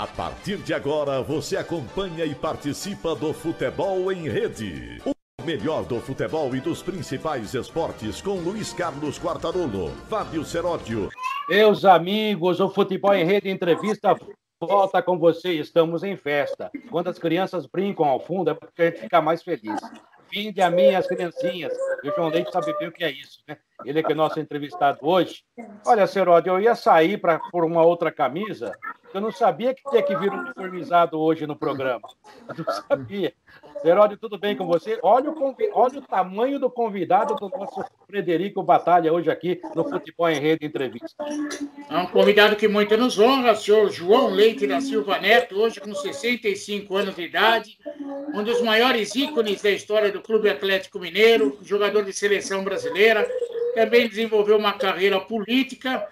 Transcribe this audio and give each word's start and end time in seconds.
A 0.00 0.06
partir 0.06 0.56
de 0.56 0.72
agora, 0.72 1.20
você 1.20 1.58
acompanha 1.58 2.24
e 2.24 2.34
participa 2.34 3.14
do 3.14 3.34
Futebol 3.34 4.10
em 4.10 4.30
Rede. 4.30 4.98
O 5.04 5.44
melhor 5.44 5.84
do 5.84 6.00
futebol 6.00 6.56
e 6.56 6.60
dos 6.60 6.82
principais 6.82 7.52
esportes 7.52 8.22
com 8.22 8.36
Luiz 8.36 8.72
Carlos 8.72 9.18
Quartarolo, 9.18 9.90
Fábio 10.08 10.42
Seródio. 10.42 11.10
Meus 11.50 11.84
amigos, 11.84 12.60
o 12.60 12.70
Futebol 12.70 13.12
em 13.14 13.26
Rede 13.26 13.50
Entrevista 13.50 14.16
volta 14.58 15.02
com 15.02 15.18
você. 15.18 15.52
Estamos 15.52 16.02
em 16.02 16.16
festa. 16.16 16.70
Quando 16.90 17.08
as 17.08 17.18
crianças 17.18 17.66
brincam 17.66 18.06
ao 18.06 18.20
fundo, 18.20 18.48
é 18.48 18.54
porque 18.54 18.80
a 18.80 18.86
gente 18.86 19.00
fica 19.00 19.20
mais 19.20 19.42
feliz. 19.42 19.78
Vinde 20.32 20.62
a 20.62 20.70
mim, 20.70 20.94
as 20.94 21.06
criancinhas. 21.06 21.72
E 22.02 22.08
o 22.08 22.14
João 22.14 22.28
Leite 22.28 22.52
sabe 22.52 22.76
bem 22.78 22.88
o 22.88 22.92
que 22.92 23.04
é 23.04 23.10
isso, 23.10 23.40
né? 23.48 23.56
Ele 23.84 23.98
é 23.98 24.02
que 24.02 24.12
é 24.12 24.14
nosso 24.14 24.38
entrevistado 24.38 24.98
hoje. 25.02 25.42
Olha, 25.86 26.06
Seródio, 26.06 26.52
eu 26.52 26.60
ia 26.60 26.74
sair 26.74 27.18
pra, 27.18 27.38
por 27.50 27.64
uma 27.64 27.82
outra 27.82 28.12
camisa. 28.12 28.72
Eu 29.12 29.20
não 29.20 29.32
sabia 29.32 29.74
que 29.74 29.82
tinha 29.90 30.02
que 30.02 30.16
vir 30.16 30.32
uniformizado 30.32 31.18
hoje 31.18 31.46
no 31.46 31.56
programa. 31.56 32.08
Eu 32.48 32.64
não 32.64 32.64
sabia. 32.88 33.32
Seródio, 33.82 34.18
tudo 34.18 34.36
bem 34.36 34.54
com 34.54 34.66
você? 34.66 34.98
Olha 35.02 35.30
o, 35.30 35.34
convi... 35.34 35.70
Olha 35.72 36.00
o 36.00 36.02
tamanho 36.02 36.58
do 36.58 36.68
convidado 36.70 37.34
do 37.36 37.48
nosso 37.48 37.82
Frederico 38.06 38.62
Batalha 38.62 39.10
hoje 39.10 39.30
aqui 39.30 39.58
no 39.74 39.88
Futebol 39.88 40.28
em 40.28 40.38
Rede 40.38 40.66
Entrevista. 40.66 41.24
É 41.88 41.96
um 41.96 42.06
convidado 42.06 42.56
que 42.56 42.68
muito 42.68 42.94
nos 42.98 43.18
honra, 43.18 43.52
o 43.52 43.56
senhor 43.56 43.90
João 43.90 44.28
Leite 44.28 44.66
da 44.66 44.82
Silva 44.82 45.18
Neto, 45.18 45.56
hoje 45.56 45.80
com 45.80 45.94
65 45.94 46.94
anos 46.94 47.16
de 47.16 47.22
idade, 47.22 47.78
um 48.34 48.42
dos 48.42 48.60
maiores 48.60 49.14
ícones 49.14 49.62
da 49.62 49.70
história 49.70 50.12
do 50.12 50.20
Clube 50.20 50.50
Atlético 50.50 50.98
Mineiro, 50.98 51.58
jogador 51.62 52.04
de 52.04 52.12
seleção 52.12 52.62
brasileira, 52.62 53.26
também 53.74 54.06
desenvolveu 54.06 54.58
uma 54.58 54.74
carreira 54.74 55.18
política, 55.20 56.06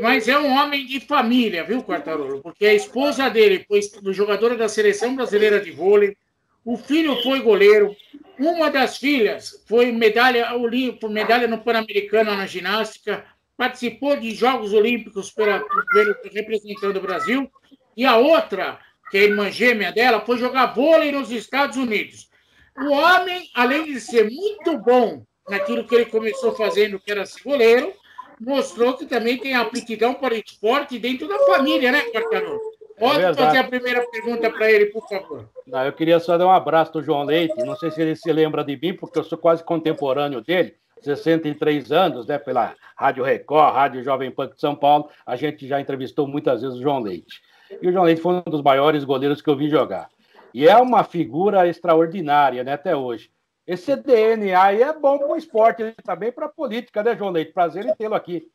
mas 0.00 0.28
é 0.28 0.38
um 0.38 0.56
homem 0.56 0.86
de 0.86 1.00
família, 1.00 1.64
viu, 1.64 1.82
Quartarolo? 1.82 2.40
Porque 2.40 2.66
a 2.66 2.74
esposa 2.74 3.28
dele 3.28 3.64
foi 3.66 3.80
jogadora 4.12 4.56
da 4.56 4.68
seleção 4.68 5.16
brasileira 5.16 5.58
de 5.58 5.72
vôlei, 5.72 6.16
o 6.64 6.76
filho 6.76 7.22
foi 7.22 7.40
goleiro, 7.40 7.94
uma 8.38 8.70
das 8.70 8.96
filhas 8.96 9.62
foi 9.66 9.92
medalha 9.92 10.54
olímpica, 10.54 11.08
medalha 11.08 11.46
no 11.46 11.58
Pan-Americano 11.58 12.34
na 12.34 12.46
ginástica, 12.46 13.24
participou 13.56 14.16
de 14.16 14.34
Jogos 14.34 14.72
Olímpicos 14.72 15.30
pela, 15.30 15.62
pela, 15.92 16.16
representando 16.32 16.96
o 16.96 17.02
Brasil, 17.02 17.50
e 17.96 18.06
a 18.06 18.16
outra, 18.16 18.78
que 19.10 19.18
é 19.18 19.20
a 19.20 19.24
irmã 19.24 19.50
gêmea 19.50 19.92
dela, 19.92 20.20
foi 20.20 20.38
jogar 20.38 20.74
vôlei 20.74 21.12
nos 21.12 21.30
Estados 21.30 21.76
Unidos. 21.76 22.30
O 22.78 22.90
homem, 22.92 23.50
além 23.54 23.84
de 23.84 24.00
ser 24.00 24.30
muito 24.30 24.78
bom 24.78 25.24
naquilo 25.48 25.86
que 25.86 25.94
ele 25.94 26.06
começou 26.06 26.54
fazendo, 26.54 26.98
que 26.98 27.10
era 27.10 27.26
ser 27.26 27.42
goleiro, 27.42 27.92
mostrou 28.40 28.96
que 28.96 29.04
também 29.04 29.36
tem 29.36 29.54
aptidão 29.54 30.14
para 30.14 30.34
esporte 30.34 30.98
dentro 30.98 31.28
da 31.28 31.38
família, 31.40 31.92
né, 31.92 32.00
Quartarolo? 32.10 32.69
Pode 33.00 33.24
é 33.24 33.32
fazer 33.32 33.58
a 33.58 33.64
primeira 33.64 34.06
pergunta 34.10 34.50
para 34.50 34.70
ele, 34.70 34.86
por 34.86 35.08
favor. 35.08 35.48
Não, 35.66 35.84
eu 35.86 35.92
queria 35.92 36.20
só 36.20 36.36
dar 36.36 36.46
um 36.46 36.50
abraço 36.50 36.92
do 36.92 37.02
João 37.02 37.22
Leite. 37.22 37.64
Não 37.64 37.74
sei 37.74 37.90
se 37.90 38.02
ele 38.02 38.14
se 38.14 38.30
lembra 38.30 38.62
de 38.62 38.76
mim, 38.76 38.92
porque 38.92 39.18
eu 39.18 39.24
sou 39.24 39.38
quase 39.38 39.64
contemporâneo 39.64 40.42
dele. 40.42 40.74
63 41.00 41.90
anos, 41.90 42.26
né, 42.26 42.38
pela 42.38 42.74
Rádio 42.94 43.24
Record, 43.24 43.74
Rádio 43.74 44.02
Jovem 44.02 44.30
Pan 44.30 44.48
de 44.48 44.60
São 44.60 44.76
Paulo. 44.76 45.08
A 45.24 45.34
gente 45.34 45.66
já 45.66 45.80
entrevistou 45.80 46.28
muitas 46.28 46.60
vezes 46.60 46.76
o 46.76 46.82
João 46.82 46.98
Leite. 46.98 47.40
E 47.80 47.88
o 47.88 47.92
João 47.92 48.04
Leite 48.04 48.20
foi 48.20 48.34
um 48.34 48.50
dos 48.50 48.60
maiores 48.60 49.02
goleiros 49.02 49.40
que 49.40 49.48
eu 49.48 49.56
vi 49.56 49.70
jogar. 49.70 50.10
E 50.52 50.68
é 50.68 50.76
uma 50.76 51.02
figura 51.02 51.66
extraordinária, 51.66 52.62
né, 52.62 52.74
até 52.74 52.94
hoje. 52.94 53.30
Esse 53.66 53.96
DNA 53.96 54.62
aí 54.62 54.82
é 54.82 54.92
bom 54.92 55.16
para 55.16 55.28
o 55.28 55.36
esporte, 55.36 55.94
também 56.04 56.30
para 56.30 56.46
a 56.46 56.50
política, 56.50 57.02
né, 57.02 57.16
João 57.16 57.30
Leite? 57.30 57.52
Prazer 57.52 57.86
em 57.86 57.94
tê-lo 57.94 58.14
aqui. 58.14 58.46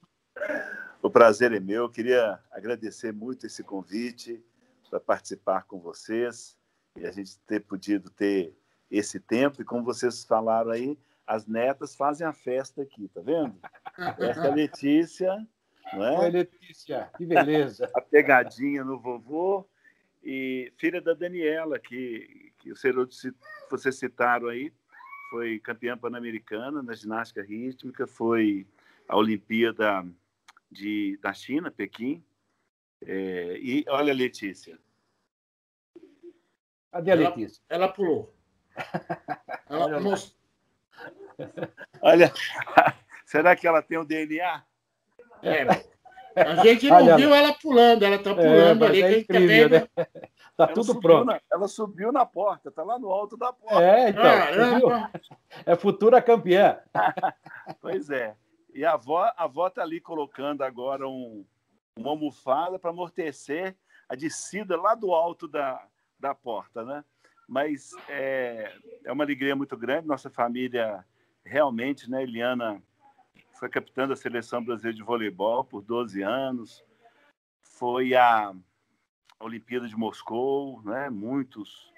O 1.05 1.09
prazer 1.11 1.51
é 1.51 1.59
meu. 1.59 1.83
Eu 1.83 1.89
queria 1.89 2.39
agradecer 2.51 3.13
muito 3.13 3.45
esse 3.45 3.63
convite 3.63 4.43
para 4.89 4.99
participar 4.99 5.61
com 5.65 5.79
vocês 5.79 6.57
e 6.97 7.05
a 7.05 7.11
gente 7.11 7.37
ter 7.41 7.59
podido 7.59 8.09
ter 8.09 8.57
esse 8.89 9.19
tempo. 9.19 9.61
E 9.61 9.65
como 9.65 9.83
vocês 9.83 10.25
falaram 10.25 10.71
aí, 10.71 10.97
as 11.27 11.45
netas 11.45 11.95
fazem 11.95 12.25
a 12.25 12.33
festa 12.33 12.81
aqui, 12.81 13.07
tá 13.09 13.21
vendo? 13.21 13.55
Essa 14.17 14.51
Letícia, 14.51 15.47
não 15.93 16.03
é? 16.03 16.19
Oi, 16.21 16.29
Letícia, 16.31 17.07
que 17.15 17.23
beleza. 17.23 17.87
a 17.93 18.01
pegadinha 18.01 18.83
no 18.83 18.99
vovô 18.99 19.63
e 20.23 20.73
filha 20.75 20.99
da 20.99 21.13
Daniela, 21.13 21.77
que, 21.77 22.51
que 22.57 22.71
o 22.71 22.75
vocês 23.69 23.95
citaram 23.95 24.47
aí, 24.47 24.73
foi 25.29 25.59
campeã 25.59 25.95
pan-americana 25.95 26.81
na 26.81 26.95
ginástica 26.95 27.43
rítmica, 27.43 28.07
foi 28.07 28.65
a 29.07 29.15
Olimpíada 29.15 30.03
de, 30.75 31.17
da 31.21 31.33
China, 31.33 31.71
Pequim. 31.71 32.23
É, 33.01 33.57
e 33.57 33.85
olha 33.87 34.11
a 34.11 34.15
Letícia. 34.15 34.77
Cadê 36.91 37.11
a 37.11 37.15
Letícia? 37.15 37.63
Ela, 37.69 37.85
ela 37.85 37.93
pulou. 37.93 38.35
Ela 39.69 39.99
most... 39.99 40.35
olha, 42.01 42.31
será 43.25 43.55
que 43.55 43.67
ela 43.67 43.81
tem 43.81 43.97
o 43.97 44.01
um 44.01 44.05
DNA? 44.05 44.63
É, 45.41 45.63
a 46.35 46.55
gente 46.63 46.89
não 46.89 46.97
olha, 46.97 47.15
viu 47.15 47.33
ela 47.33 47.53
pulando, 47.53 48.03
ela 48.03 48.15
está 48.15 48.31
é, 48.31 48.33
pulando 48.33 48.83
é, 48.83 48.87
ali. 48.87 49.01
É 49.01 49.19
incrível, 49.19 49.69
né? 49.69 49.87
Tá 50.57 50.63
ela 50.63 50.73
tudo 50.73 51.01
pronto. 51.01 51.25
Na, 51.25 51.41
ela 51.51 51.67
subiu 51.67 52.13
na 52.13 52.25
porta, 52.25 52.71
tá 52.71 52.81
lá 52.81 52.97
no 52.97 53.11
alto 53.11 53.35
da 53.35 53.51
porta. 53.51 53.83
É, 53.83 54.07
então. 54.09 55.11
é 55.65 55.75
futura 55.75 56.21
campeã. 56.21 56.79
pois 57.81 58.09
é. 58.09 58.37
E 58.75 58.83
a 58.83 58.91
avó, 58.91 59.23
a 59.23 59.45
avó 59.45 59.69
tá 59.69 59.81
ali 59.81 60.01
colocando 60.01 60.61
agora 60.61 61.07
um, 61.07 61.45
uma 61.95 62.09
almofada 62.09 62.77
para 62.77 62.89
amortecer 62.89 63.73
a 64.09 64.15
descida 64.15 64.75
lá 64.75 64.93
do 64.93 65.13
alto 65.13 65.47
da, 65.47 65.87
da 66.19 66.35
porta, 66.35 66.83
né? 66.83 67.05
Mas 67.47 67.91
é, 68.09 68.77
é 69.05 69.11
uma 69.13 69.23
alegria 69.23 69.55
muito 69.55 69.77
grande. 69.77 70.05
Nossa 70.05 70.29
família 70.29 71.05
realmente, 71.45 72.11
né, 72.11 72.23
Eliana 72.23 72.83
foi 73.53 73.69
capitã 73.69 74.05
da 74.05 74.15
seleção 74.15 74.61
brasileira 74.61 74.97
de 74.97 75.03
voleibol 75.03 75.63
por 75.63 75.81
12 75.81 76.21
anos. 76.21 76.83
Foi 77.61 78.13
a 78.13 78.53
Olimpíada 79.39 79.87
de 79.87 79.95
Moscou, 79.95 80.81
né? 80.83 81.09
muitos 81.09 81.93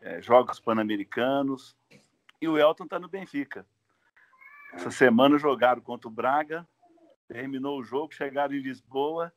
é, 0.00 0.22
Jogos 0.22 0.58
Pan-Americanos. 0.58 1.76
E 2.40 2.48
o 2.48 2.56
Elton 2.56 2.84
está 2.84 2.98
no 2.98 3.08
Benfica. 3.08 3.66
Essa 4.72 4.90
semana 4.90 5.38
jogaram 5.38 5.82
contra 5.82 6.08
o 6.08 6.10
Braga, 6.10 6.66
terminou 7.28 7.78
o 7.78 7.84
jogo, 7.84 8.14
chegaram 8.14 8.54
em 8.54 8.60
Lisboa 8.60 9.32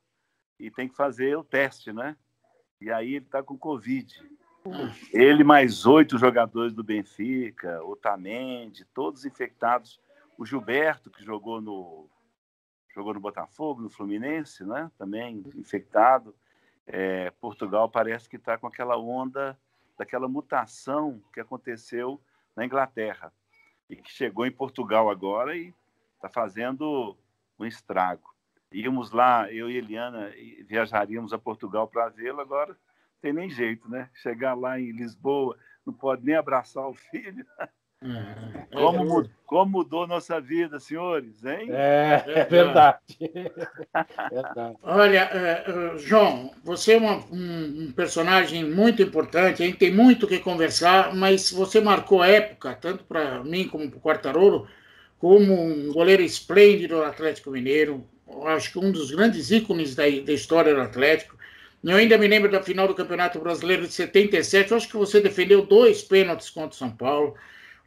e 0.59 0.71
tem 0.71 0.87
que 0.87 0.95
fazer 0.95 1.37
o 1.37 1.43
teste, 1.43 1.91
né? 1.91 2.15
E 2.79 2.91
aí 2.91 3.15
ele 3.15 3.25
está 3.25 3.43
com 3.43 3.57
Covid. 3.57 4.23
Ele 5.13 5.43
mais 5.43 5.85
oito 5.85 6.17
jogadores 6.17 6.73
do 6.73 6.83
Benfica, 6.83 7.83
Otamendi, 7.83 8.85
todos 8.93 9.25
infectados. 9.25 9.99
O 10.37 10.45
Gilberto, 10.45 11.11
que 11.11 11.23
jogou 11.23 11.61
no, 11.61 12.09
jogou 12.93 13.13
no 13.13 13.19
Botafogo, 13.19 13.81
no 13.81 13.89
Fluminense, 13.89 14.65
né? 14.65 14.89
também 14.97 15.43
infectado 15.55 16.35
é, 16.87 17.31
Portugal 17.41 17.89
parece 17.89 18.29
que 18.29 18.35
está 18.35 18.57
com 18.57 18.67
aquela 18.67 18.97
onda 18.97 19.57
daquela 19.97 20.27
mutação 20.27 21.21
que 21.33 21.39
aconteceu 21.39 22.21
na 22.55 22.65
Inglaterra 22.65 23.31
e 23.89 23.95
que 23.95 24.11
chegou 24.11 24.45
em 24.45 24.51
Portugal 24.51 25.09
agora 25.09 25.55
e 25.55 25.73
está 26.15 26.29
fazendo 26.29 27.15
um 27.59 27.65
estrago. 27.65 28.33
Íamos 28.71 29.11
lá, 29.11 29.51
eu 29.51 29.69
e 29.69 29.77
Eliana 29.77 30.31
viajaríamos 30.67 31.31
a 31.33 31.37
Portugal 31.37 31.87
para 31.87 32.09
vê-lo, 32.09 32.41
agora 32.41 32.71
não 32.73 32.77
tem 33.21 33.33
nem 33.33 33.49
jeito, 33.49 33.89
né? 33.89 34.09
Chegar 34.13 34.53
lá 34.53 34.79
em 34.79 34.91
Lisboa, 34.91 35.57
não 35.85 35.93
pode 35.93 36.25
nem 36.25 36.35
abraçar 36.35 36.87
o 36.87 36.93
filho. 36.93 37.45
É, 38.05 38.75
como, 38.75 39.21
é 39.21 39.25
como 39.45 39.71
mudou 39.71 40.05
nossa 40.05 40.39
vida, 40.39 40.79
senhores, 40.79 41.43
hein? 41.43 41.69
É, 41.71 42.23
é 42.27 42.45
verdade. 42.45 42.99
Olha, 44.83 45.29
é, 45.33 45.97
João, 45.97 46.51
você 46.63 46.93
é 46.93 46.97
uma, 46.97 47.17
um, 47.31 47.91
personagem 47.95 48.63
muito 48.63 49.01
importante, 49.01 49.63
a 49.63 49.65
gente 49.65 49.77
tem 49.77 49.91
muito 49.91 50.27
que 50.27 50.37
conversar, 50.39 51.15
mas 51.15 51.51
você 51.51 51.81
marcou 51.81 52.23
época, 52.23 52.77
tanto 52.79 53.03
para 53.05 53.43
mim 53.43 53.67
como 53.67 53.89
para 53.89 53.97
o 53.97 54.01
Quartarolo, 54.01 54.67
como 55.17 55.53
um 55.59 55.91
goleiro 55.91 56.21
esplêndido 56.21 56.97
do 56.97 57.03
Atlético 57.03 57.49
Mineiro, 57.49 58.05
acho 58.45 58.71
que 58.71 58.79
um 58.79 58.91
dos 58.91 59.09
grandes 59.09 59.49
ícones 59.49 59.95
da, 59.95 60.03
da 60.03 60.33
história 60.33 60.75
do 60.75 60.81
Atlético. 60.81 61.35
Eu 61.83 61.97
ainda 61.97 62.17
me 62.17 62.27
lembro 62.27 62.51
da 62.51 62.63
final 62.63 62.87
do 62.87 62.95
Campeonato 62.95 63.39
Brasileiro 63.39 63.83
de 63.83 63.93
77, 63.93 64.73
acho 64.73 64.87
que 64.89 64.97
você 64.97 65.21
defendeu 65.21 65.65
dois 65.65 66.03
pênaltis 66.03 66.49
contra 66.49 66.71
o 66.71 66.75
São 66.75 66.89
Paulo 66.89 67.35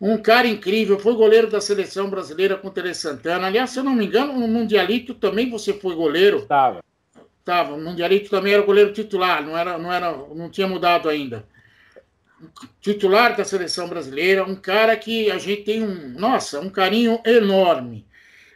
um 0.01 0.17
cara 0.17 0.47
incrível, 0.47 0.99
foi 0.99 1.15
goleiro 1.15 1.49
da 1.49 1.61
seleção 1.61 2.09
brasileira 2.09 2.57
com 2.57 2.69
o 2.69 2.71
Tele 2.71 2.95
Santana. 2.95 3.47
Aliás, 3.47 3.71
se 3.71 3.79
eu 3.79 3.85
não 3.85 3.95
me 3.95 4.07
engano, 4.07 4.33
no 4.33 4.47
Mundialito 4.47 5.15
também 5.15 5.51
você 5.51 5.73
foi 5.73 5.95
goleiro. 5.95 6.39
Estava. 6.39 6.85
Estava. 7.41 7.77
No 7.77 7.85
Mundialito 7.85 8.31
também 8.31 8.53
era 8.53 8.63
goleiro 8.63 8.93
titular, 8.93 9.45
não, 9.45 9.57
era, 9.57 9.79
não, 9.79 9.93
era, 9.93 10.13
não 10.35 10.49
tinha 10.51 10.69
mudado 10.69 11.09
ainda. 11.09 11.45
Titular 12.81 13.37
da 13.37 13.45
seleção 13.45 13.89
brasileira, 13.89 14.45
um 14.45 14.55
cara 14.55 14.97
que 14.97 15.31
a 15.31 15.39
gente 15.39 15.65
tem 15.65 15.83
um, 15.83 16.11
nossa, 16.19 16.61
um 16.61 16.71
carinho 16.71 17.21
enorme. 17.25 18.07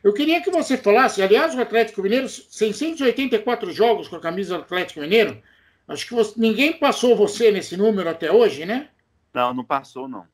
Eu 0.04 0.12
queria 0.12 0.40
que 0.40 0.50
você 0.50 0.76
falasse, 0.76 1.22
aliás, 1.22 1.54
o 1.54 1.60
Atlético 1.60 2.02
Mineiro, 2.02 2.28
684 2.28 3.72
jogos 3.72 4.08
com 4.08 4.16
a 4.16 4.20
camisa 4.20 4.56
do 4.56 4.62
Atlético 4.62 5.00
Mineiro, 5.00 5.42
Acho 5.86 6.06
que 6.06 6.14
você, 6.14 6.34
ninguém 6.36 6.72
passou 6.72 7.16
você 7.16 7.50
nesse 7.50 7.76
número 7.76 8.08
até 8.08 8.30
hoje, 8.30 8.64
né? 8.64 8.88
Não, 9.32 9.52
não 9.52 9.64
passou, 9.64 10.08
não. 10.08 10.26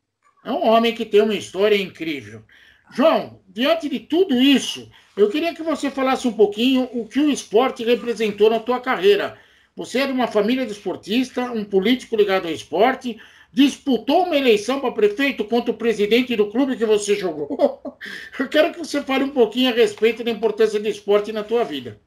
É 0.49 0.51
um 0.51 0.67
homem 0.67 0.95
que 0.95 1.05
tem 1.05 1.21
uma 1.21 1.35
história 1.35 1.77
incrível. 1.77 2.43
João, 2.91 3.39
diante 3.47 3.87
de 3.87 4.01
tudo 4.01 4.35
isso, 4.35 4.91
eu 5.15 5.29
queria 5.29 5.55
que 5.55 5.63
você 5.63 5.91
falasse 5.91 6.27
um 6.27 6.33
pouquinho 6.33 6.89
o 6.91 7.07
que 7.07 7.21
o 7.21 7.31
esporte 7.31 7.85
representou 7.85 8.49
na 8.49 8.59
tua 8.59 8.81
carreira. 8.81 9.39
Você 9.77 9.99
é 9.99 10.07
de 10.07 10.13
uma 10.15 10.27
família 10.27 10.65
de 10.65 10.73
esportista, 10.73 11.53
um 11.53 11.67
político 11.67 12.17
ligado 12.17 12.47
ao 12.47 12.51
esporte, 12.51 13.21
disputou 13.53 14.23
uma 14.23 14.39
eleição 14.39 14.81
para 14.81 14.91
prefeito 14.91 15.45
contra 15.45 15.71
o 15.71 15.77
presidente 15.77 16.35
do 16.35 16.51
clube 16.51 16.79
que 16.79 16.87
você 16.87 17.15
jogou. 17.15 17.83
Eu 18.41 18.49
quero 18.49 18.73
que 18.73 18.79
você 18.79 19.03
fale 19.03 19.25
um 19.25 19.31
pouquinho 19.31 19.71
a 19.71 19.75
respeito 19.75 20.25
da 20.25 20.31
importância 20.31 20.81
do 20.81 20.89
esporte 20.89 21.31
na 21.31 21.45
tua 21.45 21.63
vida. 21.63 22.01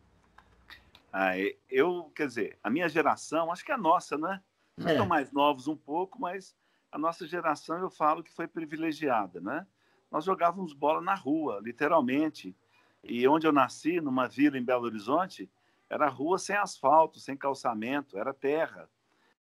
Ah, 1.14 1.34
eu, 1.70 2.12
quer 2.16 2.26
dizer, 2.26 2.58
a 2.64 2.72
minha 2.72 2.90
geração, 2.90 3.52
acho 3.52 3.64
que 3.64 3.72
a 3.72 3.78
nossa, 3.78 4.18
né? 4.18 4.42
É. 4.84 4.96
São 4.96 5.06
mais 5.06 5.32
novos 5.32 5.68
um 5.68 5.76
pouco, 5.76 6.20
mas 6.20 6.56
a 6.92 6.98
nossa 6.98 7.26
geração 7.26 7.78
eu 7.80 7.90
falo 7.90 8.24
que 8.24 8.34
foi 8.34 8.48
privilegiada, 8.48 9.40
né? 9.40 9.66
Nós 10.12 10.26
jogávamos 10.26 10.74
bola 10.74 11.00
na 11.00 11.16
rua, 11.16 11.62
literalmente. 11.64 12.56
E 13.02 13.26
onde 13.28 13.48
eu 13.48 13.54
nasci, 13.54 14.02
numa 14.02 14.28
vila 14.28 14.58
em 14.58 14.64
Belo 14.64 14.84
Horizonte, 14.84 15.50
era 15.90 16.10
rua 16.10 16.38
sem 16.38 16.56
asfalto, 16.56 17.20
sem 17.20 17.38
calçamento, 17.38 18.18
era 18.18 18.34
terra. 18.34 18.90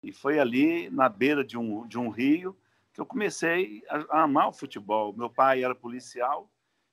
E 0.02 0.12
foi 0.12 0.40
ali, 0.40 0.90
na 0.90 1.08
beira 1.08 1.44
de 1.44 1.58
um, 1.58 1.88
de 1.88 1.98
um 2.00 2.10
rio, 2.10 2.58
que 2.92 3.00
eu 3.00 3.06
comecei 3.06 3.84
a, 3.88 4.20
a 4.20 4.24
amar 4.24 4.50
o 4.50 4.54
futebol. 4.54 5.14
Meu 5.16 5.30
pai 5.30 5.64
era 5.64 5.76
policial, 5.76 6.50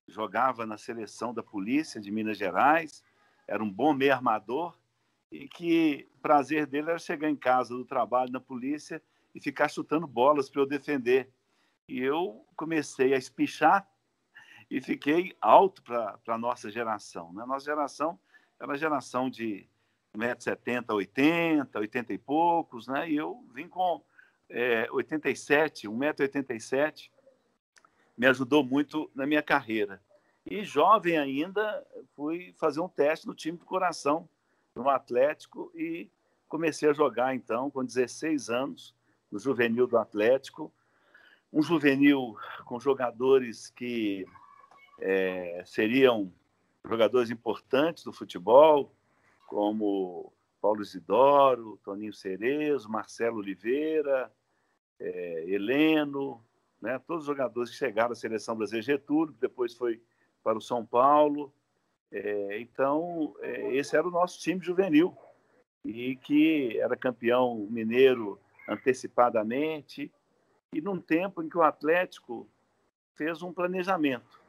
jogava 0.06 0.66
na 0.66 0.76
seleção 0.76 1.32
da 1.32 1.42
polícia 1.42 1.98
de 1.98 2.10
Minas 2.10 2.36
Gerais, 2.36 3.02
era 3.48 3.64
um 3.64 3.70
bom 3.70 3.94
meio 3.94 4.12
armador, 4.12 4.78
e 5.32 5.48
que 5.48 6.06
o 6.16 6.20
prazer 6.20 6.66
dele 6.66 6.90
era 6.90 6.98
chegar 6.98 7.30
em 7.30 7.36
casa 7.36 7.74
do 7.74 7.84
trabalho 7.84 8.30
na 8.30 8.40
polícia 8.40 9.02
e 9.34 9.40
ficar 9.40 9.68
chutando 9.68 10.06
bolas 10.06 10.48
para 10.48 10.62
eu 10.62 10.66
defender. 10.66 11.30
E 11.88 12.00
eu 12.00 12.46
comecei 12.56 13.12
a 13.14 13.18
espichar 13.18 13.88
e 14.70 14.80
fiquei 14.80 15.36
alto 15.40 15.82
para 15.82 16.18
a 16.26 16.38
nossa 16.38 16.70
geração. 16.70 17.32
Né? 17.32 17.44
Nossa 17.44 17.64
geração 17.64 18.18
era 18.58 18.76
geração 18.76 19.28
de 19.28 19.68
1,70m, 20.16 20.94
80, 20.94 21.78
80 21.78 22.12
e 22.12 22.18
poucos, 22.18 22.86
né? 22.86 23.10
E 23.10 23.16
eu 23.16 23.44
vim 23.52 23.68
com 23.68 24.02
é, 24.48 24.88
87, 24.90 25.88
1,87m, 25.88 27.10
me 28.16 28.26
ajudou 28.28 28.64
muito 28.64 29.10
na 29.14 29.26
minha 29.26 29.42
carreira. 29.42 30.00
E 30.46 30.62
jovem 30.62 31.18
ainda, 31.18 31.84
fui 32.14 32.54
fazer 32.58 32.80
um 32.80 32.88
teste 32.88 33.26
no 33.26 33.34
time 33.34 33.58
do 33.58 33.64
coração, 33.64 34.28
no 34.74 34.88
Atlético, 34.88 35.72
e 35.74 36.10
comecei 36.48 36.88
a 36.88 36.92
jogar, 36.92 37.34
então, 37.34 37.70
com 37.70 37.84
16 37.84 38.50
anos, 38.50 38.94
no 39.34 39.40
juvenil 39.40 39.88
do 39.88 39.98
Atlético. 39.98 40.72
Um 41.52 41.60
juvenil 41.60 42.36
com 42.64 42.78
jogadores 42.78 43.68
que 43.68 44.24
é, 45.00 45.60
seriam 45.66 46.32
jogadores 46.84 47.30
importantes 47.30 48.04
do 48.04 48.12
futebol, 48.12 48.94
como 49.48 50.32
Paulo 50.60 50.82
Isidoro, 50.82 51.80
Toninho 51.82 52.12
Cerezo, 52.12 52.88
Marcelo 52.88 53.38
Oliveira, 53.38 54.32
é, 55.00 55.44
Heleno, 55.48 56.40
né? 56.80 57.00
todos 57.00 57.24
os 57.24 57.26
jogadores 57.26 57.70
que 57.70 57.76
chegaram 57.76 58.12
à 58.12 58.14
seleção 58.14 58.54
brasileira, 58.54 58.86
Getúlio, 58.86 59.34
que 59.34 59.40
depois 59.40 59.74
foi 59.74 60.00
para 60.44 60.56
o 60.56 60.62
São 60.62 60.86
Paulo. 60.86 61.52
É, 62.12 62.60
então, 62.60 63.34
é, 63.40 63.74
esse 63.74 63.96
era 63.96 64.06
o 64.06 64.12
nosso 64.12 64.38
time 64.38 64.60
juvenil, 64.62 65.16
e 65.84 66.14
que 66.14 66.78
era 66.78 66.96
campeão 66.96 67.66
mineiro 67.68 68.38
antecipadamente, 68.68 70.12
e 70.72 70.80
num 70.80 71.00
tempo 71.00 71.42
em 71.42 71.48
que 71.48 71.58
o 71.58 71.62
Atlético 71.62 72.48
fez 73.14 73.42
um 73.42 73.52
planejamento. 73.52 74.42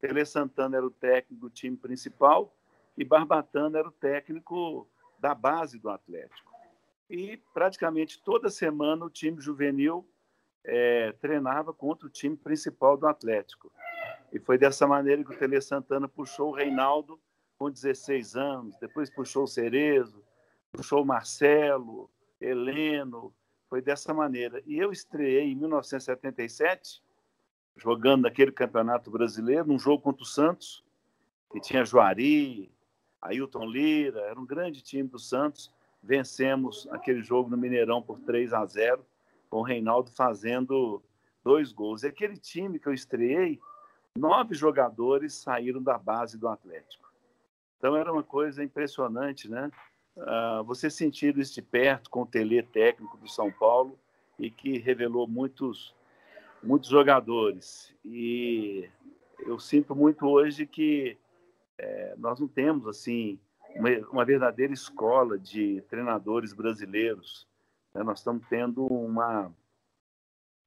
Tele 0.00 0.24
Santana 0.24 0.78
era 0.78 0.86
o 0.86 0.90
técnico 0.90 1.42
do 1.42 1.50
time 1.50 1.76
principal 1.76 2.54
e 2.96 3.04
Barbatana 3.04 3.78
era 3.78 3.88
o 3.88 3.92
técnico 3.92 4.88
da 5.18 5.34
base 5.34 5.78
do 5.78 5.90
Atlético. 5.90 6.50
E 7.08 7.36
praticamente 7.52 8.22
toda 8.22 8.48
semana 8.48 9.04
o 9.04 9.10
time 9.10 9.40
juvenil 9.40 10.08
é, 10.64 11.12
treinava 11.20 11.72
contra 11.72 12.06
o 12.06 12.10
time 12.10 12.36
principal 12.36 12.96
do 12.96 13.06
Atlético. 13.06 13.70
E 14.32 14.38
foi 14.38 14.56
dessa 14.56 14.86
maneira 14.86 15.24
que 15.24 15.32
o 15.32 15.36
Tele 15.38 15.60
Santana 15.60 16.08
puxou 16.08 16.48
o 16.50 16.54
Reinaldo 16.54 17.20
com 17.58 17.70
16 17.70 18.36
anos, 18.36 18.78
depois 18.78 19.10
puxou 19.10 19.44
o 19.44 19.48
Cerezo, 19.48 20.24
puxou 20.72 21.02
o 21.02 21.06
Marcelo, 21.06 22.10
Heleno, 22.40 23.34
foi 23.70 23.80
dessa 23.80 24.12
maneira. 24.12 24.60
E 24.66 24.76
eu 24.76 24.90
estreiei 24.90 25.52
em 25.52 25.54
1977 25.54 27.00
jogando 27.76 28.22
naquele 28.22 28.50
campeonato 28.50 29.10
brasileiro, 29.10 29.68
num 29.68 29.78
jogo 29.78 30.02
contra 30.02 30.24
o 30.24 30.26
Santos, 30.26 30.84
que 31.52 31.60
tinha 31.60 31.84
Juari, 31.84 32.70
Ailton 33.22 33.64
Lira, 33.64 34.20
era 34.22 34.38
um 34.38 34.44
grande 34.44 34.82
time 34.82 35.08
do 35.08 35.18
Santos. 35.18 35.72
Vencemos 36.02 36.88
aquele 36.90 37.22
jogo 37.22 37.48
no 37.48 37.56
Mineirão 37.56 38.02
por 38.02 38.18
3 38.20 38.52
a 38.52 38.66
0, 38.66 39.06
com 39.48 39.58
o 39.58 39.62
Reinaldo 39.62 40.10
fazendo 40.10 41.00
dois 41.44 41.72
gols. 41.72 42.02
E 42.02 42.08
aquele 42.08 42.36
time 42.36 42.78
que 42.78 42.88
eu 42.88 42.92
estreiei, 42.92 43.60
nove 44.16 44.54
jogadores 44.54 45.34
saíram 45.34 45.80
da 45.80 45.96
base 45.96 46.36
do 46.36 46.48
Atlético. 46.48 47.08
Então 47.78 47.96
era 47.96 48.12
uma 48.12 48.22
coisa 48.22 48.64
impressionante, 48.64 49.48
né? 49.48 49.70
Uh, 50.16 50.64
você 50.64 50.90
sentir 50.90 51.36
isso 51.38 51.54
de 51.54 51.62
perto 51.62 52.10
com 52.10 52.22
o 52.22 52.26
tele 52.26 52.62
técnico 52.62 53.16
do 53.16 53.28
São 53.28 53.50
Paulo 53.50 53.98
e 54.38 54.50
que 54.50 54.78
revelou 54.78 55.26
muitos 55.26 55.94
muitos 56.62 56.90
jogadores. 56.90 57.94
E 58.04 58.88
eu 59.40 59.58
sinto 59.58 59.94
muito 59.94 60.26
hoje 60.26 60.66
que 60.66 61.16
é, 61.78 62.14
nós 62.18 62.38
não 62.38 62.48
temos 62.48 62.86
assim 62.86 63.38
uma, 63.74 63.90
uma, 64.10 64.24
verdadeira 64.24 64.72
escola 64.72 65.38
de 65.38 65.82
treinadores 65.88 66.52
brasileiros. 66.52 67.46
Né? 67.94 68.02
Nós 68.02 68.18
estamos 68.18 68.46
tendo 68.48 68.84
uma, 68.84 69.52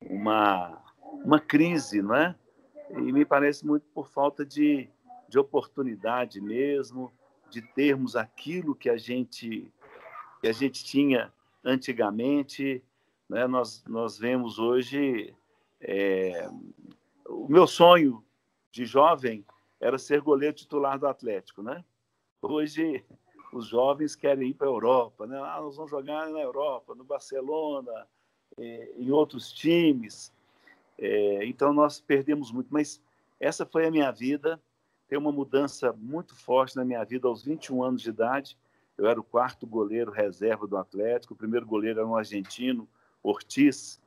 uma, 0.01 0.83
uma 1.23 1.39
crise, 1.39 2.01
não 2.01 2.15
é? 2.15 2.35
E 2.91 3.11
me 3.11 3.25
parece 3.25 3.65
muito 3.65 3.85
por 3.93 4.09
falta 4.09 4.45
de, 4.45 4.89
de 5.27 5.39
oportunidade 5.39 6.39
mesmo, 6.39 7.11
de 7.53 7.61
termos 7.61 8.15
aquilo 8.15 8.75
que 8.75 8.89
a 8.89 8.97
gente, 8.97 9.71
que 10.41 10.47
a 10.47 10.51
gente 10.51 10.83
tinha 10.83 11.31
antigamente. 11.63 12.83
Né? 13.29 13.45
Nós, 13.47 13.83
nós 13.87 14.17
vemos 14.17 14.57
hoje 14.57 15.33
é, 15.79 16.49
o 17.27 17.47
meu 17.47 17.67
sonho 17.67 18.23
de 18.71 18.85
jovem 18.85 19.45
era 19.79 19.97
ser 19.97 20.21
goleiro 20.21 20.55
titular 20.55 20.97
do 20.97 21.07
Atlético, 21.07 21.61
né? 21.61 21.83
Hoje 22.41 23.05
os 23.51 23.67
jovens 23.67 24.15
querem 24.15 24.49
ir 24.49 24.53
para 24.53 24.67
a 24.67 24.71
Europa, 24.71 25.27
né? 25.27 25.37
Ah, 25.37 25.61
nós 25.61 25.75
vamos 25.75 25.91
jogar 25.91 26.29
na 26.29 26.39
Europa, 26.39 26.95
no 26.95 27.03
Barcelona, 27.03 28.07
é, 28.57 28.93
em 28.97 29.11
outros 29.11 29.51
times. 29.51 30.33
É, 30.97 31.45
então 31.45 31.73
nós 31.73 31.99
perdemos 31.99 32.51
muito, 32.51 32.67
mas 32.71 33.01
essa 33.39 33.65
foi 33.65 33.85
a 33.85 33.91
minha 33.91 34.09
vida. 34.09 34.61
Tem 35.13 35.19
uma 35.19 35.31
mudança 35.31 35.93
muito 35.93 36.35
forte 36.35 36.75
na 36.75 36.83
minha 36.83 37.03
vida 37.03 37.27
aos 37.27 37.43
21 37.43 37.83
anos 37.83 38.01
de 38.01 38.09
idade. 38.09 38.57
Eu 38.97 39.05
era 39.05 39.19
o 39.19 39.23
quarto 39.23 39.67
goleiro 39.67 40.09
reserva 40.09 40.65
do 40.65 40.75
Atlético. 40.75 41.35
O 41.35 41.37
primeiro 41.37 41.67
goleiro 41.67 41.99
era 41.99 42.07
um 42.07 42.15
argentino, 42.15 42.89
Ortiz, 43.21 44.01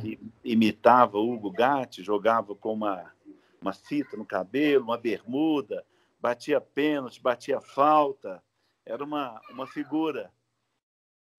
que 0.00 0.20
imitava 0.44 1.18
Hugo 1.18 1.50
Gatti, 1.50 2.00
jogava 2.00 2.54
com 2.54 2.74
uma, 2.74 3.12
uma 3.60 3.72
fita 3.72 4.16
no 4.16 4.24
cabelo, 4.24 4.84
uma 4.84 4.96
bermuda, 4.96 5.84
batia 6.20 6.60
pênalti, 6.60 7.20
batia 7.20 7.60
falta, 7.60 8.40
era 8.86 9.02
uma, 9.02 9.40
uma 9.50 9.66
figura. 9.66 10.32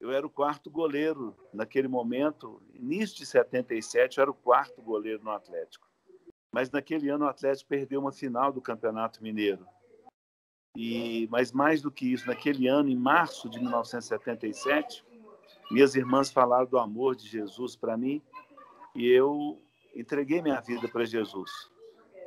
Eu 0.02 0.12
era 0.12 0.28
o 0.28 0.30
quarto 0.30 0.70
goleiro 0.70 1.34
naquele 1.54 1.88
momento, 1.88 2.62
início 2.74 3.20
de 3.20 3.26
77, 3.26 4.18
eu 4.18 4.22
era 4.24 4.32
o 4.32 4.36
quarto 4.36 4.82
goleiro 4.82 5.24
no 5.24 5.32
Atlético. 5.32 5.93
Mas 6.54 6.70
naquele 6.70 7.10
ano 7.10 7.26
o 7.26 7.28
Atlético 7.28 7.68
perdeu 7.68 8.00
uma 8.00 8.12
final 8.12 8.54
do 8.54 8.62
Campeonato 8.62 9.24
Mineiro. 9.24 9.66
E, 10.78 11.28
mas 11.32 11.52
mais 11.52 11.82
do 11.82 11.92
que 11.92 12.14
isso, 12.14 12.28
naquele 12.28 12.68
ano, 12.68 12.90
em 12.90 12.96
março 12.96 13.50
de 13.50 13.60
1977, 13.60 15.04
minhas 15.72 15.96
irmãs 15.96 16.32
falaram 16.32 16.68
do 16.68 16.78
amor 16.78 17.16
de 17.16 17.28
Jesus 17.28 17.76
para 17.76 17.98
mim 17.98 18.22
e 18.96 19.08
eu 19.08 19.60
entreguei 19.96 20.42
minha 20.42 20.62
vida 20.62 20.88
para 20.88 21.06
Jesus. 21.06 21.52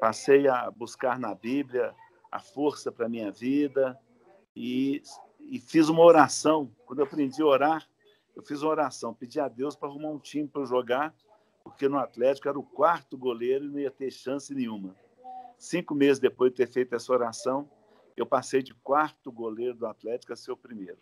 Passei 0.01 0.49
a 0.49 0.71
buscar 0.71 1.19
na 1.19 1.35
Bíblia 1.35 1.95
a 2.31 2.41
força 2.41 2.91
para 2.91 3.09
minha 3.09 3.31
vida 3.31 3.99
e, 4.55 5.03
e 5.41 5.61
fiz 5.61 5.89
uma 5.89 6.03
oração. 6.03 6.71
Quando 6.85 6.99
eu 6.99 7.05
aprendi 7.05 7.41
a 7.41 7.47
orar, 7.47 7.89
eu 8.35 8.43
fiz 8.43 8.63
uma 8.63 8.71
oração, 8.73 9.15
pedi 9.15 9.39
a 9.39 9.49
Deus 9.49 9.77
para 9.77 9.89
arrumar 9.89 10.11
um 10.11 10.19
time 10.19 10.49
para 10.49 10.65
jogar, 10.65 11.15
porque 11.67 11.89
no 11.89 11.99
Atlético 11.99 12.49
era 12.49 12.57
o 12.57 12.63
quarto 12.63 13.19
goleiro 13.19 13.65
e 13.65 13.69
não 13.69 13.81
ia 13.81 13.91
ter 13.91 14.09
chance 14.13 14.55
nenhuma. 14.55 14.95
Cinco 15.59 15.97
meses 15.97 16.21
depois 16.21 16.53
de 16.53 16.59
ter 16.59 16.69
feito 16.69 16.95
essa 16.95 17.13
oração, 17.13 17.69
eu 18.17 18.25
passei 18.25 18.63
de 18.63 18.73
quarto 18.73 19.33
goleiro 19.33 19.75
do 19.75 19.85
Atlético 19.85 20.33
a 20.33 20.37
ser 20.37 20.53
o 20.53 20.57
primeiro. 20.57 20.99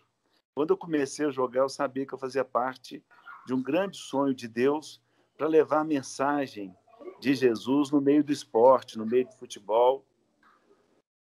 Quando 0.55 0.71
eu 0.71 0.77
comecei 0.77 1.23
a 1.27 1.29
jogar, 1.29 1.61
eu 1.61 1.69
sabia 1.69 2.03
que 2.03 2.15
eu 2.15 2.17
fazia 2.17 2.43
parte 2.43 3.03
de 3.45 3.53
um 3.53 3.61
grande 3.61 3.97
sonho 3.97 4.33
de 4.33 4.47
Deus 4.47 4.99
para 5.37 5.47
levar 5.47 5.81
a 5.81 5.83
mensagem 5.83 6.75
de 7.19 7.35
Jesus 7.35 7.91
no 7.91 8.01
meio 8.01 8.23
do 8.23 8.31
esporte, 8.31 8.97
no 8.97 9.05
meio 9.05 9.27
do 9.27 9.33
futebol. 9.33 10.03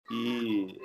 E 0.09 0.79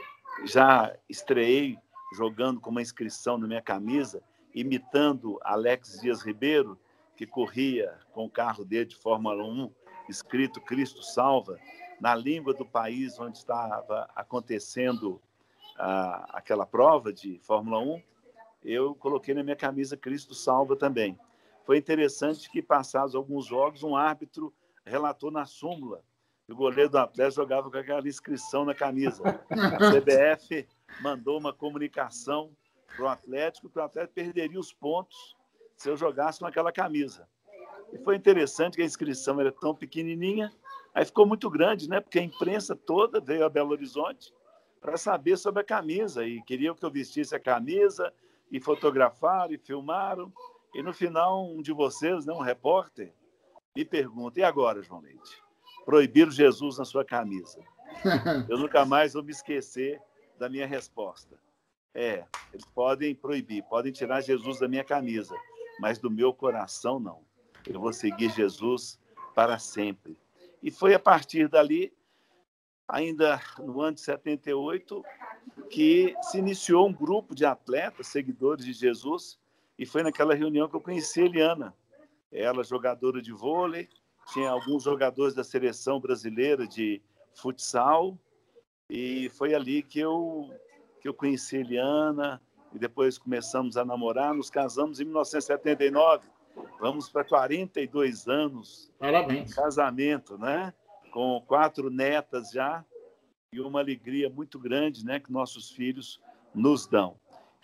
já 0.46 0.98
estreiei 1.08 1.78
jogando 2.16 2.60
com 2.60 2.70
uma 2.70 2.82
inscrição 2.82 3.38
na 3.38 3.46
minha 3.46 3.62
camisa, 3.62 4.20
imitando 4.52 5.38
Alex 5.44 6.00
Dias 6.00 6.22
Ribeiro, 6.22 6.76
que 7.18 7.26
corria 7.26 7.98
com 8.12 8.26
o 8.26 8.30
carro 8.30 8.64
dele 8.64 8.84
de 8.84 8.94
Fórmula 8.94 9.42
1, 9.42 9.68
escrito 10.08 10.60
Cristo 10.60 11.02
Salva, 11.02 11.58
na 12.00 12.14
língua 12.14 12.54
do 12.54 12.64
país 12.64 13.18
onde 13.18 13.38
estava 13.38 14.08
acontecendo 14.14 15.20
ah, 15.76 16.28
aquela 16.28 16.64
prova 16.64 17.12
de 17.12 17.40
Fórmula 17.40 17.80
1, 17.80 18.00
eu 18.62 18.94
coloquei 18.94 19.34
na 19.34 19.42
minha 19.42 19.56
camisa 19.56 19.96
Cristo 19.96 20.32
Salva 20.32 20.76
também. 20.76 21.18
Foi 21.64 21.76
interessante 21.76 22.48
que, 22.48 22.62
passados 22.62 23.16
alguns 23.16 23.46
jogos, 23.46 23.82
um 23.82 23.96
árbitro 23.96 24.54
relatou 24.84 25.32
na 25.32 25.44
súmula 25.44 26.04
que 26.46 26.52
o 26.52 26.56
goleiro 26.56 26.88
do 26.88 26.98
Atlético 26.98 27.42
jogava 27.42 27.68
com 27.68 27.78
aquela 27.78 28.06
inscrição 28.06 28.64
na 28.64 28.76
camisa. 28.76 29.24
A 29.50 29.90
CBF 29.90 30.68
mandou 31.02 31.36
uma 31.36 31.52
comunicação 31.52 32.52
para 32.94 33.04
o 33.04 33.08
Atlético 33.08 33.68
que 33.68 33.78
o 33.78 33.82
Atlético 33.82 34.14
perderia 34.14 34.60
os 34.60 34.72
pontos 34.72 35.36
se 35.78 35.88
eu 35.88 35.96
jogasse 35.96 36.40
com 36.40 36.46
aquela 36.46 36.72
camisa. 36.72 37.26
E 37.92 37.98
foi 37.98 38.16
interessante 38.16 38.76
que 38.76 38.82
a 38.82 38.84
inscrição 38.84 39.40
era 39.40 39.52
tão 39.52 39.74
pequenininha, 39.74 40.52
aí 40.92 41.04
ficou 41.04 41.24
muito 41.24 41.48
grande, 41.48 41.88
né? 41.88 42.00
Porque 42.00 42.18
a 42.18 42.22
imprensa 42.22 42.76
toda 42.76 43.20
veio 43.20 43.44
a 43.44 43.48
Belo 43.48 43.70
Horizonte 43.70 44.34
para 44.80 44.96
saber 44.96 45.38
sobre 45.38 45.62
a 45.62 45.64
camisa 45.64 46.26
e 46.26 46.42
queriam 46.42 46.74
que 46.74 46.84
eu 46.84 46.90
vestisse 46.90 47.34
a 47.34 47.40
camisa 47.40 48.12
e 48.50 48.60
fotografaram 48.60 49.54
e 49.54 49.58
filmaram. 49.58 50.32
E 50.74 50.82
no 50.82 50.92
final, 50.92 51.48
um 51.48 51.62
de 51.62 51.72
vocês, 51.72 52.26
né, 52.26 52.32
um 52.32 52.42
repórter, 52.42 53.14
me 53.74 53.84
pergunta: 53.84 54.40
e 54.40 54.42
agora, 54.42 54.82
João 54.82 55.00
Leite? 55.00 55.42
Proibiram 55.84 56.30
Jesus 56.30 56.76
na 56.78 56.84
sua 56.84 57.04
camisa. 57.04 57.58
Eu 58.50 58.58
nunca 58.58 58.84
mais 58.84 59.14
vou 59.14 59.22
me 59.22 59.30
esquecer 59.30 60.00
da 60.38 60.48
minha 60.48 60.66
resposta. 60.66 61.38
É, 61.94 62.24
eles 62.52 62.66
podem 62.66 63.14
proibir, 63.14 63.64
podem 63.64 63.90
tirar 63.90 64.20
Jesus 64.20 64.60
da 64.60 64.68
minha 64.68 64.84
camisa, 64.84 65.34
mas 65.78 65.98
do 65.98 66.10
meu 66.10 66.32
coração 66.32 66.98
não. 66.98 67.22
Eu 67.66 67.80
vou 67.80 67.92
seguir 67.92 68.30
Jesus 68.30 68.98
para 69.34 69.58
sempre. 69.58 70.18
E 70.62 70.70
foi 70.70 70.94
a 70.94 70.98
partir 70.98 71.48
dali, 71.48 71.92
ainda 72.86 73.40
no 73.58 73.80
ano 73.80 73.94
de 73.94 74.00
78, 74.00 75.04
que 75.70 76.14
se 76.22 76.38
iniciou 76.38 76.88
um 76.88 76.92
grupo 76.92 77.34
de 77.34 77.44
atletas, 77.44 78.08
seguidores 78.08 78.64
de 78.64 78.72
Jesus, 78.72 79.38
e 79.78 79.86
foi 79.86 80.02
naquela 80.02 80.34
reunião 80.34 80.68
que 80.68 80.74
eu 80.74 80.80
conheci 80.80 81.20
a 81.20 81.26
Eliana. 81.26 81.76
Ela, 82.32 82.64
jogadora 82.64 83.22
de 83.22 83.32
vôlei, 83.32 83.88
tinha 84.32 84.50
alguns 84.50 84.82
jogadores 84.82 85.34
da 85.34 85.44
seleção 85.44 86.00
brasileira 86.00 86.66
de 86.66 87.00
futsal, 87.34 88.18
e 88.90 89.28
foi 89.30 89.54
ali 89.54 89.82
que 89.82 90.00
eu, 90.00 90.50
que 91.00 91.08
eu 91.08 91.14
conheci 91.14 91.56
a 91.56 91.60
Eliana, 91.60 92.42
e 92.72 92.78
depois 92.78 93.18
começamos 93.18 93.76
a 93.76 93.84
namorar, 93.84 94.34
nos 94.34 94.50
casamos 94.50 95.00
em 95.00 95.04
1979. 95.04 96.28
Vamos 96.80 97.08
para 97.08 97.24
42 97.24 98.26
anos 98.28 98.90
Parabéns. 98.98 99.50
de 99.50 99.54
casamento, 99.54 100.36
né? 100.36 100.72
Com 101.12 101.42
quatro 101.46 101.90
netas 101.90 102.50
já, 102.50 102.84
e 103.52 103.60
uma 103.60 103.80
alegria 103.80 104.28
muito 104.28 104.58
grande, 104.58 105.04
né, 105.04 105.18
que 105.18 105.32
nossos 105.32 105.70
filhos 105.70 106.20
nos 106.54 106.86
dão. 106.86 107.16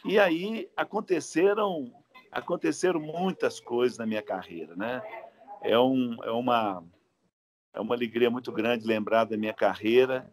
E 0.05 0.19
aí 0.19 0.69
aconteceram 0.77 1.93
aconteceram 2.31 2.99
muitas 2.99 3.61
coisas 3.61 3.97
na 3.97 4.05
minha 4.05 4.23
carreira, 4.23 4.75
né? 4.75 5.03
É, 5.63 5.79
um, 5.79 6.17
é, 6.25 6.33
uma, 6.33 6.83
é 7.73 7.81
uma 7.81 7.95
alegria 7.95 8.29
muito 8.29 8.51
grande 8.51 8.85
lembrar 8.85 9.25
da 9.25 9.37
minha 9.37 9.55
carreira 9.55 10.29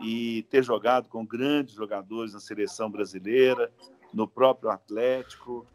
e 0.00 0.44
ter 0.44 0.64
jogado 0.64 1.10
com 1.10 1.26
grandes 1.26 1.74
jogadores 1.74 2.32
na 2.32 2.40
seleção 2.40 2.90
brasileira, 2.90 3.70
no 4.12 4.28
próprio 4.28 4.70
Atlético. 4.70 5.66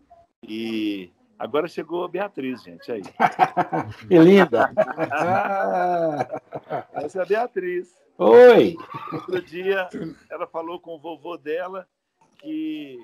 E 0.44 1.12
agora 1.38 1.67
chegou 1.67 2.03
a 2.03 2.08
Beatriz, 2.08 2.63
gente, 2.63 2.91
aí. 2.91 3.01
que 4.08 4.17
linda! 4.17 4.72
Essa 6.94 7.20
é 7.20 7.22
a 7.22 7.25
Beatriz. 7.25 7.94
Oi! 8.17 8.75
Outro 9.13 9.41
dia, 9.41 9.89
ela 10.29 10.48
falou 10.48 10.79
com 10.79 10.96
o 10.96 11.00
vovô 11.00 11.38
dela 11.38 11.88
que 12.39 12.98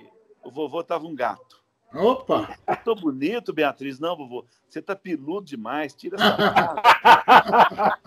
o 0.44 0.52
vovô 0.52 0.82
estava 0.82 1.06
um 1.06 1.16
gato. 1.16 1.62
Opa! 1.94 2.58
Tô 2.84 2.96
bonito, 2.96 3.54
Beatriz. 3.54 4.00
Não, 4.00 4.18
vovô, 4.18 4.46
você 4.68 4.82
tá 4.82 4.96
peludo 4.96 5.46
demais. 5.46 5.94
Tira 5.94 6.16
essa 6.16 6.36
cara. 6.38 8.00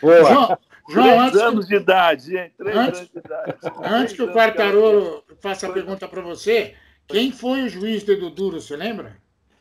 Boa. 0.00 0.24
João, 0.24 0.58
João 0.90 1.06
Três 1.06 1.20
antes, 1.22 1.40
anos 1.40 1.66
de 1.68 1.74
idade, 1.76 2.36
hein? 2.36 2.52
Três 2.56 2.76
Antes- 2.76 2.98
anos 3.00 3.10
de 3.12 3.18
idade. 3.18 3.56
antes 3.84 4.14
que 4.14 4.22
o 4.22 4.32
Quartarolo 4.32 5.24
faça 5.40 5.66
a 5.68 5.72
pergunta 5.72 6.06
para 6.08 6.20
você, 6.20 6.74
quem 7.06 7.30
foi 7.32 7.62
o 7.62 7.68
juiz 7.68 8.02
do 8.04 8.12
Edu 8.12 8.30
Duro, 8.30 8.60
você 8.60 8.76
lembra? 8.76 9.16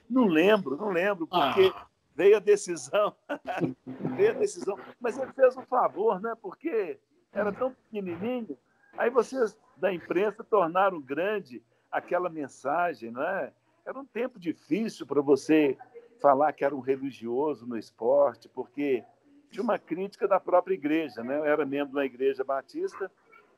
Não 0.09 0.25
lembro, 0.25 0.75
não 0.75 0.89
lembro, 0.89 1.27
porque 1.27 1.71
Ah. 1.75 1.85
veio 2.15 2.37
a 2.37 2.39
decisão. 2.39 3.15
veio 4.17 4.31
a 4.31 4.33
decisão. 4.33 4.77
Mas 4.99 5.17
ele 5.17 5.31
fez 5.33 5.55
um 5.55 5.61
favor, 5.63 6.19
né? 6.21 6.33
Porque 6.41 6.99
era 7.31 7.51
tão 7.51 7.71
pequenininho. 7.71 8.57
Aí 8.97 9.09
vocês 9.09 9.55
da 9.77 9.93
imprensa 9.93 10.43
tornaram 10.43 10.99
grande 10.99 11.61
aquela 11.91 12.29
mensagem, 12.29 13.11
não 13.11 13.23
é? 13.23 13.51
Era 13.85 13.97
um 13.99 14.05
tempo 14.05 14.39
difícil 14.39 15.05
para 15.05 15.21
você 15.21 15.77
falar 16.21 16.51
que 16.53 16.65
era 16.65 16.75
um 16.75 16.79
religioso 16.81 17.65
no 17.65 17.77
esporte, 17.77 18.49
porque 18.49 19.03
tinha 19.49 19.63
uma 19.63 19.79
crítica 19.79 20.27
da 20.27 20.39
própria 20.39 20.73
igreja, 20.73 21.23
né? 21.23 21.37
Eu 21.37 21.45
era 21.45 21.65
membro 21.65 21.93
da 21.93 22.05
igreja 22.05 22.43
batista 22.43 23.11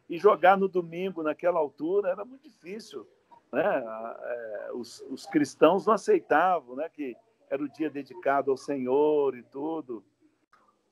e 0.10 0.18
jogar 0.18 0.58
no 0.58 0.68
domingo 0.68 1.24
naquela 1.24 1.60
altura 1.60 2.10
era 2.10 2.26
muito 2.26 2.44
difícil, 2.44 3.08
né? 3.52 3.84
É, 4.24 4.70
Os, 4.74 5.02
os 5.10 5.26
cristãos 5.26 5.86
não 5.86 5.94
aceitavam, 5.94 6.76
né? 6.76 6.90
Que 6.90 7.16
era 7.50 7.62
o 7.62 7.70
dia 7.70 7.90
dedicado 7.90 8.50
ao 8.52 8.58
Senhor 8.58 9.36
e 9.36 9.44
tudo, 9.44 10.04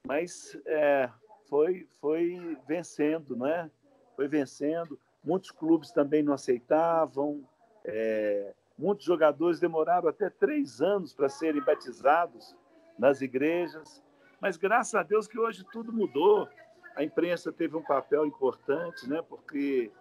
mas 0.05 0.57
é, 0.65 1.09
foi 1.49 1.87
foi 2.01 2.57
vencendo, 2.67 3.35
né? 3.35 3.71
Foi 4.15 4.27
vencendo. 4.27 4.99
Muitos 5.23 5.51
clubes 5.51 5.91
também 5.91 6.23
não 6.23 6.33
aceitavam. 6.33 7.43
é, 7.85 8.53
muitos 8.77 9.05
jogadores 9.05 9.59
demoraram 9.59 10.07
até 10.07 10.29
três 10.29 10.81
anos 10.81 11.13
para 11.13 11.27
serem 11.27 11.61
batizados 11.61 12.55
nas 12.97 13.21
igrejas. 13.21 14.01
Mas 14.41 14.57
graças 14.57 14.95
a 14.95 15.03
Deus 15.03 15.27
que 15.27 15.39
hoje 15.39 15.65
tudo 15.71 15.91
mudou. 15.91 16.47
A 16.95 17.03
imprensa 17.03 17.51
teve 17.51 17.75
um 17.75 17.83
papel 17.83 18.25
importante, 18.25 19.07
né? 19.07 19.21
Porque 19.21 19.91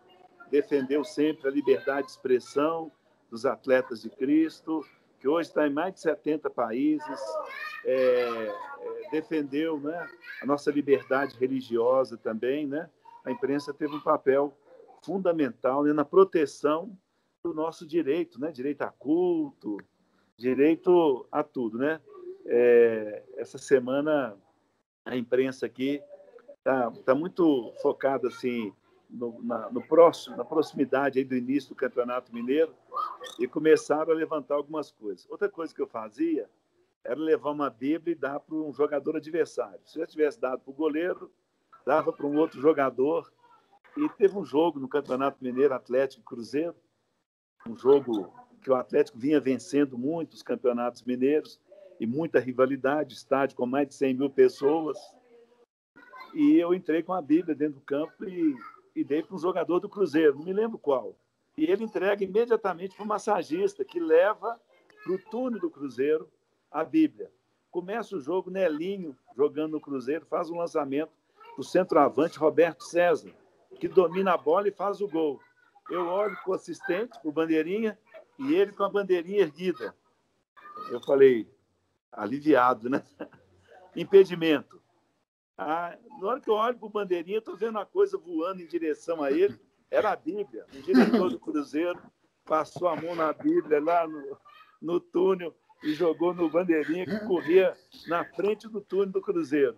defendeu 0.50 1.04
sempre 1.04 1.49
a 1.49 1.50
liberdade 1.50 2.07
de 2.07 2.12
expressão 2.12 2.90
dos 3.30 3.45
atletas 3.45 4.02
de 4.02 4.11
Cristo, 4.11 4.85
que 5.21 5.28
hoje 5.28 5.49
está 5.49 5.66
em 5.66 5.73
mais 5.73 5.95
de 5.95 6.00
70 6.00 6.49
países, 6.50 7.21
é, 7.85 7.92
é, 7.92 9.11
defendeu 9.11 9.78
né, 9.80 10.09
a 10.40 10.47
nossa 10.47 10.71
liberdade 10.71 11.37
religiosa 11.38 12.16
também. 12.16 12.66
Né? 12.66 12.88
A 13.25 13.30
imprensa 13.30 13.75
teve 13.75 13.95
um 13.95 14.00
papel 14.00 14.57
fundamental 15.02 15.83
né, 15.83 15.92
na 15.92 16.04
proteção 16.04 16.97
do 17.42 17.52
nosso 17.52 17.87
direito, 17.87 18.40
né? 18.40 18.50
direito 18.50 18.83
a 18.83 18.90
culto, 18.90 19.78
direito 20.37 21.26
a 21.30 21.42
tudo. 21.42 21.78
Né? 21.78 22.00
É, 22.50 23.23
essa 23.37 23.59
semana 23.59 24.35
a 25.05 25.17
imprensa 25.17 25.67
aqui 25.67 26.02
está 26.59 26.90
tá 27.05 27.14
muito 27.14 27.73
focada 27.83 28.28
assim, 28.28 28.73
no, 29.09 29.43
na, 29.43 29.71
no 29.71 29.87
próximo, 29.87 30.37
na 30.37 30.45
proximidade 30.45 31.23
do 31.25 31.35
início 31.35 31.71
do 31.71 31.75
Campeonato 31.75 32.35
Mineiro 32.35 32.75
e 33.38 33.47
começaram 33.47 34.12
a 34.12 34.14
levantar 34.14 34.55
algumas 34.55 34.90
coisas. 34.90 35.26
Outra 35.31 35.49
coisa 35.49 35.75
que 35.75 35.81
eu 35.81 35.87
fazia 35.87 36.49
era 37.05 37.19
levar 37.19 37.50
uma 37.50 37.71
Bíblia 37.71 38.12
e 38.12 38.19
dar 38.19 38.40
para 38.40 38.55
um 38.55 38.73
jogador 38.73 39.17
adversário. 39.17 39.81
Se 39.85 40.00
eu 40.00 40.07
tivesse 40.07 40.40
dado 40.40 40.61
para 40.61 40.71
o 40.71 40.75
goleiro, 40.75 41.31
dava 41.87 42.12
para 42.12 42.26
um 42.26 42.37
outro 42.37 42.61
jogador. 42.61 43.33
E 43.97 44.09
teve 44.11 44.37
um 44.37 44.45
jogo 44.45 44.78
no 44.78 44.88
Campeonato 44.88 45.43
Mineiro 45.43 45.75
Atlético 45.75 46.23
Cruzeiro, 46.23 46.76
um 47.67 47.76
jogo 47.76 48.33
que 48.62 48.71
o 48.71 48.75
Atlético 48.75 49.19
vinha 49.19 49.40
vencendo 49.40 49.97
muitos 49.97 50.43
campeonatos 50.43 51.02
mineiros 51.02 51.61
e 52.00 52.07
muita 52.07 52.38
rivalidade, 52.38 53.14
estádio 53.14 53.57
com 53.57 53.67
mais 53.67 53.88
de 53.88 53.95
100 53.95 54.14
mil 54.14 54.31
pessoas. 54.31 54.99
E 56.35 56.57
eu 56.57 56.75
entrei 56.75 57.02
com 57.02 57.12
a 57.12 57.23
Bíblia 57.23 57.55
dentro 57.55 57.76
do 57.76 57.81
campo 57.81 58.25
e, 58.25 58.57
e 58.95 59.02
dei 59.02 59.23
para 59.23 59.35
um 59.35 59.38
jogador 59.38 59.81
do 59.81 59.88
Cruzeiro, 59.88 60.37
não 60.37 60.45
me 60.45 60.52
lembro 60.52 60.78
qual. 60.78 61.17
E 61.57 61.64
ele 61.64 61.85
entrega 61.85 62.23
imediatamente 62.23 62.95
para 62.95 63.05
o 63.05 63.09
massagista, 63.09 63.85
que 63.85 63.99
leva 63.99 64.61
para 65.02 65.12
o 65.12 65.19
túnel 65.19 65.61
do 65.61 65.71
Cruzeiro 65.71 66.28
a 66.71 66.85
Bíblia. 66.85 67.31
Começa 67.71 68.17
o 68.17 68.21
jogo, 68.21 68.50
Nelinho 68.50 69.17
jogando 69.37 69.73
no 69.73 69.81
Cruzeiro, 69.81 70.26
faz 70.26 70.50
um 70.50 70.59
lançamento 70.59 71.11
para 71.55 71.61
o 71.61 71.64
centroavante 71.64 72.38
Roberto 72.38 72.85
César, 72.85 73.33
que 73.78 73.88
domina 73.88 74.35
a 74.35 74.37
bola 74.37 74.69
e 74.69 74.73
faz 74.73 75.00
o 75.00 75.09
gol. 75.09 75.40
eu 75.90 76.07
olho 76.07 76.37
para 76.37 76.50
o 76.50 76.55
assistente, 76.55 77.19
para 77.19 77.28
o 77.28 77.33
bandeirinha, 77.33 77.99
e 78.38 78.55
ele 78.55 78.73
com 78.73 78.85
a 78.85 78.88
bandeirinha 78.88 79.40
erguida. 79.40 79.95
Eu 80.90 81.00
falei, 81.00 81.49
aliviado, 82.12 82.88
né? 82.88 83.02
Impedimento. 83.96 84.80
Ah, 85.56 85.96
na 86.20 86.26
hora 86.28 86.40
que 86.40 86.48
eu 86.48 86.54
olho 86.54 86.78
para 86.78 86.86
o 86.86 86.90
bandeirinha, 86.90 87.38
estou 87.38 87.56
vendo 87.56 87.70
uma 87.70 87.86
coisa 87.86 88.16
voando 88.16 88.62
em 88.62 88.66
direção 88.66 89.22
a 89.22 89.32
ele. 89.32 89.58
Era 89.90 90.12
a 90.12 90.16
Bíblia. 90.16 90.64
O 90.72 90.82
diretor 90.82 91.30
do 91.30 91.40
Cruzeiro 91.40 92.00
passou 92.44 92.88
a 92.88 92.96
mão 92.96 93.14
na 93.14 93.32
Bíblia 93.32 93.80
lá 93.80 94.06
no, 94.06 94.38
no 94.80 95.00
túnel 95.00 95.54
e 95.82 95.92
jogou 95.94 96.32
no 96.32 96.48
bandeirinha 96.48 97.04
que 97.04 97.26
corria 97.26 97.76
na 98.06 98.24
frente 98.24 98.68
do 98.68 98.80
túnel 98.80 99.12
do 99.12 99.20
Cruzeiro. 99.20 99.76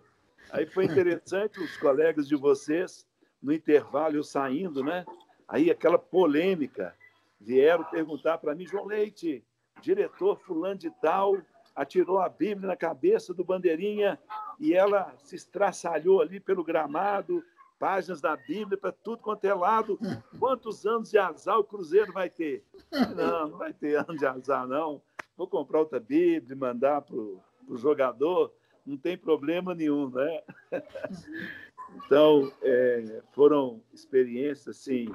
Aí 0.51 0.67
foi 0.67 0.85
interessante 0.85 1.61
os 1.61 1.77
colegas 1.77 2.27
de 2.27 2.37
vocês, 2.37 3.07
no 3.41 3.53
intervalo, 3.53 4.17
eu 4.17 4.25
saindo, 4.25 4.83
né? 4.83 5.05
Aí 5.49 5.71
aquela 5.71 5.99
polêmica, 5.99 6.95
vieram 7.41 7.85
perguntar 7.85 8.39
para 8.39 8.55
mim, 8.55 8.67
João 8.67 8.87
Leite, 8.87 9.45
diretor 9.81 10.39
fulano 10.41 10.77
de 10.77 10.91
tal, 11.01 11.37
atirou 11.75 12.19
a 12.19 12.29
Bíblia 12.29 12.69
na 12.69 12.77
cabeça 12.77 13.33
do 13.33 13.45
bandeirinha 13.45 14.19
e 14.59 14.75
ela 14.75 15.15
se 15.19 15.37
estraçalhou 15.37 16.21
ali 16.21 16.41
pelo 16.41 16.65
gramado, 16.65 17.43
páginas 17.79 18.21
da 18.21 18.37
Bíblia 18.37 18.77
para 18.77 18.93
tudo 18.93 19.23
quanto 19.23 19.45
é 19.45 19.55
lado. 19.55 19.99
Quantos 20.39 20.87
anos 20.87 21.11
de 21.11 21.19
azar 21.19 21.59
o 21.59 21.65
Cruzeiro 21.65 22.13
vai 22.13 22.29
ter? 22.29 22.63
Não, 23.17 23.49
não 23.49 23.59
vai 23.59 23.73
ter 23.73 23.97
ano 23.97 24.17
de 24.17 24.27
azar, 24.27 24.67
não. 24.67 25.01
Vou 25.37 25.47
comprar 25.47 25.79
outra 25.81 25.99
Bíblia 25.99 26.55
mandar 26.55 27.01
para 27.01 27.17
o 27.17 27.77
jogador, 27.77 28.53
não 28.85 28.97
tem 28.97 29.17
problema 29.17 29.75
nenhum, 29.75 30.11
né? 30.11 30.43
Então, 32.07 32.53
é, 32.63 33.21
foram 33.33 33.83
experiências, 33.93 34.69
assim, 34.77 35.13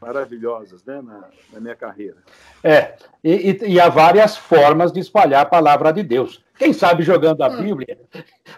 maravilhosas 0.00 0.84
né, 0.84 1.00
na, 1.02 1.24
na, 1.52 1.60
minha 1.60 1.74
carreira. 1.74 2.16
É, 2.62 2.94
e, 3.22 3.50
e, 3.50 3.72
e, 3.72 3.80
há 3.80 3.88
várias 3.88 4.36
formas 4.36 4.92
de 4.92 5.00
espalhar 5.00 5.42
a 5.42 5.48
palavra 5.48 5.92
de 5.92 6.02
Deus. 6.02 6.42
Quem 6.58 6.72
sabe 6.72 7.04
jogando 7.04 7.42
a 7.42 7.48
Bíblia, 7.48 7.98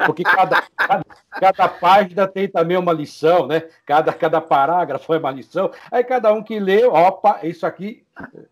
porque 0.07 0.23
cada, 0.23 0.63
cada, 0.75 1.05
cada, 1.31 1.69
página 1.69 2.27
tem 2.27 2.49
também 2.49 2.77
uma 2.79 2.95
lição, 2.95 3.47
né? 3.47 3.65
Cada, 3.85 4.11
cada 4.13 4.41
parágrafo 4.41 5.13
é 5.13 5.19
uma 5.19 5.31
lição. 5.31 5.71
Aí 5.93 6.03
cada 6.03 6.33
um 6.33 6.43
que 6.43 6.59
lê, 6.59 6.83
opa, 6.85 7.41
isso 7.43 7.67
aqui 7.67 8.03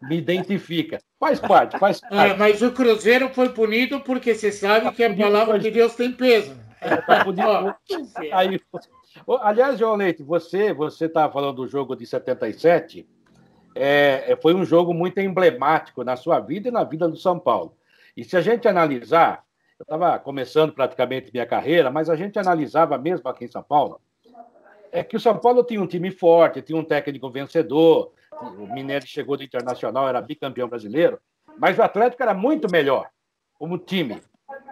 me 0.02 0.18
identifica. 0.18 0.98
Faz 1.18 1.40
parte, 1.40 1.78
faz 1.78 2.00
parte. 2.00 2.14
É, 2.14 2.36
mas 2.36 2.60
o 2.60 2.72
Cruzeiro 2.72 3.30
foi 3.30 3.48
punido 3.48 4.00
porque 4.00 4.34
você 4.34 4.52
sabe 4.52 4.92
que 4.92 5.02
a 5.02 5.14
palavra 5.14 5.58
de 5.58 5.70
Deus 5.70 5.94
tem 5.94 6.12
peso. 6.12 6.54
É, 6.80 6.96
tá 6.96 7.24
punido. 7.24 7.74
Aí, 8.32 8.60
Aliás, 9.40 9.78
João 9.78 9.96
Leite, 9.96 10.22
você 10.22 10.72
você 10.72 11.06
estava 11.06 11.32
falando 11.32 11.56
do 11.56 11.68
jogo 11.68 11.96
de 11.96 12.06
77. 12.06 13.08
É, 13.74 14.32
é, 14.32 14.36
foi 14.36 14.54
um 14.54 14.64
jogo 14.64 14.92
muito 14.92 15.20
emblemático 15.20 16.02
na 16.02 16.16
sua 16.16 16.40
vida 16.40 16.68
e 16.68 16.72
na 16.72 16.84
vida 16.84 17.08
do 17.08 17.16
São 17.16 17.38
Paulo. 17.38 17.76
E 18.16 18.24
se 18.24 18.36
a 18.36 18.40
gente 18.40 18.66
analisar, 18.66 19.44
eu 19.78 19.84
estava 19.84 20.18
começando 20.18 20.72
praticamente 20.72 21.30
minha 21.32 21.46
carreira, 21.46 21.90
mas 21.90 22.10
a 22.10 22.16
gente 22.16 22.38
analisava 22.38 22.98
mesmo 22.98 23.28
aqui 23.28 23.44
em 23.44 23.48
São 23.48 23.62
Paulo, 23.62 24.00
é 24.90 25.04
que 25.04 25.16
o 25.16 25.20
São 25.20 25.38
Paulo 25.38 25.62
tinha 25.62 25.80
um 25.80 25.86
time 25.86 26.10
forte, 26.10 26.62
tinha 26.62 26.78
um 26.78 26.84
técnico 26.84 27.30
vencedor, 27.30 28.12
o 28.58 28.66
Minério 28.72 29.06
chegou 29.06 29.36
do 29.36 29.44
Internacional, 29.44 30.08
era 30.08 30.20
bicampeão 30.20 30.68
brasileiro, 30.68 31.20
mas 31.58 31.78
o 31.78 31.82
Atlético 31.82 32.22
era 32.22 32.34
muito 32.34 32.70
melhor 32.70 33.08
como 33.58 33.78
time, 33.78 34.20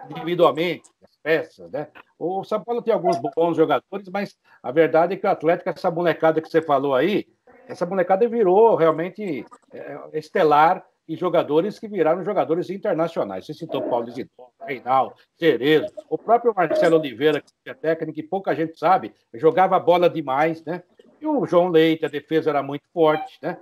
individualmente, 0.09 0.89
as 1.03 1.15
peças, 1.17 1.71
né? 1.71 1.87
O 2.19 2.43
São 2.43 2.63
Paulo 2.63 2.81
tem 2.81 2.93
alguns 2.93 3.17
bons 3.35 3.55
jogadores, 3.55 4.09
mas 4.11 4.35
a 4.61 4.71
verdade 4.71 5.13
é 5.13 5.17
que 5.17 5.27
o 5.27 5.29
Atlético, 5.29 5.69
essa 5.69 5.91
molecada 5.91 6.41
que 6.41 6.49
você 6.49 6.61
falou 6.61 6.95
aí, 6.95 7.27
essa 7.67 7.85
molecada 7.85 8.27
virou 8.27 8.75
realmente 8.75 9.45
é, 9.71 9.99
estelar 10.13 10.83
e 11.07 11.15
jogadores 11.15 11.79
que 11.79 11.87
viraram 11.87 12.23
jogadores 12.23 12.69
internacionais. 12.69 13.45
Você 13.45 13.53
citou 13.53 13.81
Paulo 13.83 14.09
Isidoro, 14.09 14.51
Reinaldo, 14.61 15.15
Cerezo, 15.37 15.93
o 16.09 16.17
próprio 16.17 16.53
Marcelo 16.55 16.97
Oliveira, 16.97 17.41
que 17.41 17.69
é 17.69 17.73
técnico, 17.73 18.19
e 18.19 18.23
pouca 18.23 18.55
gente 18.55 18.77
sabe, 18.77 19.13
jogava 19.33 19.79
bola 19.79 20.09
demais, 20.09 20.63
né? 20.65 20.83
E 21.21 21.25
o 21.25 21.45
João 21.45 21.69
Leite, 21.69 22.05
a 22.05 22.09
defesa 22.09 22.49
era 22.49 22.61
muito 22.61 22.83
forte, 22.93 23.37
né? 23.41 23.57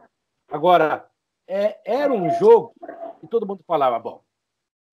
Agora, 0.49 1.05
é, 1.47 1.77
era 1.85 2.11
um 2.11 2.29
jogo 2.31 2.73
que 3.19 3.27
todo 3.27 3.45
mundo 3.45 3.63
falava, 3.67 3.99
bom, 3.99 4.21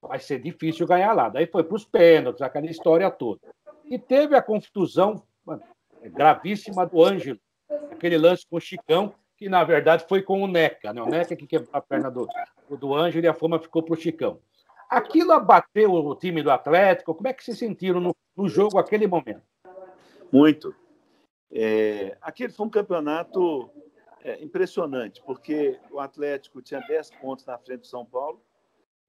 vai 0.02 0.18
ser 0.18 0.40
difícil 0.40 0.86
ganhar 0.86 1.12
lá. 1.12 1.28
Daí 1.28 1.46
foi 1.46 1.62
para 1.62 1.76
os 1.76 1.84
pênaltis, 1.84 2.42
aquela 2.42 2.66
história 2.66 3.10
toda. 3.10 3.40
E 3.84 3.98
teve 3.98 4.34
a 4.34 4.42
confusão 4.42 5.22
gravíssima 6.02 6.84
do 6.84 7.02
Ângelo, 7.02 7.38
aquele 7.90 8.18
lance 8.18 8.44
com 8.48 8.56
o 8.56 8.60
Chicão, 8.60 9.14
que 9.36 9.48
na 9.48 9.62
verdade 9.62 10.04
foi 10.08 10.22
com 10.22 10.42
o 10.42 10.46
Neca, 10.46 10.92
né? 10.92 11.02
O 11.02 11.06
Neca 11.06 11.36
que 11.36 11.46
quebrou 11.46 11.70
a 11.72 11.80
perna 11.80 12.10
do, 12.10 12.28
do 12.70 12.94
Ângelo 12.94 13.24
e 13.24 13.28
a 13.28 13.34
fama 13.34 13.58
ficou 13.58 13.82
para 13.82 13.94
o 13.94 13.96
Chicão. 13.96 14.40
Aquilo 14.90 15.32
abateu 15.32 15.92
o 15.92 16.14
time 16.14 16.42
do 16.42 16.50
Atlético? 16.50 17.14
Como 17.14 17.28
é 17.28 17.32
que 17.32 17.44
se 17.44 17.56
sentiram 17.56 18.00
no, 18.00 18.14
no 18.36 18.48
jogo 18.48 18.78
aquele 18.78 19.06
momento? 19.06 19.42
Muito. 20.30 20.74
É, 21.50 22.16
aquele 22.20 22.52
foi 22.52 22.66
um 22.66 22.70
campeonato 22.70 23.70
é, 24.22 24.42
impressionante, 24.42 25.22
porque 25.24 25.78
o 25.90 25.98
Atlético 25.98 26.60
tinha 26.60 26.80
10 26.80 27.10
pontos 27.20 27.46
na 27.46 27.58
frente 27.58 27.80
do 27.80 27.86
São 27.86 28.04
Paulo, 28.04 28.42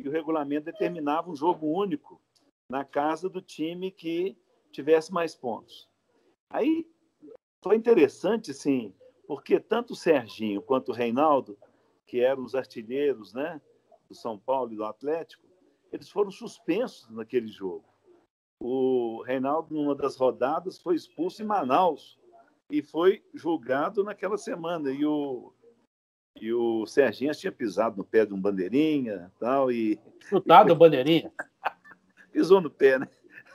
e 0.03 0.09
o 0.09 0.11
regulamento 0.11 0.65
determinava 0.65 1.31
um 1.31 1.35
jogo 1.35 1.65
único 1.65 2.21
na 2.67 2.83
casa 2.83 3.29
do 3.29 3.41
time 3.41 3.89
que 3.89 4.37
tivesse 4.69 5.13
mais 5.13 5.33
pontos. 5.33 5.89
Aí 6.49 6.85
foi 7.63 7.77
interessante, 7.77 8.53
sim, 8.53 8.93
porque 9.25 9.59
tanto 9.61 9.93
o 9.93 9.95
Serginho 9.95 10.61
quanto 10.61 10.89
o 10.89 10.93
Reinaldo, 10.93 11.57
que 12.05 12.19
eram 12.19 12.43
os 12.43 12.53
artilheiros 12.53 13.33
né, 13.33 13.61
do 14.09 14.13
São 14.13 14.37
Paulo 14.37 14.73
e 14.73 14.75
do 14.75 14.83
Atlético, 14.83 15.47
eles 15.89 16.09
foram 16.09 16.29
suspensos 16.29 17.09
naquele 17.09 17.47
jogo. 17.47 17.85
O 18.59 19.21
Reinaldo, 19.25 19.73
numa 19.73 19.95
das 19.95 20.17
rodadas, 20.17 20.81
foi 20.81 20.95
expulso 20.95 21.41
em 21.41 21.45
Manaus 21.45 22.19
e 22.69 22.81
foi 22.81 23.23
julgado 23.33 24.03
naquela 24.03 24.37
semana. 24.37 24.91
E 24.91 25.05
o, 25.05 25.52
e 26.39 26.53
o 26.53 26.85
Serginho 26.85 27.33
tinha 27.33 27.51
pisado 27.51 27.97
no 27.97 28.03
pé 28.03 28.25
de 28.25 28.33
um 28.33 28.39
bandeirinha 28.39 29.31
tal, 29.39 29.71
e. 29.71 29.99
Chutado 30.21 30.73
o 30.73 30.75
bandeirinha? 30.75 31.31
Pisou 32.31 32.59
no 32.59 32.69
pé, 32.69 32.99
né? 32.99 33.07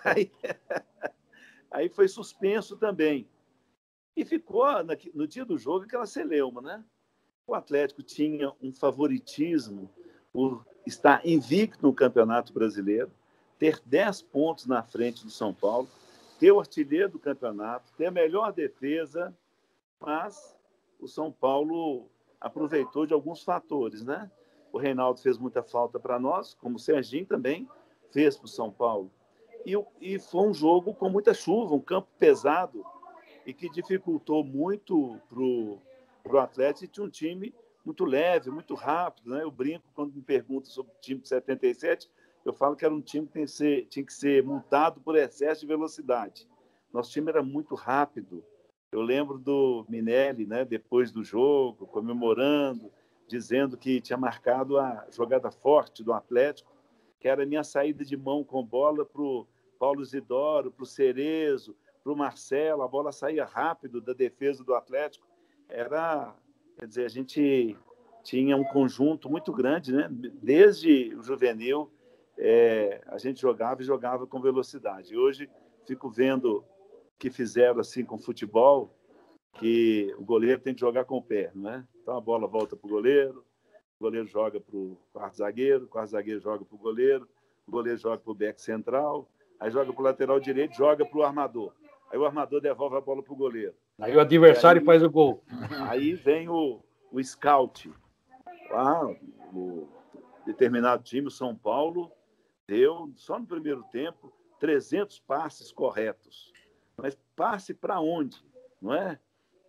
Aí, 0.05 0.31
aí 1.71 1.89
foi 1.89 2.09
suspenso 2.09 2.77
também. 2.77 3.29
E 4.17 4.25
ficou 4.25 4.67
no 5.15 5.27
dia 5.27 5.45
do 5.45 5.59
jogo 5.59 5.85
aquela 5.85 6.07
celeuma, 6.07 6.61
né? 6.61 6.85
O 7.47 7.55
Atlético 7.55 8.03
tinha 8.03 8.53
um 8.61 8.73
favoritismo 8.73 9.91
por 10.33 10.67
estar 10.87 11.27
invicto 11.27 11.87
no 11.87 11.95
Campeonato 11.95 12.53
Brasileiro, 12.53 13.11
ter 13.59 13.81
10 13.85 14.23
pontos 14.23 14.67
na 14.67 14.83
frente 14.83 15.25
do 15.25 15.31
São 15.31 15.53
Paulo, 15.53 15.89
ter 16.39 16.53
o 16.53 16.61
artilheiro 16.61 17.11
do 17.11 17.19
campeonato, 17.19 17.93
ter 17.97 18.07
a 18.07 18.11
melhor 18.11 18.53
defesa, 18.53 19.37
mas 20.01 20.57
o 21.01 21.09
São 21.09 21.33
Paulo 21.33 22.09
aproveitou 22.41 23.07
de 23.07 23.13
alguns 23.13 23.43
fatores, 23.43 24.05
né? 24.05 24.31
O 24.73 24.79
Reinaldo 24.79 25.21
fez 25.21 25.39
muita 25.39 25.63
falta 25.63 25.99
para 25.99 26.19
nós, 26.19 26.55
como 26.55 26.77
o 26.77 26.79
Serginho 26.79 27.27
também 27.27 27.69
fez 28.11 28.37
para 28.37 28.47
o 28.47 28.49
São 28.49 28.71
Paulo. 28.71 29.11
E, 29.65 29.75
e 30.01 30.19
foi 30.19 30.49
um 30.49 30.55
jogo 30.55 30.95
com 30.95 31.09
muita 31.09 31.35
chuva, 31.35 31.75
um 31.75 31.81
campo 31.81 32.09
pesado, 32.19 32.85
e 33.45 33.53
que 33.53 33.69
dificultou 33.69 34.45
muito 34.45 35.19
para 35.29 35.43
o 35.43 36.39
Atlético. 36.39 36.85
E 36.85 36.89
tinha 36.89 37.07
um 37.07 37.11
time 37.11 37.55
muito 37.85 38.05
leve, 38.05 38.51
muito 38.51 38.75
rápido. 38.75 39.31
Né? 39.31 39.43
Eu 39.43 39.51
brinco 39.51 39.85
quando 39.95 40.13
me 40.13 40.23
perguntam 40.23 40.71
sobre 40.71 40.93
o 40.93 41.01
time 41.01 41.21
de 41.21 41.29
77, 41.29 42.11
eu 42.45 42.53
falo 42.53 42.77
que 42.77 42.85
era 42.85 42.95
um 42.95 43.01
time 43.01 43.27
que 43.27 43.33
tinha 43.33 43.45
que 43.47 43.51
ser, 43.51 43.87
tinha 43.87 44.05
que 44.05 44.13
ser 44.13 44.45
por 45.05 45.17
excesso 45.17 45.63
de 45.63 45.67
velocidade. 45.67 46.49
Nosso 46.93 47.11
time 47.11 47.31
era 47.31 47.43
muito 47.43 47.75
rápido, 47.75 48.45
eu 48.91 49.03
lembro 49.03 49.39
do 49.39 49.85
Minelli, 49.89 50.47
né, 50.47 50.65
depois 50.65 51.13
do 51.13 51.23
jogo, 51.23 51.87
comemorando, 51.87 52.91
dizendo 53.27 53.77
que 53.77 54.01
tinha 54.01 54.17
marcado 54.17 54.79
a 54.79 55.07
jogada 55.11 55.51
forte 55.51 56.03
do 56.03 56.13
Atlético, 56.13 56.73
que 57.21 57.29
era 57.29 57.43
a 57.43 57.47
minha 57.47 57.63
saída 57.63 58.05
de 58.05 58.17
mão 58.17 58.43
com 58.43 58.65
bola 58.65 59.05
para 59.05 59.21
o 59.21 59.47
Paulo 59.79 60.05
Zidoro, 60.05 60.71
para 60.71 60.83
o 60.83 60.87
Cerezo, 60.87 61.77
para 62.03 62.13
o 62.13 62.17
Marcelo. 62.17 62.83
A 62.83 62.89
bola 62.89 63.13
saía 63.13 63.45
rápido 63.45 64.01
da 64.01 64.13
defesa 64.13 64.65
do 64.65 64.75
Atlético. 64.75 65.27
Era, 65.69 66.35
quer 66.79 66.87
dizer, 66.87 67.05
a 67.05 67.09
gente 67.09 67.77
tinha 68.23 68.57
um 68.57 68.65
conjunto 68.65 69.29
muito 69.29 69.53
grande, 69.53 69.93
né? 69.93 70.09
Desde 70.11 71.15
o 71.15 71.23
juvenil, 71.23 71.91
é, 72.39 73.03
a 73.07 73.19
gente 73.19 73.41
jogava 73.41 73.83
e 73.83 73.85
jogava 73.85 74.27
com 74.27 74.41
velocidade. 74.41 75.17
Hoje 75.17 75.51
fico 75.87 76.09
vendo 76.09 76.65
que 77.19 77.31
fizeram 77.31 77.81
assim 77.81 78.05
com 78.05 78.19
futebol, 78.19 78.95
que 79.55 80.15
o 80.19 80.25
goleiro 80.25 80.61
tem 80.61 80.75
que 80.75 80.81
jogar 80.81 81.05
com 81.05 81.17
o 81.17 81.23
pé, 81.23 81.51
né? 81.55 81.85
Então 82.01 82.17
a 82.17 82.21
bola 82.21 82.47
volta 82.47 82.77
para 82.77 82.87
o 82.87 82.91
goleiro, 82.91 83.45
o 83.99 84.05
goleiro 84.05 84.27
joga 84.27 84.61
para 84.61 84.77
o 84.77 84.97
quarto 85.13 85.39
zagueiro, 85.39 85.85
o 85.85 85.89
quarto 85.89 86.11
zagueiro 86.11 86.41
joga 86.41 86.65
para 86.65 86.75
o 86.75 86.79
goleiro, 86.79 87.29
o 87.67 87.71
goleiro 87.71 87.99
joga 87.99 88.19
para 88.19 88.31
o 88.31 88.35
back 88.35 88.63
central, 88.63 89.29
aí 89.59 89.71
joga 89.71 89.93
para 89.93 90.01
o 90.01 90.05
lateral 90.05 90.39
direito, 90.39 90.77
joga 90.77 91.05
para 91.05 91.19
o 91.19 91.23
armador. 91.23 91.73
Aí 92.11 92.19
o 92.19 92.25
armador 92.25 92.61
devolve 92.61 92.97
a 92.97 93.01
bola 93.01 93.23
para 93.23 93.33
o 93.33 93.37
goleiro. 93.37 93.75
Aí 93.99 94.17
o 94.17 94.21
adversário 94.21 94.81
aí, 94.81 94.87
faz 94.87 95.03
o 95.03 95.11
gol. 95.11 95.43
Aí 95.89 96.15
vem 96.15 96.49
o, 96.49 96.81
o 97.11 97.23
scout. 97.23 97.93
Lá, 98.71 99.07
o 99.53 99.89
determinado 100.47 101.03
time, 101.03 101.27
o 101.27 101.31
São 101.31 101.55
Paulo, 101.55 102.11
deu, 102.67 103.11
só 103.17 103.39
no 103.39 103.47
primeiro 103.47 103.83
tempo, 103.91 104.33
300 104.61 105.19
passes 105.21 105.73
corretos. 105.73 106.53
Mas 107.01 107.17
passe 107.37 107.73
para 107.73 108.01
onde? 108.01 108.45
Não 108.83 108.93
é? 108.93 109.19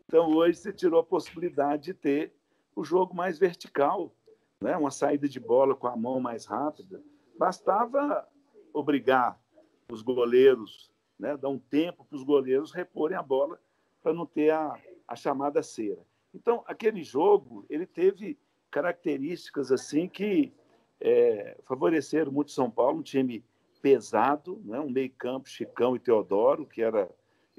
Então, 0.06 0.32
hoje 0.32 0.58
você 0.58 0.74
tirou 0.74 1.00
a 1.00 1.04
possibilidade 1.04 1.84
de 1.84 1.94
ter 1.94 2.34
o 2.76 2.84
jogo 2.84 3.16
mais 3.16 3.38
vertical, 3.38 4.12
né? 4.60 4.76
uma 4.76 4.92
saída 4.92 5.28
de 5.28 5.40
bola 5.40 5.76
com 5.76 5.88
a 5.88 5.96
mão 5.96 6.20
mais 6.20 6.46
rápida. 6.46 7.02
Bastava 7.38 8.28
obrigar 8.74 9.40
os 9.92 10.02
goleiros, 10.02 10.92
né? 11.18 11.38
dar 11.38 11.50
um 11.50 11.60
tempo 11.60 12.04
para 12.06 12.16
os 12.16 12.24
goleiros 12.24 12.72
reporem 12.72 13.18
a 13.18 13.24
bola 13.24 13.60
para 14.02 14.14
não 14.14 14.26
ter 14.26 14.50
a, 14.50 14.76
a 15.08 15.16
chamada 15.16 15.62
cera. 15.62 16.02
Então, 16.34 16.64
aquele 16.68 17.04
jogo, 17.04 17.66
ele 17.70 17.86
teve 17.86 18.38
características 18.72 19.72
assim 19.72 20.08
que 20.08 20.54
é, 21.02 21.58
favoreceram 21.66 22.32
muito 22.32 22.52
São 22.52 22.70
Paulo, 22.70 23.00
um 23.00 23.04
time 23.04 23.44
pesado, 23.82 24.62
né? 24.64 24.80
um 24.80 24.90
meio 24.90 25.12
campo, 25.12 25.50
Chicão 25.50 25.96
e 25.96 26.00
Teodoro, 26.00 26.66
que 26.66 26.82
era, 26.82 27.10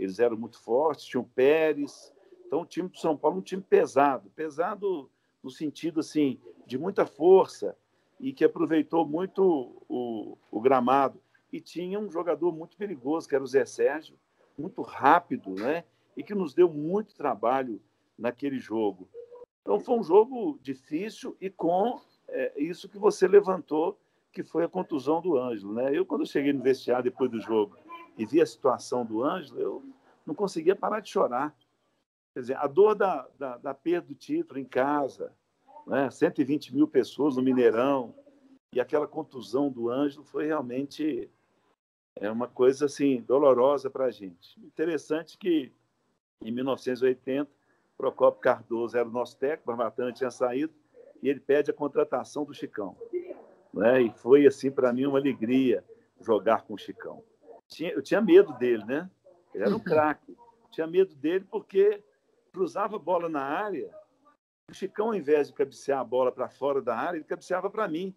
eles 0.00 0.18
eram 0.18 0.36
muito 0.36 0.58
fortes, 0.58 1.04
tinha 1.04 1.20
o 1.20 1.24
Pérez, 1.24 2.12
então 2.46 2.62
o 2.62 2.66
time 2.66 2.88
do 2.88 2.96
São 2.96 3.14
Paulo 3.16 3.36
é 3.36 3.40
um 3.40 3.42
time 3.42 3.62
pesado, 3.62 4.30
pesado 4.30 5.10
no 5.42 5.50
sentido 5.50 6.00
assim 6.00 6.40
de 6.66 6.78
muita 6.78 7.04
força 7.04 7.76
e 8.18 8.32
que 8.32 8.44
aproveitou 8.44 9.06
muito 9.06 9.76
o, 9.88 10.38
o 10.50 10.60
gramado 10.60 11.20
e 11.52 11.60
tinha 11.60 11.98
um 11.98 12.10
jogador 12.10 12.50
muito 12.50 12.76
perigoso 12.78 13.28
que 13.28 13.34
era 13.34 13.44
o 13.44 13.46
Zé 13.46 13.66
Sérgio, 13.66 14.16
muito 14.56 14.80
rápido, 14.80 15.50
né? 15.54 15.84
E 16.16 16.22
que 16.22 16.34
nos 16.34 16.54
deu 16.54 16.68
muito 16.68 17.14
trabalho 17.14 17.80
naquele 18.18 18.58
jogo. 18.58 19.08
Então 19.60 19.80
foi 19.80 19.98
um 19.98 20.02
jogo 20.02 20.58
difícil 20.62 21.36
e 21.40 21.50
com 21.50 22.00
é, 22.28 22.52
isso 22.56 22.88
que 22.88 22.98
você 22.98 23.28
levantou, 23.28 23.98
que 24.32 24.42
foi 24.42 24.64
a 24.64 24.68
contusão 24.68 25.20
do 25.20 25.36
Ângelo, 25.36 25.74
né? 25.74 25.90
Eu 25.92 26.06
quando 26.06 26.26
cheguei 26.26 26.52
no 26.52 26.62
vestiário 26.62 27.04
depois 27.04 27.30
do 27.30 27.40
jogo 27.40 27.76
e 28.20 28.26
vi 28.26 28.38
a 28.38 28.46
situação 28.46 29.02
do 29.02 29.24
Ângelo, 29.24 29.58
eu 29.58 29.82
não 30.26 30.34
conseguia 30.34 30.76
parar 30.76 31.00
de 31.00 31.08
chorar. 31.08 31.56
Quer 32.34 32.40
dizer, 32.40 32.56
a 32.58 32.66
dor 32.66 32.94
da, 32.94 33.26
da, 33.38 33.56
da 33.56 33.72
perda 33.72 34.08
do 34.08 34.14
título 34.14 34.60
em 34.60 34.64
casa, 34.64 35.32
né? 35.86 36.10
120 36.10 36.74
mil 36.74 36.86
pessoas 36.86 37.36
no 37.36 37.42
Mineirão, 37.42 38.14
e 38.74 38.78
aquela 38.78 39.08
contusão 39.08 39.70
do 39.70 39.88
Ângelo 39.88 40.22
foi 40.22 40.44
realmente 40.44 41.30
é 42.16 42.30
uma 42.30 42.46
coisa 42.46 42.84
assim 42.84 43.22
dolorosa 43.22 43.88
para 43.88 44.04
a 44.04 44.10
gente. 44.10 44.60
Interessante 44.60 45.38
que 45.38 45.72
em 46.42 46.52
1980 46.52 47.50
Procopio 47.96 48.42
Cardoso 48.42 48.98
era 48.98 49.08
o 49.08 49.10
nosso 49.10 49.38
técnico, 49.38 49.68
Barbatana 49.68 50.12
tinha 50.12 50.30
saído 50.30 50.74
e 51.22 51.28
ele 51.30 51.40
pede 51.40 51.70
a 51.70 51.74
contratação 51.74 52.44
do 52.44 52.52
Chicão, 52.52 52.94
né? 53.72 54.02
E 54.02 54.10
foi 54.12 54.46
assim 54.46 54.70
para 54.70 54.92
mim 54.92 55.06
uma 55.06 55.18
alegria 55.18 55.82
jogar 56.20 56.64
com 56.64 56.74
o 56.74 56.78
Chicão. 56.78 57.24
Tinha, 57.70 57.92
eu 57.92 58.02
tinha 58.02 58.20
medo 58.20 58.52
dele, 58.54 58.84
né? 58.84 59.10
Ele 59.54 59.64
era 59.64 59.74
um 59.74 59.80
craque. 59.80 60.36
Tinha 60.70 60.86
medo 60.86 61.14
dele 61.14 61.46
porque 61.50 62.02
cruzava 62.52 62.96
a 62.96 62.98
bola 62.98 63.28
na 63.28 63.42
área, 63.42 63.90
o 64.70 64.74
Chicão, 64.74 65.08
ao 65.08 65.14
invés 65.14 65.48
de 65.48 65.54
cabecear 65.54 66.00
a 66.00 66.04
bola 66.04 66.30
para 66.30 66.48
fora 66.48 66.80
da 66.80 66.96
área, 66.96 67.16
ele 67.18 67.24
cabeceava 67.24 67.68
para 67.68 67.88
mim. 67.88 68.14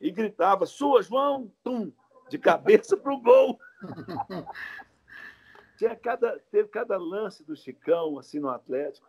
E 0.00 0.10
gritava, 0.10 0.64
sua, 0.66 1.02
João! 1.02 1.52
Tum! 1.62 1.92
De 2.30 2.38
cabeça 2.38 2.96
para 2.96 3.12
o 3.12 3.20
gol. 3.20 3.58
Tinha 5.76 5.94
cada, 5.94 6.38
teve 6.50 6.68
cada 6.68 6.96
lance 6.96 7.44
do 7.44 7.54
Chicão 7.54 8.18
assim 8.18 8.38
no 8.38 8.48
Atlético. 8.48 9.06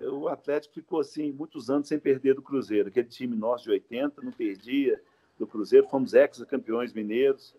O 0.00 0.28
Atlético 0.28 0.74
ficou 0.74 1.00
assim 1.00 1.32
muitos 1.32 1.70
anos 1.70 1.88
sem 1.88 1.98
perder 1.98 2.34
do 2.34 2.42
Cruzeiro. 2.42 2.88
Aquele 2.88 3.08
time 3.08 3.36
nosso 3.36 3.64
de 3.64 3.70
80 3.70 4.22
não 4.22 4.32
perdia 4.32 5.00
do 5.38 5.46
Cruzeiro. 5.46 5.88
Fomos 5.88 6.14
ex-campeões 6.14 6.92
mineiros. 6.92 7.54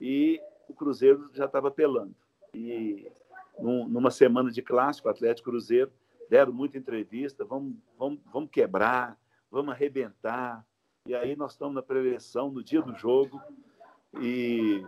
E 0.00 0.40
o 0.68 0.74
Cruzeiro 0.74 1.30
já 1.32 1.44
estava 1.44 1.70
pelando. 1.70 2.14
E 2.54 3.10
num, 3.58 3.88
numa 3.88 4.10
semana 4.10 4.50
de 4.50 4.62
clássico, 4.62 5.08
Atlético 5.08 5.50
Cruzeiro, 5.50 5.92
deram 6.28 6.52
muita 6.52 6.78
entrevista, 6.78 7.44
vamos, 7.44 7.74
vamos, 7.98 8.20
vamos 8.32 8.50
quebrar, 8.50 9.18
vamos 9.50 9.72
arrebentar. 9.72 10.64
E 11.06 11.14
aí 11.14 11.34
nós 11.34 11.52
estamos 11.52 11.74
na 11.74 11.82
preleção 11.82 12.50
no 12.50 12.62
dia 12.62 12.80
do 12.80 12.94
jogo 12.94 13.40
e, 14.20 14.84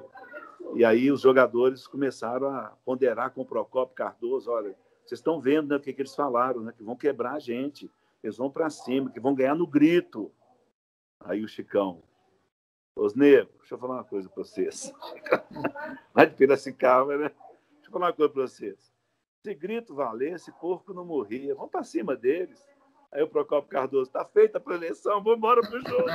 e 0.74 0.84
aí 0.84 1.10
os 1.10 1.20
jogadores 1.20 1.86
começaram 1.86 2.48
a 2.48 2.76
ponderar 2.84 3.30
com 3.30 3.42
o 3.42 3.46
Procopio 3.46 3.94
Cardoso, 3.94 4.50
olha, 4.50 4.76
vocês 5.04 5.18
estão 5.18 5.40
vendo 5.40 5.68
né, 5.68 5.76
o 5.76 5.80
que, 5.80 5.92
que 5.92 6.02
eles 6.02 6.14
falaram, 6.14 6.60
né, 6.60 6.72
que 6.76 6.82
vão 6.82 6.96
quebrar 6.96 7.34
a 7.34 7.38
gente, 7.38 7.90
eles 8.22 8.36
vão 8.36 8.50
para 8.50 8.70
cima, 8.70 9.10
que 9.10 9.18
vão 9.18 9.34
ganhar 9.34 9.54
no 9.54 9.66
grito. 9.66 10.30
Aí 11.20 11.42
o 11.42 11.48
Chicão, 11.48 12.02
os 12.96 13.14
negros, 13.14 13.54
deixa 13.58 13.74
eu 13.74 13.78
falar 13.78 13.94
uma 13.94 14.04
coisa 14.04 14.28
para 14.28 14.44
vocês. 14.44 14.92
Lá 16.14 16.24
de 16.24 16.34
Piracicaba, 16.34 17.16
né? 17.16 17.30
eu 17.84 17.90
falar 17.90 18.06
uma 18.06 18.12
coisa 18.12 18.32
para 18.32 18.42
vocês. 18.42 18.92
Se 19.42 19.54
grito 19.54 19.94
valesse, 19.94 20.52
porco 20.60 20.94
não 20.94 21.04
morria. 21.04 21.54
Vamos 21.54 21.70
para 21.70 21.82
cima 21.82 22.14
deles. 22.14 22.64
Aí 23.10 23.22
o 23.22 23.28
Procopio 23.28 23.68
Cardoso, 23.68 24.04
está 24.04 24.24
feita 24.24 24.56
a 24.56 24.60
preleção, 24.60 25.22
vamos 25.22 25.36
embora 25.36 25.60
pro 25.60 25.82
jogo. 25.82 26.08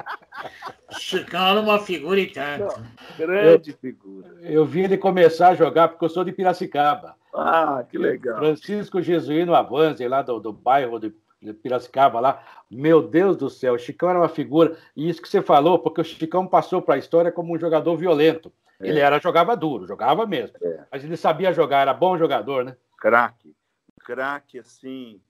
Chicão 0.98 1.58
é 1.58 1.60
uma 1.60 1.78
figura 1.78 2.18
e 2.18 2.26
tanto. 2.26 2.74
grande 3.18 3.72
eu, 3.72 3.76
figura. 3.76 4.34
Eu 4.40 4.64
vi 4.64 4.84
ele 4.84 4.96
começar 4.96 5.48
a 5.48 5.54
jogar 5.54 5.88
porque 5.88 6.04
eu 6.06 6.08
sou 6.08 6.24
de 6.24 6.32
Piracicaba. 6.32 7.16
Ah, 7.34 7.84
que 7.86 7.98
legal. 7.98 8.38
Francisco 8.38 9.02
Jesuíno 9.02 9.54
Avanze, 9.54 10.08
lá 10.08 10.22
do, 10.22 10.40
do 10.40 10.54
bairro 10.54 10.98
de 10.98 11.14
Piracicaba 11.62 12.20
lá. 12.20 12.42
Meu 12.70 13.02
Deus 13.02 13.36
do 13.36 13.48
céu, 13.50 13.74
o 13.74 13.78
Chicão 13.78 14.10
era 14.10 14.18
uma 14.18 14.28
figura. 14.28 14.76
E 14.96 15.08
isso 15.08 15.22
que 15.22 15.28
você 15.28 15.42
falou, 15.42 15.78
porque 15.78 16.00
o 16.00 16.04
Chicão 16.04 16.46
passou 16.46 16.82
para 16.82 16.94
a 16.94 16.98
história 16.98 17.30
como 17.30 17.54
um 17.54 17.58
jogador 17.58 17.96
violento. 17.96 18.52
É. 18.80 18.88
Ele 18.88 19.00
era, 19.00 19.18
jogava 19.18 19.56
duro, 19.56 19.86
jogava 19.86 20.26
mesmo. 20.26 20.56
É. 20.62 20.86
Mas 20.90 21.04
ele 21.04 21.16
sabia 21.16 21.52
jogar, 21.52 21.80
era 21.80 21.94
bom 21.94 22.16
jogador, 22.18 22.64
né? 22.64 22.76
Craque. 22.98 23.54
Craque, 24.00 24.58
assim, 24.58 25.20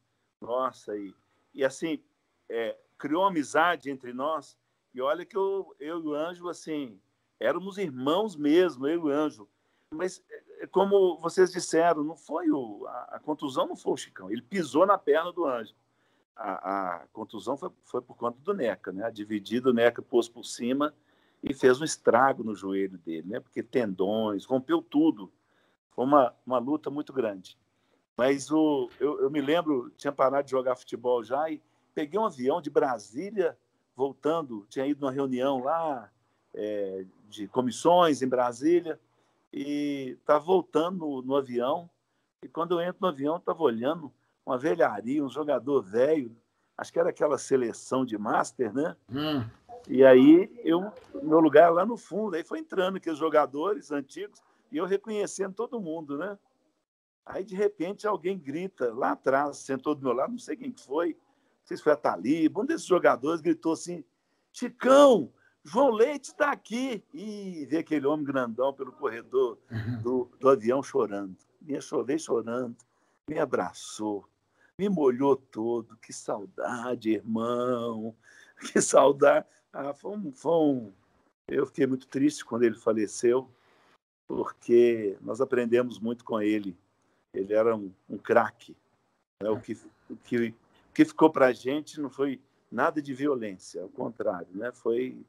nossa, 0.40 0.97
e, 0.97 1.14
e 1.55 1.64
assim, 1.64 2.03
é, 2.49 2.77
criou 2.99 3.25
amizade 3.25 3.90
entre 3.90 4.12
nós. 4.12 4.57
E 4.95 5.01
olha 5.01 5.25
que 5.25 5.37
eu, 5.37 5.75
eu 5.79 6.01
e 6.01 6.07
o 6.07 6.14
Anjo, 6.14 6.49
assim, 6.49 7.01
éramos 7.40 7.79
irmãos 7.79 8.37
mesmo, 8.37 8.87
eu 8.87 8.95
e 8.95 8.99
o 8.99 9.09
Anjo. 9.09 9.49
Mas, 9.92 10.23
é, 10.61 10.66
como 10.66 11.19
vocês 11.19 11.53
disseram, 11.53 12.03
não 12.03 12.16
foi 12.16 12.51
o, 12.51 12.87
a, 12.87 13.16
a 13.16 13.21
contusão 13.21 13.66
não 13.66 13.77
foi 13.77 13.92
o 13.92 13.97
Chicão, 13.97 14.31
ele 14.31 14.42
pisou 14.42 14.87
na 14.87 14.99
perna 14.99 15.33
do 15.33 15.45
Anjo. 15.45 15.75
A, 16.37 16.96
a 16.96 17.07
contusão 17.12 17.57
foi, 17.57 17.70
foi 17.85 18.03
por 18.03 18.16
conta 18.16 18.38
do 18.42 18.53
Neca, 18.53 18.92
né? 18.92 19.05
A 19.05 19.11
dividida, 19.11 19.70
o 19.70 19.72
Neca 19.72 20.03
pôs 20.03 20.29
por 20.29 20.44
cima 20.44 20.94
e 21.42 21.55
fez 21.55 21.81
um 21.81 21.85
estrago 21.85 22.44
no 22.44 22.55
joelho 22.55 22.99
dele, 22.99 23.29
né? 23.29 23.40
Porque 23.40 23.62
tendões, 23.62 24.44
rompeu 24.44 24.83
tudo. 24.83 25.33
Foi 25.90 26.05
uma, 26.05 26.35
uma 26.46 26.59
luta 26.59 26.90
muito 26.90 27.12
grande. 27.12 27.59
Mas 28.16 28.51
o, 28.51 28.90
eu, 28.99 29.20
eu 29.20 29.31
me 29.31 29.40
lembro, 29.40 29.90
tinha 29.96 30.12
parado 30.12 30.44
de 30.44 30.51
jogar 30.51 30.77
futebol 30.77 31.22
já 31.22 31.51
e 31.51 31.62
peguei 31.94 32.18
um 32.18 32.27
avião 32.27 32.61
de 32.61 32.70
Brasília, 32.70 33.57
voltando, 33.94 34.66
tinha 34.68 34.87
ido 34.87 35.01
numa 35.01 35.12
reunião 35.12 35.62
lá 35.62 36.11
é, 36.55 37.05
de 37.29 37.49
comissões 37.49 38.22
em 38.22 38.29
Brasília 38.29 39.01
e 39.53 40.16
estava 40.20 40.44
voltando 40.44 40.99
no, 40.99 41.22
no, 41.22 41.37
avião. 41.37 41.88
E 42.42 42.49
quando 42.49 42.72
eu 42.72 42.81
entro 42.81 42.99
no 43.01 43.09
avião, 43.09 43.37
estava 43.37 43.62
olhando 43.62 44.12
uma 44.47 44.57
velharia, 44.57 45.25
um 45.25 45.29
jogador 45.29 45.83
velho, 45.83 46.35
acho 46.79 46.93
que 46.93 47.01
era 47.01 47.11
aquela 47.11 47.37
seleção 47.37 48.07
de 48.07 48.17
master, 48.17 48.73
né? 48.73 48.97
Hum. 49.11 49.45
E 49.89 50.05
aí 50.05 50.51
eu, 50.65 50.93
meu 51.23 51.41
lugar 51.41 51.73
lá 51.73 51.85
no 51.85 51.97
fundo, 51.97 52.37
aí 52.37 52.45
foi 52.45 52.61
entrando 52.61 52.97
aqueles 52.97 53.19
jogadores 53.19 53.91
antigos 53.91 54.41
e 54.71 54.77
eu 54.77 54.87
reconhecendo 54.87 55.55
todo 55.55 55.81
mundo, 55.81 56.17
né? 56.17 56.39
Aí 57.25 57.45
de 57.45 57.57
repente 57.57 58.07
alguém 58.07 58.39
grita 58.39 58.95
lá 58.95 59.13
atrás, 59.13 59.59
sentou 59.59 59.95
do 59.95 60.03
meu 60.03 60.13
lado, 60.13 60.31
não 60.31 60.39
sei 60.39 60.57
quem 60.57 60.73
foi, 60.73 61.09
não 61.11 61.67
sei 61.67 61.77
se 61.77 61.83
foi 61.83 61.93
a 61.93 61.97
Taliba, 61.97 62.61
um 62.61 62.65
desses 62.65 62.87
jogadores 62.87 63.41
gritou 63.41 63.73
assim: 63.73 64.05
Chicão, 64.53 65.33
João 65.67 65.91
Leite 65.91 66.29
está 66.29 66.53
aqui. 66.53 67.05
E 67.13 67.67
vê 67.69 67.79
aquele 67.79 68.07
homem 68.07 68.25
grandão 68.25 68.73
pelo 68.73 68.93
corredor 68.93 69.59
uhum. 69.71 70.01
do, 70.01 70.31
do 70.39 70.49
avião 70.49 70.81
chorando. 70.83 71.37
Me 71.61 71.81
chorei 71.81 72.19
chorando, 72.19 72.77
me 73.29 73.39
abraçou, 73.41 74.25
me 74.79 74.89
molhou 74.89 75.37
todo. 75.37 75.97
Que 75.97 76.12
saudade, 76.12 77.11
irmão, 77.11 78.15
que 78.73 78.81
saudade. 78.81 79.47
Ah, 79.73 79.95
foi 79.95 80.17
um, 80.17 80.33
foi 80.33 80.53
um... 80.53 80.93
Eu 81.49 81.67
fiquei 81.67 81.87
muito 81.87 82.09
triste 82.09 82.45
quando 82.45 82.65
ele 82.65 82.77
faleceu, 82.77 83.49
porque 84.27 85.17
nós 85.21 85.41
aprendemos 85.41 85.99
muito 85.99 86.25
com 86.25 86.41
ele. 86.41 86.77
Ele 87.33 87.53
era 87.53 87.77
um, 87.77 87.93
um 88.09 88.19
craque. 88.19 88.77
Né? 89.43 89.49
O, 89.51 89.61
que, 89.61 89.73
o, 90.11 90.17
que, 90.17 90.49
o 90.49 90.55
que 90.93 91.05
ficou 91.05 91.31
para 91.31 91.47
a 91.47 91.53
gente 91.53 92.01
não 92.01 92.11
foi 92.11 92.41
nada 92.71 93.01
de 93.01 93.15
violência, 93.15 93.83
ao 93.83 93.89
contrário, 93.89 94.49
né? 94.53 94.73
foi 94.73 95.25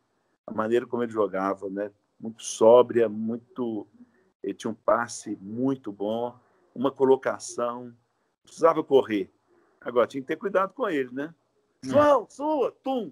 a 0.48 0.52
maneira 0.52 0.88
como 0.88 1.04
ele 1.04 1.12
jogava, 1.12 1.70
né? 1.70 1.92
muito 2.20 2.42
sóbria, 2.44 3.08
muito. 3.08 3.86
Ele 4.42 4.54
tinha 4.54 4.72
um 4.72 4.76
passe 4.76 5.38
muito 5.42 5.92
bom, 5.92 6.36
uma 6.74 6.92
colocação, 6.92 7.94
precisava 8.44 8.84
correr. 8.84 9.30
Agora 9.82 10.08
tinha 10.08 10.22
que 10.22 10.28
ter 10.28 10.36
cuidado 10.36 10.74
com 10.74 10.90
ele, 10.90 11.10
né? 11.12 11.34
João, 11.84 12.28
sua, 12.30 12.74
tum! 12.84 13.12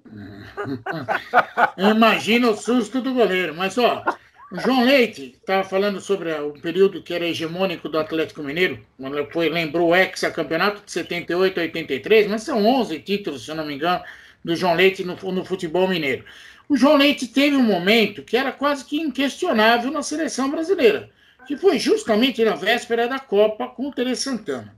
Imagina 1.77 2.49
o 2.49 2.57
susto 2.57 3.01
do 3.01 3.13
goleiro. 3.13 3.53
Mas, 3.55 3.77
ó, 3.77 4.03
o 4.51 4.59
João 4.59 4.83
Leite 4.83 5.35
estava 5.39 5.63
falando 5.63 6.01
sobre 6.01 6.31
o 6.33 6.53
período 6.53 7.01
que 7.01 7.13
era 7.13 7.27
hegemônico 7.27 7.87
do 7.87 7.99
Atlético 7.99 8.43
Mineiro, 8.43 8.79
quando 8.97 9.25
foi, 9.31 9.49
lembrou 9.49 9.89
o 9.89 9.95
ex-campeonato 9.95 10.83
de 10.85 10.91
78 10.91 11.59
a 11.59 11.63
83, 11.63 12.27
mas 12.27 12.43
são 12.43 12.65
11 12.65 12.99
títulos, 12.99 13.45
se 13.45 13.51
eu 13.51 13.55
não 13.55 13.65
me 13.65 13.75
engano, 13.75 14.03
do 14.43 14.55
João 14.55 14.75
Leite 14.75 15.03
no, 15.03 15.15
no 15.31 15.43
futebol 15.45 15.87
mineiro. 15.87 16.23
O 16.67 16.75
João 16.77 16.97
Leite 16.97 17.27
teve 17.27 17.55
um 17.55 17.63
momento 17.63 18.23
que 18.23 18.37
era 18.37 18.51
quase 18.51 18.85
que 18.85 18.97
inquestionável 18.97 19.91
na 19.91 20.01
seleção 20.01 20.49
brasileira, 20.49 21.09
que 21.47 21.57
foi 21.57 21.77
justamente 21.77 22.43
na 22.43 22.55
véspera 22.55 23.07
da 23.07 23.19
Copa 23.19 23.67
com 23.67 23.89
o 23.89 23.93
Tele 23.93 24.15
Santana. 24.15 24.75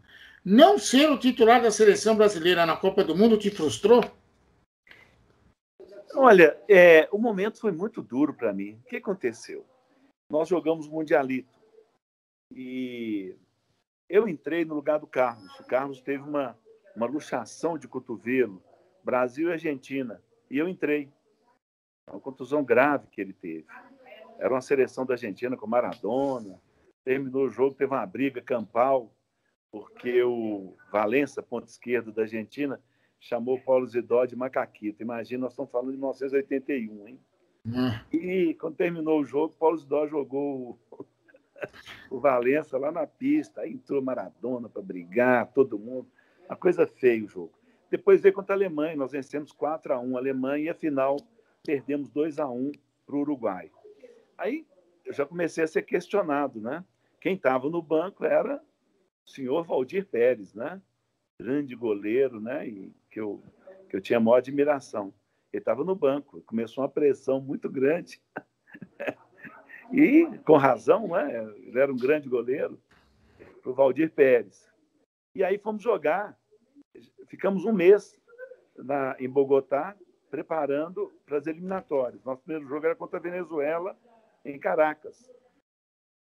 Não 0.49 0.79
ser 0.79 1.09
o 1.09 1.19
titular 1.19 1.61
da 1.61 1.69
seleção 1.69 2.15
brasileira 2.15 2.65
na 2.65 2.77
Copa 2.77 3.03
do 3.03 3.13
Mundo 3.13 3.37
te 3.37 3.51
frustrou? 3.51 4.01
Olha, 6.15 6.57
é, 6.69 7.09
o 7.11 7.17
momento 7.17 7.59
foi 7.59 7.73
muito 7.73 8.01
duro 8.01 8.33
para 8.33 8.53
mim. 8.53 8.79
O 8.81 8.87
que 8.87 8.95
aconteceu? 8.95 9.65
Nós 10.31 10.47
jogamos 10.47 10.87
Mundialito 10.87 11.59
e 12.49 13.35
eu 14.07 14.25
entrei 14.25 14.63
no 14.63 14.73
lugar 14.73 14.99
do 14.99 15.05
Carlos. 15.05 15.53
O 15.59 15.65
Carlos 15.65 15.99
teve 15.99 16.23
uma, 16.23 16.57
uma 16.95 17.07
luxação 17.07 17.77
de 17.77 17.85
cotovelo, 17.85 18.63
Brasil 19.03 19.49
e 19.49 19.51
Argentina, 19.51 20.23
e 20.49 20.57
eu 20.57 20.69
entrei. 20.69 21.11
Uma 22.09 22.21
contusão 22.21 22.63
grave 22.63 23.07
que 23.11 23.19
ele 23.19 23.33
teve. 23.33 23.65
Era 24.39 24.53
uma 24.53 24.61
seleção 24.61 25.05
da 25.05 25.15
Argentina 25.15 25.57
com 25.57 25.67
Maradona. 25.67 26.57
Terminou 27.03 27.47
o 27.47 27.49
jogo, 27.49 27.75
teve 27.75 27.93
uma 27.93 28.05
briga 28.05 28.41
campal, 28.41 29.11
porque 29.71 30.23
o 30.23 30.75
Valença, 30.91 31.43
ponto 31.43 31.67
esquerdo 31.67 32.11
da 32.11 32.23
Argentina, 32.23 32.79
chamou 33.19 33.59
Paulo 33.59 33.85
Zidó 33.87 34.25
de 34.25 34.35
macaquito. 34.35 35.01
Imagina, 35.01 35.41
nós 35.41 35.53
estamos 35.53 35.71
falando 35.71 35.91
de 35.91 35.97
1981, 35.97 37.07
hein? 37.07 37.19
Hum. 37.65 37.91
E 38.11 38.53
quando 38.55 38.75
terminou 38.75 39.19
o 39.19 39.25
jogo, 39.25 39.53
Paulo 39.59 39.77
Zidó 39.77 40.07
jogou 40.07 40.79
o, 42.09 42.19
Valença 42.19 42.77
lá 42.77 42.91
na 42.91 43.05
pista. 43.05 43.61
Aí 43.61 43.73
entrou 43.73 44.01
Maradona 44.01 44.69
para 44.69 44.81
brigar, 44.81 45.51
todo 45.51 45.77
mundo. 45.77 46.07
Uma 46.47 46.55
coisa 46.55 46.87
feia 46.87 47.25
o 47.25 47.27
jogo. 47.27 47.51
Depois 47.89 48.21
veio 48.21 48.33
contra 48.33 48.53
a 48.53 48.57
Alemanha, 48.57 48.95
nós 48.95 49.11
vencemos 49.11 49.51
4 49.51 49.93
a 49.93 49.99
1 49.99 50.15
a 50.15 50.19
Alemanha 50.19 50.65
e 50.65 50.69
a 50.69 50.73
final 50.73 51.17
perdemos 51.63 52.09
2 52.09 52.39
a 52.39 52.47
1 52.49 52.71
para 53.05 53.15
o 53.15 53.19
Uruguai. 53.19 53.71
Aí 54.37 54.65
eu 55.05 55.13
já 55.13 55.25
comecei 55.25 55.63
a 55.63 55.67
ser 55.67 55.83
questionado, 55.83 56.59
né? 56.59 56.83
Quem 57.19 57.35
estava 57.35 57.69
no 57.69 57.81
banco 57.81 58.25
era 58.25 58.61
senhor 59.27 59.63
Valdir 59.63 60.07
Pérez, 60.07 60.53
né? 60.53 60.81
Grande 61.39 61.75
goleiro, 61.75 62.39
né? 62.39 62.67
E 62.67 62.95
que 63.11 63.19
eu, 63.19 63.43
que 63.89 63.95
eu 63.95 64.01
tinha 64.01 64.19
maior 64.19 64.37
admiração. 64.37 65.13
Ele 65.51 65.61
estava 65.61 65.83
no 65.83 65.95
banco, 65.95 66.41
começou 66.41 66.83
uma 66.83 66.89
pressão 66.89 67.39
muito 67.39 67.69
grande. 67.69 68.21
e, 69.91 70.25
com 70.45 70.57
razão, 70.57 71.09
né? 71.09 71.43
ele 71.57 71.79
era 71.79 71.91
um 71.91 71.97
grande 71.97 72.27
goleiro, 72.27 72.81
para 73.61 73.71
o 73.71 73.73
Valdir 73.73 74.11
Pérez. 74.11 74.67
E 75.35 75.43
aí 75.43 75.57
fomos 75.57 75.83
jogar. 75.83 76.37
Ficamos 77.27 77.65
um 77.65 77.73
mês 77.73 78.19
na, 78.75 79.15
em 79.19 79.29
Bogotá, 79.29 79.95
preparando 80.29 81.13
para 81.25 81.37
as 81.37 81.47
eliminatórias. 81.47 82.23
Nosso 82.23 82.41
primeiro 82.41 82.67
jogo 82.67 82.85
era 82.85 82.95
contra 82.95 83.19
a 83.19 83.21
Venezuela, 83.21 83.97
em 84.43 84.57
Caracas. 84.57 85.29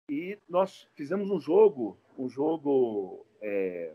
E 0.10 0.38
nós 0.48 0.88
fizemos 0.96 1.32
um 1.32 1.40
jogo, 1.40 1.98
um 2.18 2.30
jogo 2.30 3.26
é, 3.42 3.94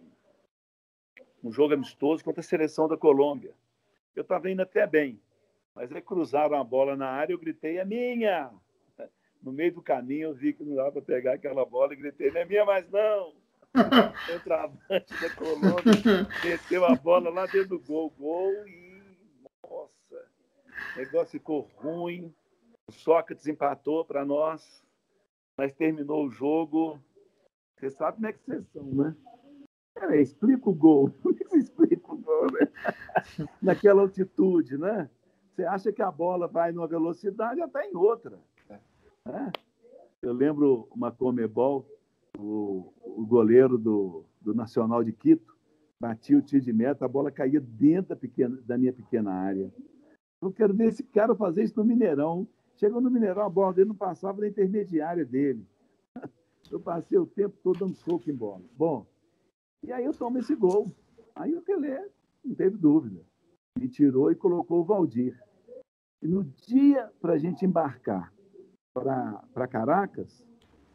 um 1.43 1.53
jogo 1.53 1.75
amistoso 1.75 2.25
contra 2.25 2.41
a 2.41 2.45
seleção 2.45 2.89
da 2.89 2.97
Colômbia. 2.97 3.55
Eu 4.15 4.23
estava 4.23 4.51
indo 4.51 4.61
até 4.61 4.87
bem, 4.87 5.21
mas 5.75 5.93
aí 5.93 6.03
cruzaram 6.03 6.59
a 6.59 6.65
bola 6.65 6.97
na 6.97 7.09
área, 7.09 7.33
eu 7.33 7.39
gritei, 7.39 7.79
é 7.79 7.85
minha! 7.85 8.51
No 9.43 9.53
meio 9.53 9.73
do 9.73 9.81
caminho 9.81 10.29
eu 10.29 10.35
vi 10.35 10.53
que 10.53 10.63
não 10.63 10.77
dava 10.77 10.93
para 10.93 11.01
pegar 11.01 11.33
aquela 11.33 11.65
bola 11.65 11.95
e 11.95 11.97
gritei, 11.97 12.31
não 12.31 12.43
é 12.43 12.45
minha 12.45 12.63
mais 12.63 12.87
não! 12.91 13.33
O 14.37 14.41
travante 14.45 15.15
da 15.19 15.35
Colômbia 15.35 16.29
meteu 16.45 16.85
a 16.85 16.95
bola 16.95 17.31
lá 17.31 17.47
dentro 17.47 17.69
do 17.69 17.81
gol, 17.81 18.11
gol 18.19 18.53
e 18.69 18.91
nossa, 19.63 20.29
o 20.95 20.99
negócio 20.99 21.31
ficou 21.31 21.71
ruim. 21.77 22.35
O 22.87 22.93
Sócrates 22.93 23.47
empatou 23.47 24.05
para 24.05 24.27
nós, 24.27 24.85
mas 25.61 25.75
terminou 25.75 26.25
o 26.25 26.31
jogo. 26.31 26.99
Você 27.77 27.91
sabe 27.91 28.15
como 28.15 28.27
é 28.29 28.33
que 28.33 28.43
vocês 28.43 28.67
são, 28.69 28.83
né? 28.83 29.15
Cara, 29.95 30.17
explica 30.19 30.71
o 30.71 30.75
gol. 30.75 31.13
É 31.53 31.59
explica 31.59 32.15
o 32.15 32.17
gol, 32.17 32.47
né? 32.47 32.67
Naquela 33.61 34.01
altitude, 34.01 34.79
né? 34.79 35.11
Você 35.51 35.65
acha 35.65 35.93
que 35.93 36.01
a 36.01 36.11
bola 36.11 36.49
vai 36.49 36.73
numa 36.73 36.87
velocidade, 36.87 37.61
está 37.61 37.85
em 37.85 37.95
outra. 37.95 38.39
É. 38.71 38.81
Eu 40.23 40.33
lembro 40.33 40.89
uma 40.93 41.13
Comebol, 41.13 41.85
o, 42.39 42.91
o 43.03 43.27
goleiro 43.27 43.77
do, 43.77 44.25
do 44.41 44.55
Nacional 44.55 45.05
de 45.05 45.13
Quito, 45.13 45.55
batia 46.01 46.39
o 46.39 46.43
tiro 46.43 46.65
de 46.65 46.73
meta, 46.73 47.05
a 47.05 47.09
bola 47.09 47.31
caía 47.31 47.61
dentro 47.61 48.11
da, 48.11 48.17
pequena, 48.17 48.57
da 48.65 48.79
minha 48.79 48.95
pequena 48.95 49.31
área. 49.31 49.71
Eu 50.41 50.51
quero 50.51 50.73
ver 50.73 50.89
esse 50.89 51.03
cara 51.03 51.35
fazer 51.35 51.65
isso 51.65 51.79
no 51.79 51.85
Mineirão. 51.85 52.49
Chegou 52.81 52.99
no 52.99 53.11
Mineirão, 53.11 53.43
a 53.43 53.51
bola 53.51 53.75
dele 53.75 53.91
não 53.91 53.95
passava 53.95 54.41
da 54.41 54.49
intermediária 54.49 55.23
dele. 55.23 55.69
Eu 56.71 56.81
passei 56.81 57.19
o 57.19 57.27
tempo 57.27 57.55
todo 57.63 57.81
dando 57.81 57.95
soco 57.95 58.31
em 58.31 58.35
bola. 58.35 58.63
Bom, 58.75 59.05
e 59.83 59.93
aí 59.93 60.05
eu 60.05 60.15
tomo 60.15 60.39
esse 60.39 60.55
gol. 60.55 60.95
Aí 61.35 61.55
o 61.55 61.61
Pelé, 61.61 62.09
não 62.45 62.55
teve 62.55 62.77
dúvida, 62.77 63.21
me 63.77 63.89
tirou 63.89 64.31
e 64.31 64.37
colocou 64.37 64.81
o 64.81 64.85
Valdir. 64.85 65.37
E 66.23 66.29
no 66.29 66.45
dia 66.45 67.11
para 67.21 67.33
a 67.33 67.39
gente 67.39 67.67
embarcar 67.67 68.33
para 68.95 69.67
Caracas, 69.69 70.47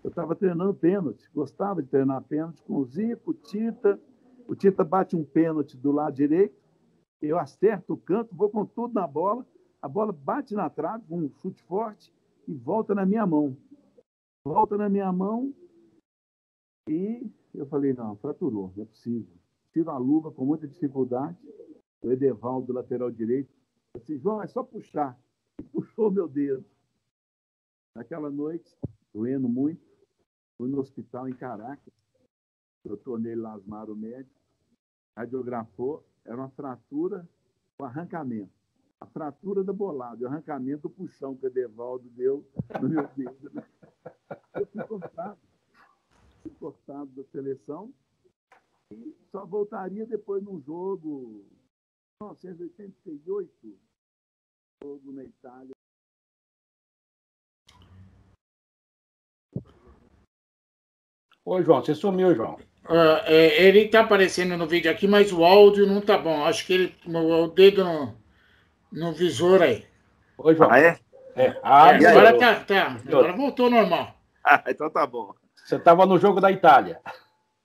eu 0.01 0.09
estava 0.09 0.33
treinando 0.33 0.73
pênalti, 0.73 1.29
gostava 1.33 1.83
de 1.83 1.89
treinar 1.89 2.23
pênalti 2.23 2.63
com 2.63 2.77
o 2.77 2.85
Zico, 2.85 3.31
o 3.31 3.33
Tita. 3.33 3.99
O 4.47 4.55
Tita 4.55 4.83
bate 4.83 5.15
um 5.15 5.25
pênalti 5.25 5.75
do 5.75 5.91
lado 5.91 6.15
direito, 6.15 6.55
eu 7.21 7.37
acerto 7.37 7.93
o 7.93 7.97
canto, 7.97 8.33
vou 8.33 8.49
com 8.49 8.65
tudo 8.65 8.93
na 8.93 9.05
bola, 9.05 9.45
a 9.85 9.87
bola 9.87 10.11
bate 10.11 10.55
na 10.55 10.67
trave 10.67 11.05
com 11.05 11.19
um 11.19 11.29
chute 11.29 11.61
forte 11.61 12.11
e 12.47 12.53
volta 12.55 12.95
na 12.95 13.05
minha 13.05 13.23
mão. 13.23 13.55
Volta 14.43 14.75
na 14.75 14.89
minha 14.89 15.11
mão 15.11 15.53
e 16.89 17.29
eu 17.53 17.67
falei, 17.67 17.93
não, 17.93 18.15
fraturou, 18.15 18.73
não 18.75 18.81
é 18.81 18.87
possível. 18.87 19.31
Tiro 19.71 19.91
a 19.91 19.97
luva 19.99 20.31
com 20.31 20.43
muita 20.43 20.67
dificuldade. 20.67 21.37
O 22.01 22.11
Edevaldo, 22.11 22.73
lateral 22.73 23.11
direito, 23.11 23.53
disse, 23.95 24.17
João, 24.17 24.41
é 24.41 24.47
só 24.47 24.63
puxar. 24.63 25.19
E 25.59 25.63
puxou 25.63 26.09
meu 26.09 26.27
dedo. 26.27 26.65
Naquela 27.95 28.31
noite, 28.31 28.75
doendo 29.13 29.47
muito, 29.47 29.85
fui 30.57 30.67
no 30.67 30.79
hospital 30.79 31.29
em 31.29 31.35
Caracas. 31.35 31.93
Eu 32.83 32.97
tornei 32.97 33.35
Lasmar, 33.35 33.87
o 33.91 33.95
médico, 33.95 34.33
radiografou, 35.15 36.03
era 36.25 36.37
uma 36.37 36.49
fratura 36.49 37.29
com 37.77 37.85
arrancamento. 37.85 38.64
A 38.99 39.05
fratura 39.05 39.63
da 39.63 39.73
bolada, 39.73 40.23
o 40.23 40.27
arrancamento 40.27 40.83
do 40.83 40.89
puxão 40.89 41.35
que 41.35 41.45
o 41.45 41.47
Edevaldo 41.47 42.09
deu 42.09 42.47
no 42.81 42.89
meu 42.89 43.07
dedo. 43.15 43.51
Né? 43.53 43.63
Eu 44.55 44.65
fui 44.67 44.83
cortado 44.83 45.37
cortado 46.59 47.07
da 47.07 47.23
seleção 47.25 47.93
e 48.91 49.15
só 49.31 49.45
voltaria 49.45 50.05
depois 50.05 50.43
num 50.43 50.61
jogo 50.61 51.45
1988, 52.21 53.79
jogo 54.83 55.11
na 55.11 55.23
Itália. 55.23 55.73
Oi, 61.43 61.63
João, 61.63 61.83
você 61.83 61.93
sumiu, 61.93 62.33
João. 62.33 62.55
Uh, 62.85 63.21
é, 63.25 63.67
ele 63.67 63.81
está 63.81 64.01
aparecendo 64.01 64.57
no 64.57 64.67
vídeo 64.67 64.89
aqui, 64.89 65.07
mas 65.07 65.31
o 65.31 65.43
áudio 65.43 65.85
não 65.85 66.01
tá 66.01 66.17
bom. 66.17 66.43
Acho 66.43 66.65
que 66.65 66.73
ele 66.73 66.95
o 67.05 67.47
dedo 67.47 67.83
no, 67.83 68.17
no 68.95 69.11
visor 69.11 69.61
aí. 69.61 69.85
Oi, 70.37 70.55
João. 70.55 70.71
Ah, 70.71 70.79
é? 70.79 70.99
É. 71.35 71.59
Ah, 71.61 71.91
é, 71.91 72.05
agora 72.05 72.39
tá, 72.39 72.63
tá. 72.63 72.97
Agora 73.05 73.33
voltou 73.33 73.69
normal. 73.69 74.17
Ah, 74.43 74.63
então 74.67 74.89
tá 74.89 75.05
bom. 75.05 75.35
Você 75.53 75.75
estava 75.75 76.05
no 76.05 76.17
jogo 76.17 76.39
da 76.39 76.51
Itália. 76.51 77.01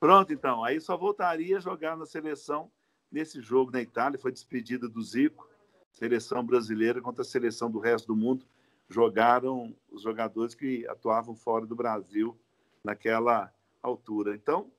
Pronto, 0.01 0.33
então. 0.33 0.65
Aí 0.65 0.81
só 0.81 0.97
voltaria 0.97 1.59
a 1.59 1.61
jogar 1.61 1.97
na 1.97 2.05
seleção 2.05 2.71
nesse 3.13 3.41
jogo 3.41 3.71
na 3.71 3.81
Itália. 3.81 4.19
Foi 4.19 4.33
despedida 4.33 4.89
do 4.89 5.01
Zico. 5.03 5.49
Seleção 5.93 6.45
brasileira 6.45 7.01
contra 7.01 7.23
a 7.23 7.25
seleção 7.25 7.71
do 7.71 7.79
resto 7.79 8.09
do 8.09 8.17
mundo. 8.17 8.45
Jogaram 8.89 9.73
os 9.91 10.03
jogadores 10.03 10.55
que 10.55 10.87
atuavam 10.89 11.37
fora 11.37 11.65
do 11.65 11.77
Brasil 11.77 12.37
naquela 12.83 13.53
altura. 13.81 14.35
Então, 14.35 14.71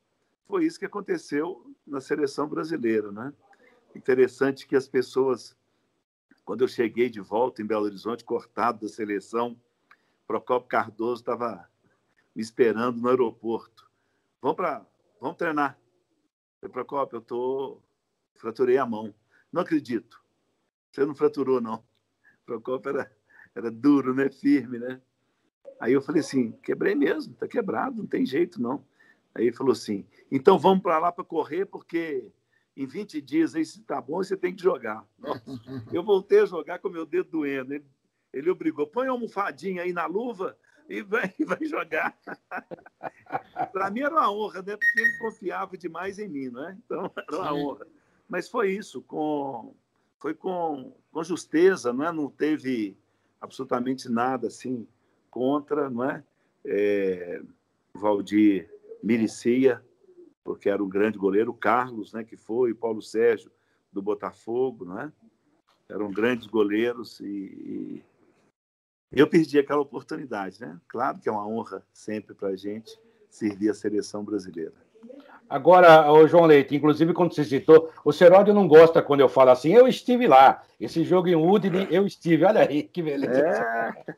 foi 0.47 0.65
isso 0.65 0.79
que 0.79 0.85
aconteceu 0.85 1.65
na 1.87 2.01
seleção 2.01 2.47
brasileira, 2.47 3.09
né? 3.09 3.31
Interessante 3.95 4.67
que 4.67 4.75
as 4.75 4.87
pessoas, 4.87 5.55
quando 6.45 6.61
eu 6.61 6.67
cheguei 6.67 7.09
de 7.09 7.21
volta 7.21 7.61
em 7.61 7.65
Belo 7.65 7.85
Horizonte, 7.85 8.23
cortado 8.23 8.81
da 8.81 8.87
seleção, 8.87 9.59
Procopio 10.27 10.67
Cardoso 10.67 11.21
estava 11.21 11.69
me 12.35 12.41
esperando 12.41 12.99
no 12.99 13.09
aeroporto. 13.09 13.89
Vamos 14.41 14.55
para, 14.55 14.85
vamos 15.19 15.37
treinar. 15.37 15.77
Eu 16.61 16.69
Procopio, 16.69 17.17
eu 17.17 17.21
tô 17.21 17.81
fraturei 18.35 18.77
a 18.77 18.85
mão. 18.85 19.13
Não 19.51 19.61
acredito. 19.61 20.23
Você 20.91 21.05
não 21.05 21.13
fraturou, 21.13 21.61
não. 21.61 21.83
Procopio 22.45 22.89
era, 22.89 23.11
era 23.53 23.71
duro, 23.71 24.13
né? 24.13 24.29
Firme, 24.29 24.79
né? 24.79 25.01
Aí 25.79 25.93
eu 25.93 26.01
falei 26.01 26.21
assim, 26.21 26.51
quebrei 26.63 26.93
mesmo, 26.93 27.33
tá 27.33 27.47
quebrado, 27.47 27.97
não 27.97 28.05
tem 28.05 28.25
jeito, 28.25 28.61
não. 28.61 28.85
Aí 29.33 29.45
ele 29.47 29.55
falou 29.55 29.71
assim, 29.71 30.05
então 30.31 30.59
vamos 30.59 30.83
para 30.83 30.99
lá 30.99 31.11
para 31.11 31.23
correr, 31.23 31.65
porque 31.65 32.31
em 32.75 32.85
20 32.85 33.21
dias 33.21 33.55
aí, 33.55 33.65
se 33.65 33.81
tá 33.81 34.01
bom, 34.01 34.17
você 34.17 34.37
tem 34.37 34.55
que 34.55 34.61
jogar. 34.61 35.05
Nossa, 35.19 35.43
eu 35.93 36.03
voltei 36.03 36.41
a 36.41 36.45
jogar 36.45 36.79
com 36.79 36.89
meu 36.89 37.05
dedo 37.05 37.29
doendo. 37.29 37.73
Ele, 37.73 37.85
ele 38.33 38.49
obrigou, 38.49 38.87
põe 38.87 39.07
uma 39.07 39.13
almofadinha 39.13 39.83
aí 39.83 39.91
na 39.91 40.05
luva 40.05 40.57
e 40.87 41.01
vai, 41.01 41.33
vai 41.45 41.63
jogar. 41.65 42.17
Para 43.71 43.91
mim 43.91 44.01
era 44.01 44.15
uma 44.15 44.31
honra, 44.31 44.61
né? 44.61 44.77
Porque 44.77 45.01
ele 45.01 45.17
confiava 45.19 45.77
demais 45.77 46.19
em 46.19 46.27
mim, 46.27 46.49
né? 46.49 46.77
Então 46.85 47.11
era 47.15 47.37
uma 47.37 47.53
Sim. 47.53 47.65
honra. 47.65 47.87
Mas 48.27 48.47
foi 48.47 48.71
isso, 48.71 49.01
com, 49.01 49.75
foi 50.17 50.33
com, 50.33 50.95
com 51.11 51.23
justeza, 51.23 51.91
não 51.91 52.05
é? 52.05 52.11
Não 52.11 52.29
teve 52.29 52.97
absolutamente 53.39 54.07
nada 54.07 54.47
assim 54.47 54.87
contra, 55.29 55.89
não 55.89 56.09
é? 56.09 56.23
é 56.65 57.41
Valdir 57.93 58.69
Miricia, 59.03 59.83
porque 60.43 60.69
era 60.69 60.83
um 60.83 60.89
grande 60.89 61.17
goleiro, 61.17 61.51
o 61.51 61.55
Carlos, 61.55 62.13
né, 62.13 62.23
que 62.23 62.35
foi, 62.35 62.71
o 62.71 62.75
Paulo 62.75 63.01
Sérgio 63.01 63.51
do 63.91 64.01
Botafogo, 64.01 64.85
não 64.85 64.99
é? 64.99 65.11
Eram 65.89 66.09
grandes 66.09 66.47
goleiros 66.47 67.19
e, 67.19 68.03
eu 69.11 69.27
perdi 69.27 69.59
aquela 69.59 69.81
oportunidade, 69.81 70.61
né? 70.61 70.79
Claro 70.87 71.19
que 71.19 71.27
é 71.27 71.31
uma 71.31 71.45
honra 71.45 71.83
sempre 71.91 72.33
para 72.33 72.49
a 72.49 72.55
gente 72.55 72.97
servir 73.29 73.69
a 73.69 73.73
seleção 73.73 74.23
brasileira. 74.23 74.73
Agora, 75.49 76.09
o 76.13 76.25
João 76.27 76.45
Leite, 76.45 76.73
inclusive 76.73 77.13
quando 77.13 77.35
você 77.35 77.43
citou, 77.43 77.91
o 78.05 78.13
Seródio 78.13 78.53
não 78.53 78.69
gosta 78.69 79.01
quando 79.01 79.19
eu 79.19 79.27
falo 79.27 79.49
assim, 79.49 79.73
eu 79.73 79.85
estive 79.85 80.27
lá. 80.27 80.63
Esse 80.79 81.03
jogo 81.03 81.27
em 81.27 81.35
Udine, 81.35 81.87
eu 81.91 82.07
estive. 82.07 82.45
Olha 82.45 82.61
aí, 82.61 82.83
que 82.83 83.03
beleza. 83.03 83.41
É. 83.41 84.15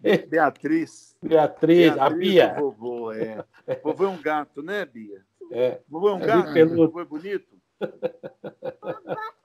Beatriz. 0.00 1.16
Beatriz, 1.22 1.22
Beatriz 1.22 1.98
a 1.98 2.10
Bia. 2.10 2.54
Vovô, 2.54 3.12
é. 3.12 3.44
Vovô 3.82 4.04
é 4.04 4.08
um 4.08 4.20
gato, 4.20 4.62
né, 4.62 4.84
Bia? 4.84 5.24
É. 5.50 5.80
Vovô 5.88 6.10
é 6.10 6.14
um 6.14 6.22
é 6.22 6.26
gato, 6.26 6.52
né? 6.52 6.64
vovô 6.64 7.00
é 7.00 7.04
bonito. 7.04 7.58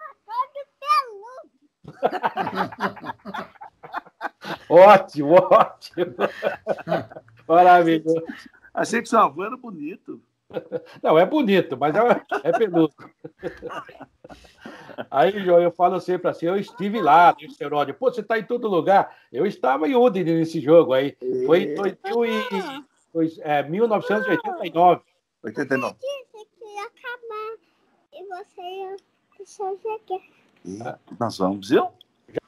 Ótimo, 4.69 5.33
ótimo. 5.33 6.15
Maravilhoso. 7.47 8.23
Achei 8.73 9.01
que 9.01 9.09
seu 9.09 9.19
avô 9.19 9.43
era 9.43 9.55
bonito. 9.55 10.21
Não, 11.01 11.17
é 11.17 11.25
bonito, 11.25 11.77
mas 11.77 11.95
é, 11.95 12.21
é 12.43 12.51
peludo. 12.51 12.93
Aí, 15.09 15.43
João, 15.43 15.61
eu 15.61 15.71
falo 15.71 15.99
sempre 15.99 16.29
assim, 16.29 16.45
eu 16.45 16.57
estive 16.57 17.01
lá 17.01 17.35
no 17.39 17.45
Esteródio. 17.45 17.93
Pô, 17.93 18.11
você 18.11 18.21
está 18.21 18.37
em 18.37 18.43
todo 18.43 18.67
lugar. 18.67 19.15
Eu 19.31 19.45
estava 19.45 19.87
em 19.87 19.95
Udine 19.95 20.33
nesse 20.33 20.59
jogo 20.59 20.93
aí. 20.93 21.17
Foi 21.45 21.63
em 21.63 21.75
2000 21.75 22.25
e, 22.25 23.41
é, 23.41 23.63
1989. 23.63 25.01
89. 25.43 25.95
acabar 26.79 27.57
e 28.13 28.25
você 28.25 28.95
deixa 29.37 29.63
eu 29.63 29.79
ver 29.83 29.95
aqui. 29.95 30.93
nós 31.19 31.37
vamos, 31.37 31.69
viu? 31.69 31.89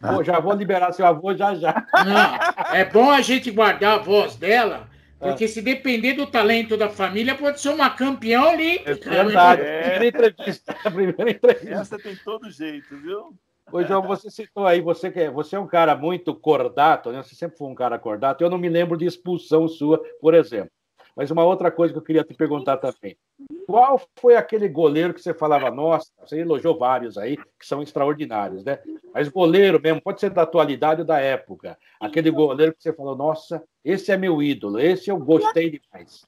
Já 0.02 0.12
vou, 0.12 0.24
já 0.24 0.40
vou 0.40 0.54
liberar 0.54 0.94
seu 0.94 1.06
avô 1.06 1.36
já 1.36 1.54
já. 1.56 1.86
Não, 1.94 2.74
é 2.74 2.86
bom 2.86 3.12
a 3.12 3.22
gente 3.22 3.52
guardar 3.52 4.00
a 4.00 4.02
voz 4.02 4.36
dela, 4.36 4.90
porque 5.20 5.46
é. 5.46 5.48
se 5.48 5.62
depender 5.62 6.14
do 6.14 6.28
talento 6.28 6.76
da 6.76 6.90
família, 6.90 7.36
pode 7.36 7.60
ser 7.62 7.70
uma 7.70 7.90
campeã 7.90 8.42
ali. 8.42 8.82
É 8.86 8.94
verdade. 8.94 9.62
É. 9.62 9.82
Primeira 9.82 10.08
entrevista. 10.08 10.74
Primeira 10.84 11.32
entrevista. 11.32 11.74
Essa 11.74 11.98
tem 11.98 12.16
todo 12.18 12.50
jeito, 12.50 12.96
viu? 12.98 13.34
Ô, 13.72 13.84
João, 13.84 14.04
você 14.04 14.30
citou 14.30 14.68
aí, 14.68 14.80
você, 14.80 15.10
que 15.10 15.20
é, 15.20 15.32
você 15.32 15.56
é 15.56 15.60
um 15.60 15.68
cara 15.68 15.96
muito 15.96 16.36
cordato, 16.36 17.12
né? 17.12 17.24
Você 17.24 17.34
sempre 17.34 17.58
foi 17.58 17.68
um 17.68 17.76
cara 17.76 17.98
cordato. 17.98 18.44
Eu 18.44 18.50
não 18.50 18.58
me 18.58 18.70
lembro 18.70 18.98
de 18.98 19.06
expulsão 19.06 19.68
sua, 19.68 20.02
por 20.22 20.34
exemplo. 20.34 20.70
Mas 21.16 21.32
uma 21.32 21.46
outra 21.46 21.72
coisa 21.72 21.94
que 21.94 21.98
eu 21.98 22.04
queria 22.04 22.24
te 22.24 22.34
perguntar 22.34 22.78
também. 22.78 23.18
Qual 23.66 24.02
foi 24.18 24.36
aquele 24.36 24.68
goleiro 24.68 25.14
que 25.14 25.22
você 25.22 25.34
falava, 25.34 25.72
nossa, 25.72 26.12
você 26.20 26.40
elogiou 26.40 26.78
vários 26.78 27.18
aí, 27.18 27.38
que 27.38 27.66
são 27.66 27.82
extraordinários, 27.82 28.64
né? 28.64 28.80
Mas 29.14 29.30
goleiro 29.30 29.80
mesmo, 29.82 30.02
pode 30.02 30.20
ser 30.20 30.30
da 30.30 30.42
atualidade 30.42 31.02
ou 31.02 31.08
da 31.08 31.20
época. 31.20 31.78
Aquele 32.00 32.30
goleiro 32.30 32.74
que 32.74 32.84
você 32.84 32.92
falou, 32.92 33.16
nossa, 33.16 33.64
esse 33.84 34.12
é 34.12 34.18
meu 34.18 34.42
ídolo, 34.42 34.80
esse 34.80 35.10
eu 35.10 35.18
gostei 35.18 35.80
demais. 35.80 36.26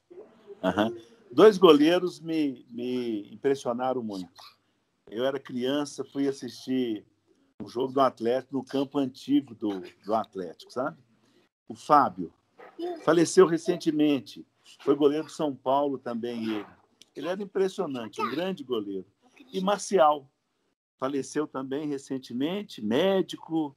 Uhum. 0.62 0.96
Dois 1.30 1.58
goleiros 1.58 2.20
me, 2.20 2.66
me 2.70 3.32
impressionaram 3.32 4.02
muito. 4.02 4.28
Eu 5.10 5.24
era 5.24 5.38
criança, 5.38 6.04
fui 6.04 6.26
assistir 6.26 7.04
um 7.62 7.68
jogo 7.68 7.92
do 7.92 8.00
Atlético 8.00 8.56
no 8.56 8.64
campo 8.64 8.98
antigo 8.98 9.54
do, 9.54 9.82
do 10.04 10.14
Atlético, 10.14 10.72
sabe? 10.72 10.96
O 11.68 11.74
Fábio 11.74 12.32
faleceu 13.04 13.46
recentemente. 13.46 14.46
Foi 14.80 14.94
goleiro 14.94 15.24
do 15.24 15.30
São 15.30 15.54
Paulo 15.54 15.98
também 15.98 16.44
ele. 16.44 16.66
Ele 17.14 17.28
era 17.28 17.42
impressionante, 17.42 18.20
um 18.20 18.30
grande 18.30 18.62
goleiro. 18.62 19.06
E 19.52 19.60
Marcial 19.60 20.30
faleceu 20.98 21.46
também 21.46 21.88
recentemente, 21.88 22.82
médico 22.82 23.76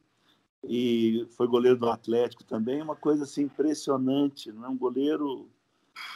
e 0.64 1.28
foi 1.36 1.48
goleiro 1.48 1.78
do 1.78 1.90
Atlético 1.90 2.44
também, 2.44 2.82
uma 2.82 2.96
coisa 2.96 3.24
assim 3.24 3.44
impressionante, 3.44 4.52
não 4.52 4.66
é 4.66 4.70
um 4.70 4.78
goleiro 4.78 5.50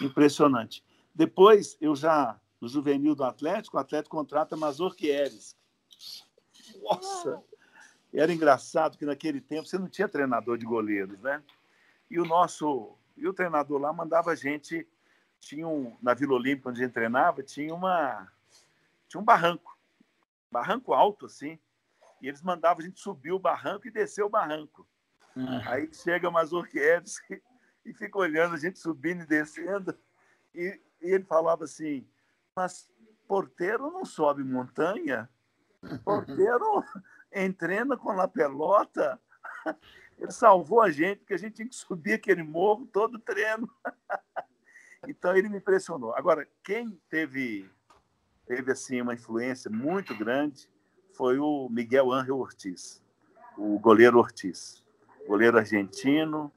impressionante. 0.01 0.83
Depois 1.13 1.77
eu 1.79 1.95
já 1.95 2.39
no 2.59 2.67
juvenil 2.67 3.15
do 3.15 3.23
Atlético, 3.23 3.77
o 3.77 3.79
Atlético 3.79 4.15
contrata 4.15 4.55
Mazor 4.55 4.95
Quieres. 4.95 5.55
Nossa, 6.81 7.41
era 8.13 8.33
engraçado 8.33 8.97
que 8.97 9.05
naquele 9.05 9.41
tempo 9.41 9.67
você 9.67 9.77
não 9.77 9.89
tinha 9.89 10.07
treinador 10.07 10.57
de 10.57 10.65
goleiros, 10.65 11.19
né? 11.19 11.43
E 12.09 12.19
o 12.19 12.25
nosso 12.25 12.95
e 13.15 13.27
o 13.27 13.33
treinador 13.33 13.79
lá 13.79 13.93
mandava 13.93 14.31
a 14.31 14.35
gente. 14.35 14.87
Tinha 15.39 15.67
um, 15.67 15.95
na 16.01 16.13
Vila 16.13 16.33
Olímpica, 16.33 16.69
onde 16.69 16.81
a 16.81 16.85
gente 16.85 16.93
treinava, 16.93 17.43
tinha, 17.43 17.73
uma, 17.73 18.31
tinha 19.07 19.21
um 19.21 19.23
barranco. 19.23 19.77
Barranco 20.51 20.93
alto, 20.93 21.27
assim. 21.27 21.59
E 22.21 22.27
eles 22.27 22.41
mandavam 22.41 22.83
a 22.83 22.87
gente 22.87 22.99
subir 22.99 23.31
o 23.31 23.39
barranco 23.39 23.87
e 23.87 23.91
descer 23.91 24.23
o 24.23 24.29
barranco. 24.29 24.87
Uhum. 25.35 25.61
Aí 25.67 25.93
chega 25.93 26.29
o 26.29 26.31
Mazurkiewicz 26.31 27.21
e 27.85 27.93
fica 27.93 28.17
olhando 28.17 28.55
a 28.55 28.57
gente 28.57 28.79
subindo 28.79 29.23
e 29.23 29.27
descendo. 29.27 29.95
E, 30.53 30.79
e 31.01 31.11
ele 31.11 31.25
falava 31.25 31.65
assim: 31.65 32.07
Mas 32.55 32.89
porteiro 33.27 33.91
não 33.91 34.05
sobe 34.05 34.43
montanha? 34.43 35.29
Porteiro 36.03 36.83
entrena 37.35 37.97
com 37.97 38.19
a 38.19 38.27
pelota? 38.27 39.19
Ele 40.17 40.31
salvou 40.31 40.81
a 40.81 40.89
gente, 40.89 41.19
porque 41.19 41.33
a 41.33 41.37
gente 41.37 41.55
tinha 41.55 41.67
que 41.67 41.75
subir 41.75 42.13
aquele 42.13 42.43
morro 42.43 42.87
todo 42.87 43.19
treino. 43.19 43.69
então 45.07 45.35
ele 45.35 45.49
me 45.49 45.57
impressionou. 45.57 46.13
Agora, 46.15 46.47
quem 46.63 46.99
teve 47.09 47.69
teve 48.45 48.71
assim 48.71 49.01
uma 49.01 49.13
influência 49.13 49.71
muito 49.71 50.15
grande 50.15 50.69
foi 51.13 51.39
o 51.39 51.67
Miguel 51.69 52.11
Ángel 52.11 52.37
Ortiz, 52.37 53.01
o 53.57 53.79
goleiro 53.79 54.19
Ortiz, 54.19 54.83
goleiro 55.27 55.57
argentino, 55.57 56.51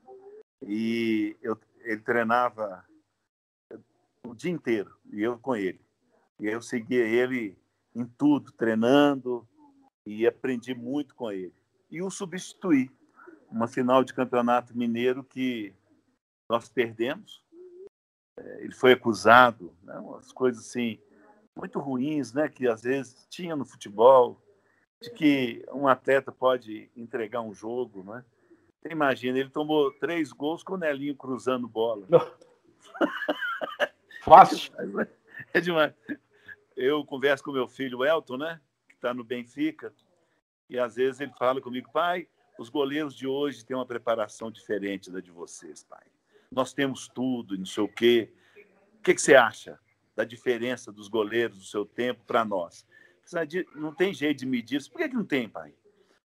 e 0.62 1.36
eu, 1.40 1.58
ele 1.80 2.00
treinava 2.00 2.84
o 4.24 4.34
dia 4.34 4.50
inteiro, 4.50 4.94
e 5.12 5.22
eu 5.22 5.38
com 5.38 5.56
ele. 5.56 5.80
E 6.40 6.46
eu 6.46 6.60
seguia 6.60 7.06
ele 7.06 7.56
em 7.94 8.04
tudo, 8.04 8.52
treinando, 8.52 9.48
e 10.04 10.26
aprendi 10.26 10.74
muito 10.74 11.14
com 11.14 11.30
ele. 11.30 11.54
E 11.90 12.02
o 12.02 12.10
substituí 12.10 12.90
uma 13.50 13.66
final 13.66 14.04
de 14.04 14.14
campeonato 14.14 14.76
mineiro 14.76 15.24
que 15.24 15.74
nós 16.48 16.68
perdemos. 16.68 17.42
É, 18.38 18.64
ele 18.64 18.74
foi 18.74 18.92
acusado, 18.92 19.74
né, 19.82 19.98
umas 19.98 20.32
coisas 20.32 20.66
assim 20.66 20.98
muito 21.56 21.80
ruins, 21.80 22.32
né, 22.32 22.48
que 22.48 22.68
às 22.68 22.82
vezes 22.82 23.26
tinha 23.28 23.56
no 23.56 23.64
futebol, 23.64 24.40
de 25.02 25.10
que 25.10 25.64
um 25.72 25.88
atleta 25.88 26.30
pode 26.30 26.90
entregar 26.96 27.40
um 27.40 27.54
jogo, 27.54 28.02
né? 28.04 28.24
Você 28.80 28.92
imagina, 28.92 29.38
ele 29.38 29.50
tomou 29.50 29.92
três 29.92 30.32
gols 30.32 30.62
com 30.62 30.74
o 30.74 30.78
Nelinho 30.78 31.16
cruzando 31.16 31.68
bola. 31.68 32.06
Fácil. 34.22 34.72
É 35.54 35.60
demais. 35.60 35.94
Eu 36.76 37.04
converso 37.06 37.42
com 37.42 37.52
meu 37.52 37.66
filho 37.66 38.04
Elton, 38.04 38.36
né? 38.36 38.60
Que 38.88 38.96
está 38.96 39.14
no 39.14 39.24
Benfica, 39.24 39.94
e 40.68 40.78
às 40.78 40.96
vezes 40.96 41.20
ele 41.20 41.32
fala 41.38 41.60
comigo, 41.60 41.90
pai, 41.90 42.28
os 42.58 42.68
goleiros 42.68 43.14
de 43.14 43.26
hoje 43.26 43.64
têm 43.64 43.76
uma 43.76 43.86
preparação 43.86 44.50
diferente 44.50 45.10
da 45.10 45.20
de 45.20 45.30
vocês, 45.30 45.84
pai. 45.84 46.04
Nós 46.50 46.72
temos 46.72 47.08
tudo, 47.08 47.56
não 47.56 47.64
sei 47.64 47.84
o 47.84 47.88
quê. 47.88 48.30
O 48.98 49.02
que, 49.02 49.14
que 49.14 49.22
você 49.22 49.34
acha 49.34 49.78
da 50.16 50.24
diferença 50.24 50.90
dos 50.90 51.08
goleiros 51.08 51.58
do 51.58 51.64
seu 51.64 51.86
tempo 51.86 52.24
para 52.26 52.44
nós? 52.44 52.84
Não 53.76 53.94
tem 53.94 54.12
jeito 54.12 54.38
de 54.38 54.46
medir 54.46 54.78
isso. 54.78 54.90
Por 54.90 54.98
que, 54.98 55.08
que 55.08 55.14
não 55.14 55.24
tem, 55.24 55.48
pai? 55.48 55.72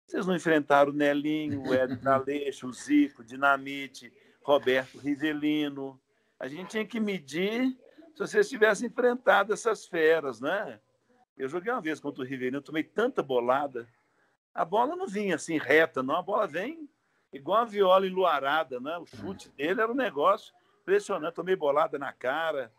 Vocês 0.06 0.26
não 0.26 0.36
enfrentaram 0.36 0.92
o 0.92 0.96
Nelinho, 0.96 1.64
o 1.64 1.74
Edson 1.74 2.10
Aleixo, 2.10 2.68
o 2.68 2.74
Zico, 2.74 3.22
o 3.22 3.26
Dinamite, 3.26 4.12
Roberto 4.42 4.98
Rivelino. 4.98 6.00
A 6.40 6.48
gente 6.48 6.72
tinha 6.72 6.86
que 6.86 7.00
medir 7.00 7.78
se 8.14 8.20
vocês 8.20 8.50
tivessem 8.50 8.88
enfrentado 8.88 9.54
essas 9.54 9.86
feras, 9.86 10.42
né? 10.42 10.80
Eu 11.38 11.48
joguei 11.48 11.72
uma 11.72 11.82
vez 11.82 12.00
contra 12.00 12.24
o 12.24 12.26
Riveirinho, 12.26 12.64
tomei 12.64 12.84
tanta 12.84 13.22
bolada. 13.22 13.88
A 14.58 14.66
bola 14.66 14.96
não 14.96 15.06
vinha 15.06 15.36
assim 15.36 15.60
reta, 15.60 16.02
não. 16.02 16.16
A 16.16 16.22
bola 16.24 16.48
vem 16.48 16.90
igual 17.32 17.62
a 17.62 17.66
viola 17.66 18.08
enluarada, 18.08 18.80
né? 18.80 18.98
O 18.98 19.06
chute 19.06 19.50
dele 19.50 19.80
era 19.80 19.92
um 19.92 19.96
negócio 19.96 20.52
impressionante. 20.82 21.36
Tomei 21.36 21.56
bolada 21.56 22.00
na 22.00 22.12
cara. 22.12 22.74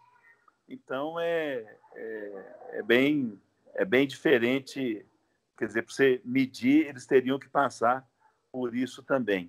Então 0.69 1.21
é, 1.21 1.79
é, 1.95 2.57
é 2.73 2.83
bem 2.83 3.41
é 3.75 3.85
bem 3.85 4.09
diferente. 4.09 5.07
Quer 5.57 5.67
dizer, 5.67 5.83
para 5.83 5.95
você 5.95 6.21
medir, 6.25 6.89
eles 6.89 7.07
teriam 7.07 7.39
que 7.39 7.49
passar 7.49 8.05
por 8.51 8.75
isso 8.75 9.01
também. 9.01 9.49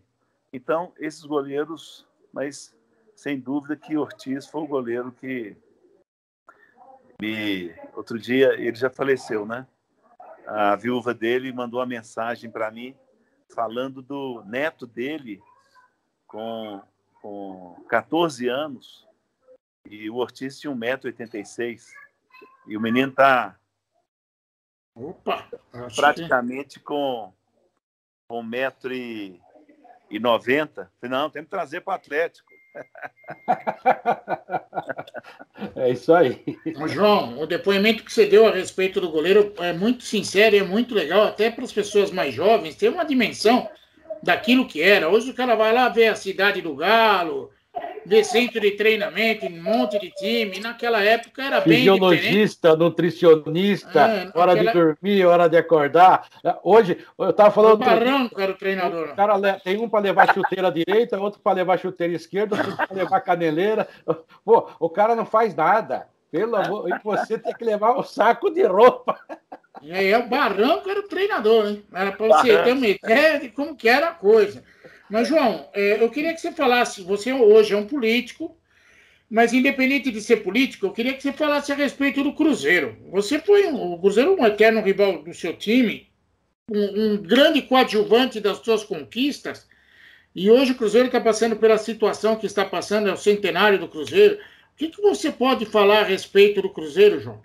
Então, 0.53 0.93
esses 0.99 1.23
goleiros, 1.23 2.07
mas 2.31 2.75
sem 3.15 3.39
dúvida 3.39 3.75
que 3.75 3.97
Ortiz 3.97 4.45
foi 4.45 4.61
o 4.61 4.67
goleiro 4.67 5.11
que 5.11 5.57
me. 7.19 7.73
Outro 7.95 8.19
dia, 8.19 8.53
ele 8.53 8.75
já 8.75 8.89
faleceu, 8.89 9.47
né? 9.47 9.65
A 10.51 10.75
viúva 10.75 11.13
dele 11.13 11.53
mandou 11.53 11.79
uma 11.79 11.85
mensagem 11.85 12.49
para 12.49 12.71
mim 12.71 12.95
falando 13.53 14.01
do 14.01 14.43
neto 14.45 14.87
dele 14.87 15.39
com, 16.25 16.81
com 17.21 17.85
14 17.87 18.47
anos 18.47 19.07
e 19.87 20.09
o 20.09 20.15
Ortiz 20.15 20.59
tinha 20.59 20.73
1,86m. 20.73 21.83
E 22.67 22.75
o 22.75 22.81
menino 22.81 23.11
está 23.11 23.55
praticamente 25.95 26.79
com, 26.79 27.31
com 28.27 28.43
1,90m. 28.43 30.89
Não, 31.03 31.29
tem 31.29 31.43
que 31.43 31.49
trazer 31.49 31.81
para 31.81 31.91
o 31.91 31.95
Atlético. 31.95 32.48
É 35.75 35.91
isso 35.91 36.13
aí. 36.13 36.41
João, 36.87 37.39
o 37.39 37.45
depoimento 37.45 38.03
que 38.03 38.11
você 38.11 38.25
deu 38.25 38.47
a 38.47 38.51
respeito 38.51 38.99
do 38.99 39.09
goleiro 39.09 39.53
é 39.57 39.73
muito 39.73 40.03
sincero 40.03 40.55
e 40.55 40.59
é 40.59 40.63
muito 40.63 40.95
legal, 40.95 41.23
até 41.23 41.49
para 41.49 41.63
as 41.63 41.71
pessoas 41.71 42.11
mais 42.11 42.33
jovens, 42.33 42.75
ter 42.75 42.89
uma 42.89 43.03
dimensão 43.03 43.69
daquilo 44.21 44.67
que 44.67 44.81
era. 44.81 45.09
Hoje 45.09 45.31
o 45.31 45.33
cara 45.33 45.55
vai 45.55 45.73
lá 45.73 45.89
ver 45.89 46.07
a 46.07 46.15
cidade 46.15 46.61
do 46.61 46.75
Galo, 46.75 47.51
ver 48.09 48.25
centro 48.25 48.59
de 48.59 48.71
treinamento, 48.71 49.45
um 49.45 49.61
monte 49.61 49.99
de 49.99 50.09
time. 50.11 50.59
Naquela 50.59 51.01
época 51.01 51.43
era 51.43 51.61
bem 51.61 51.77
Fisiologista, 51.77 52.75
nutricionista, 52.75 54.01
é, 54.01 54.31
hora 54.33 54.55
de 54.55 54.73
dormir, 54.73 55.25
hora 55.25 55.47
de 55.47 55.57
acordar. 55.57 56.27
Hoje, 56.63 56.97
eu 57.17 57.29
estava 57.29 57.51
falando... 57.51 57.75
O 57.75 57.77
Barranco 57.77 58.41
era 58.41 58.51
o 58.51 58.55
treinador. 58.55 59.09
O 59.09 59.15
cara, 59.15 59.59
tem 59.63 59.77
um 59.77 59.87
para 59.87 59.99
levar 59.99 60.33
chuteira 60.33 60.71
direita, 60.73 61.19
outro 61.19 61.39
para 61.39 61.57
levar 61.57 61.77
chuteira 61.77 62.13
esquerda, 62.13 62.55
outro 62.55 62.75
para 62.75 62.95
levar 62.95 63.21
caneleira. 63.21 63.87
Pô, 64.43 64.67
o 64.79 64.89
cara 64.89 65.15
não 65.15 65.25
faz 65.25 65.55
nada. 65.55 66.07
Pelo 66.31 66.55
amor, 66.55 66.87
e 66.89 66.99
você 67.03 67.39
tem 67.39 67.53
que 67.53 67.65
levar 67.65 67.91
o 67.95 68.01
um 68.01 68.03
saco 68.03 68.51
de 68.51 68.63
roupa. 68.63 69.19
Aí, 69.81 70.13
o 70.13 70.27
Barranco 70.27 70.89
era 70.89 70.99
o 70.99 71.07
treinador, 71.07 71.67
hein? 71.67 71.83
Era 71.91 72.11
para 72.11 72.27
você 72.27 72.63
ter 72.63 72.73
uma 72.73 72.87
ideia 72.87 73.39
de 73.39 73.49
como 73.49 73.75
que 73.75 73.89
era 73.89 74.09
a 74.09 74.13
coisa. 74.13 74.63
Mas, 75.09 75.27
João, 75.27 75.67
é, 75.73 76.01
eu 76.01 76.09
queria 76.09 76.33
que 76.33 76.39
você 76.39 76.51
falasse, 76.51 77.01
você 77.01 77.33
hoje 77.33 77.73
é 77.73 77.77
um 77.77 77.87
político, 77.87 78.55
mas 79.29 79.53
independente 79.53 80.11
de 80.11 80.21
ser 80.21 80.37
político, 80.37 80.85
eu 80.85 80.91
queria 80.91 81.13
que 81.13 81.23
você 81.23 81.33
falasse 81.33 81.71
a 81.71 81.75
respeito 81.75 82.23
do 82.23 82.33
Cruzeiro. 82.33 82.97
Você 83.09 83.39
foi 83.39 83.65
um, 83.65 83.93
o 83.93 83.99
Cruzeiro 83.99 84.37
é 84.37 84.41
um 84.41 84.45
eterno 84.45 84.81
rival 84.81 85.23
do 85.23 85.33
seu 85.33 85.55
time, 85.55 86.07
um, 86.71 87.13
um 87.13 87.17
grande 87.17 87.63
coadjuvante 87.63 88.39
das 88.39 88.59
suas 88.59 88.83
conquistas, 88.83 89.67
e 90.35 90.49
hoje 90.49 90.73
o 90.73 90.75
Cruzeiro 90.75 91.07
está 91.07 91.19
passando 91.19 91.55
pela 91.55 91.77
situação 91.79 92.35
que 92.35 92.45
está 92.45 92.63
passando, 92.63 93.09
é 93.09 93.13
o 93.13 93.17
centenário 93.17 93.79
do 93.79 93.87
Cruzeiro. 93.87 94.35
O 94.35 94.75
que, 94.77 94.89
que 94.89 95.01
você 95.01 95.31
pode 95.31 95.65
falar 95.65 96.01
a 96.01 96.05
respeito 96.05 96.61
do 96.61 96.69
Cruzeiro, 96.69 97.19
João? 97.19 97.41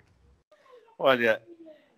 Olha, 0.97 1.41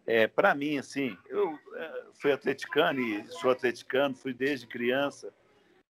é, 0.05 0.27
para 0.27 0.55
mim, 0.55 0.77
assim, 0.77 1.15
eu 1.29 1.59
é, 1.75 1.91
fui 2.13 2.31
atleticano 2.31 3.01
e 3.01 3.27
sou 3.27 3.51
atleticano, 3.51 4.15
fui 4.15 4.33
desde 4.33 4.65
criança 4.65 5.31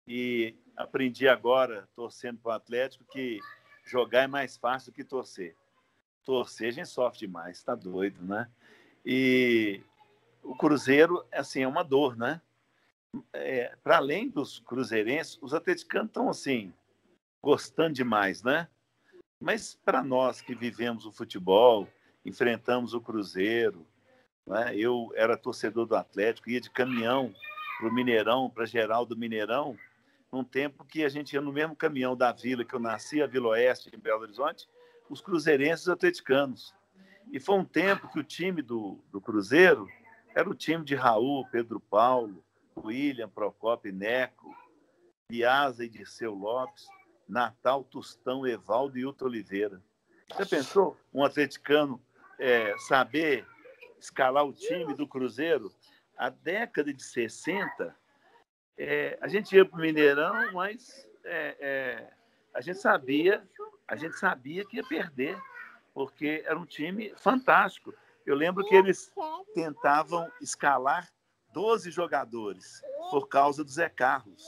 e 0.08 0.56
aprendi 0.76 1.28
agora, 1.28 1.88
torcendo 1.96 2.40
para 2.40 2.52
o 2.52 2.56
Atlético, 2.56 3.06
que 3.06 3.40
jogar 3.86 4.24
é 4.24 4.28
mais 4.28 4.58
fácil 4.58 4.92
do 4.92 4.96
que 4.96 5.04
torcer. 5.04 5.56
Torcer 6.24 6.70
a 6.70 6.72
gente 6.72 6.90
sofre 6.90 7.20
demais, 7.20 7.58
está 7.58 7.76
doido, 7.76 8.22
né? 8.24 8.50
E 9.06 9.82
o 10.42 10.56
Cruzeiro, 10.56 11.26
assim, 11.32 11.64
é 11.64 11.68
uma 11.68 11.84
dor, 11.84 12.16
né? 12.16 12.42
É, 13.32 13.76
para 13.84 13.98
além 13.98 14.30
dos 14.30 14.60
cruzeirenses, 14.60 15.38
os 15.42 15.54
atleticanos 15.54 16.08
estão, 16.08 16.30
assim, 16.30 16.74
gostando 17.42 17.94
demais, 17.94 18.42
né? 18.42 18.68
Mas 19.40 19.76
para 19.84 20.02
nós 20.02 20.42
que 20.42 20.56
vivemos 20.56 21.06
o 21.06 21.12
futebol, 21.12 21.88
enfrentamos 22.26 22.94
o 22.94 23.02
Cruzeiro, 23.02 23.86
né? 24.48 24.76
eu 24.76 25.12
era 25.16 25.38
torcedor 25.38 25.86
do 25.86 25.96
Atlético, 25.96 26.50
ia 26.50 26.62
de 26.62 26.70
caminhão 26.70 27.34
para 27.78 27.90
o 27.90 27.94
Mineirão, 27.94 28.50
para 28.50 28.66
geral 28.66 29.06
do 29.06 29.18
Mineirão, 29.18 29.78
num 30.34 30.44
tempo 30.44 30.84
que 30.84 31.06
a 31.06 31.10
gente 31.10 31.34
ia 31.34 31.42
no 31.42 31.54
mesmo 31.54 31.76
caminhão 31.76 32.18
da 32.18 32.32
vila 32.32 32.66
que 32.66 32.74
eu 32.74 32.80
nasci, 32.80 33.22
a 33.22 33.28
Vila 33.28 33.50
Oeste, 33.50 33.92
em 33.94 34.00
Belo 34.00 34.22
Horizonte, 34.22 34.68
os 35.08 35.22
cruzeirenses 35.22 35.88
atleticanos. 35.88 36.74
E 37.32 37.40
foi 37.40 37.56
um 37.56 37.64
tempo 37.64 38.10
que 38.12 38.20
o 38.20 38.24
time 38.24 38.64
do, 38.64 39.00
do 39.12 39.22
Cruzeiro 39.22 39.88
era 40.34 40.50
o 40.50 40.56
time 40.56 40.84
de 40.84 40.96
Raul, 40.96 41.48
Pedro 41.52 41.80
Paulo, 41.80 42.44
William, 42.76 43.30
Procopio, 43.30 43.94
Neco, 43.94 44.56
Piazza 45.28 45.86
e 45.86 45.90
Dirceu 45.90 46.34
Lopes, 46.34 46.88
Natal, 47.30 47.84
Tostão, 47.84 48.48
Evaldo 48.48 48.98
e 48.98 49.02
Hilton 49.02 49.26
Oliveira. 49.26 49.80
Você 50.30 50.48
pensou 50.48 50.98
um 51.14 51.24
atleticano 51.24 52.02
é, 52.40 52.76
saber 52.80 53.46
escalar 54.00 54.44
o 54.44 54.52
time 54.52 54.96
do 54.96 55.08
Cruzeiro? 55.08 55.72
A 56.18 56.30
década 56.30 56.92
de 56.92 57.04
60, 57.04 57.96
é, 58.78 59.18
a 59.22 59.28
gente 59.28 59.56
ia 59.56 59.66
para 59.66 59.78
o 59.78 59.82
Mineirão, 59.82 60.52
mas 60.54 61.08
é, 61.24 61.58
é, 61.60 62.14
a 62.54 62.62
gente 62.62 62.80
sabia, 62.80 63.48
a 63.88 63.96
gente 63.96 64.18
sabia 64.18 64.66
que 64.66 64.78
ia 64.78 64.84
perder, 64.84 65.38
porque 65.94 66.44
era 66.46 66.58
um 66.58 66.66
time 66.66 67.14
fantástico. 67.16 67.94
Eu 68.26 68.36
lembro 68.36 68.66
que 68.66 68.76
eles 68.76 69.12
tentavam 69.54 70.32
escalar 70.42 71.10
12 71.54 71.92
jogadores 71.92 72.82
por 73.12 73.28
causa 73.28 73.64
do 73.64 73.70
Zé 73.70 73.90
Carlos, 73.90 74.44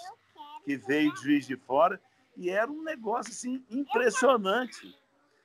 que 0.64 0.76
veio 0.76 1.14
de 1.14 1.22
Juiz 1.22 1.46
de 1.46 1.56
Fora, 1.56 2.02
e 2.36 2.50
era 2.50 2.70
um 2.70 2.84
negócio 2.84 3.32
assim 3.32 3.64
impressionante. 3.70 4.98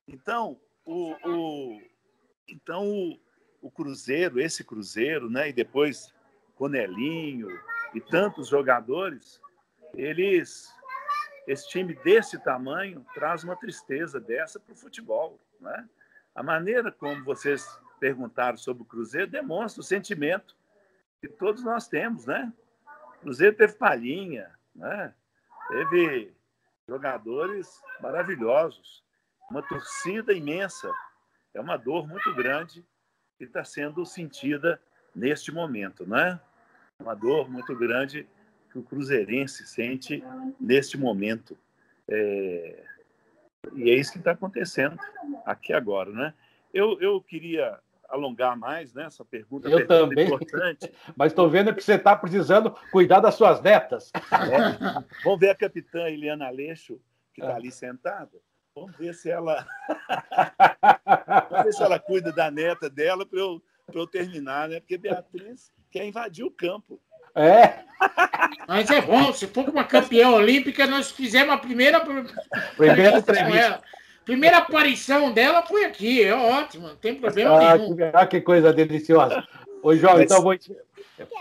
Então, 0.09 0.59
o, 0.85 1.14
o 1.24 1.81
então 2.49 2.89
o, 2.89 3.20
o 3.61 3.70
Cruzeiro, 3.70 4.41
esse 4.41 4.64
Cruzeiro, 4.64 5.28
né, 5.28 5.51
e 5.51 5.53
depois 5.53 6.12
Conelinho, 6.57 7.49
e 7.95 8.01
tantos 8.01 8.49
jogadores, 8.49 9.41
eles 9.95 10.72
esse 11.47 11.68
time 11.68 11.95
desse 11.95 12.38
tamanho 12.38 13.05
traz 13.14 13.43
uma 13.43 13.57
tristeza 13.57 14.20
dessa 14.20 14.61
para 14.61 14.72
o 14.72 14.76
futebol, 14.76 15.38
né? 15.61 15.88
A 16.34 16.43
maneira 16.43 16.93
como 16.93 17.24
vocês 17.24 17.66
perguntaram 17.99 18.57
sobre 18.57 18.82
o 18.82 18.86
Cruzeiro 18.86 19.30
demonstra 19.30 19.80
o 19.80 19.84
sentimento 19.84 20.57
que 21.20 21.28
todos 21.28 21.62
nós 21.64 21.88
temos, 21.88 22.24
né? 22.26 22.53
O 23.16 23.20
Cruzeiro 23.22 23.57
teve 23.57 23.72
palhinha, 23.74 24.51
né? 24.74 25.12
Teve 25.68 26.32
jogadores 26.88 27.80
maravilhosos, 28.01 29.05
uma 29.51 29.62
torcida 29.62 30.32
imensa. 30.32 30.93
É 31.53 31.61
uma 31.61 31.76
dor 31.76 32.07
muito 32.07 32.32
grande 32.34 32.84
que 33.36 33.45
está 33.45 33.64
sendo 33.64 34.07
sentida 34.07 34.80
neste 35.14 35.53
momento, 35.53 36.07
né? 36.07 36.41
Uma 37.01 37.14
dor 37.14 37.51
muito 37.51 37.74
grande 37.76 38.26
que 38.70 38.78
o 38.78 38.82
cruzeirense 38.82 39.66
sente 39.66 40.22
neste 40.61 40.96
momento. 40.96 41.57
É... 42.09 42.84
E 43.74 43.90
é 43.90 43.94
isso 43.94 44.12
que 44.12 44.18
está 44.18 44.32
acontecendo 44.32 44.98
aqui 45.44 45.72
agora, 45.72 46.11
né? 46.11 46.34
Eu, 46.72 47.01
eu 47.01 47.20
queria 47.20 47.78
alongar 48.09 48.57
mais 48.57 48.92
nessa 48.94 49.22
né, 49.22 49.28
pergunta. 49.30 49.68
Eu 49.68 49.86
pergunta 49.86 50.09
também. 50.09 50.26
Importante. 50.26 50.92
Mas 51.16 51.32
estou 51.32 51.48
vendo 51.48 51.74
que 51.74 51.82
você 51.82 51.94
está 51.94 52.16
precisando 52.16 52.74
cuidar 52.90 53.20
das 53.20 53.34
suas 53.34 53.61
netas. 53.61 54.11
É. 54.14 55.05
Vamos 55.24 55.40
ver 55.40 55.51
a 55.51 55.55
capitã 55.55 56.09
Eliana 56.09 56.46
Aleixo, 56.46 57.01
que 57.34 57.40
está 57.40 57.55
ali 57.55 57.70
sentada. 57.70 58.38
Vamos 58.74 58.96
ver 58.96 59.14
se 59.14 59.30
ela. 59.30 59.66
Vamos 61.51 61.64
ver 61.64 61.72
se 61.72 61.82
ela 61.82 61.98
cuida 61.98 62.32
da 62.32 62.51
neta 62.51 62.88
dela 62.88 63.26
para 63.26 63.38
eu, 63.38 63.62
eu 63.92 64.07
terminar, 64.07 64.68
né? 64.68 64.80
Porque 64.80 64.96
Beatriz 64.96 65.72
quer 65.91 66.05
invadir 66.05 66.45
o 66.45 66.51
campo. 66.51 67.01
É. 67.34 67.84
Mas 68.66 68.91
é 68.91 69.01
bom, 69.01 69.32
se 69.32 69.47
for 69.47 69.68
uma 69.68 69.84
campeã 69.84 70.30
olímpica, 70.30 70.86
nós 70.86 71.11
fizemos 71.11 71.55
a 71.55 71.59
primeira. 71.59 72.01
Primeira 72.76 73.18
entrevista. 73.18 73.82
Primeira 74.24 74.59
aparição 74.59 75.32
dela 75.32 75.62
foi 75.62 75.84
aqui, 75.84 76.22
é 76.22 76.34
ótimo, 76.34 76.88
não 76.88 76.97
tem 76.97 77.14
problema 77.14 77.59
ah, 77.59 77.76
nenhum. 77.76 77.97
Que, 77.97 78.03
ah, 78.03 78.26
que 78.26 78.41
coisa 78.41 78.72
deliciosa. 78.72 79.47
Ô, 79.82 79.95
João, 79.97 80.14
Mas, 80.14 80.24
então 80.24 80.43
vou. 80.43 80.55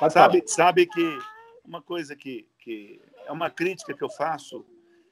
Sabe, 0.09 0.43
sabe 0.47 0.85
que 0.87 1.19
uma 1.63 1.81
coisa 1.81 2.15
que, 2.15 2.47
que 2.57 2.99
é 3.27 3.31
uma 3.31 3.49
crítica 3.49 3.93
que 3.93 4.03
eu 4.03 4.09
faço 4.09 4.65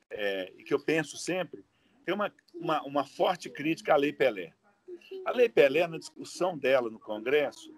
é, 0.09 0.51
e 0.57 0.63
que 0.63 0.73
eu 0.73 0.79
penso 0.79 1.17
sempre, 1.17 1.63
tem 2.05 2.15
uma, 2.15 2.31
uma, 2.55 2.81
uma 2.83 3.03
forte 3.03 3.49
crítica 3.49 3.93
à 3.93 3.97
Lei 3.97 4.13
Pelé. 4.13 4.53
A 5.25 5.31
Lei 5.31 5.49
Pelé, 5.49 5.85
na 5.85 5.97
discussão 5.97 6.57
dela 6.57 6.89
no 6.89 6.99
Congresso, 6.99 7.71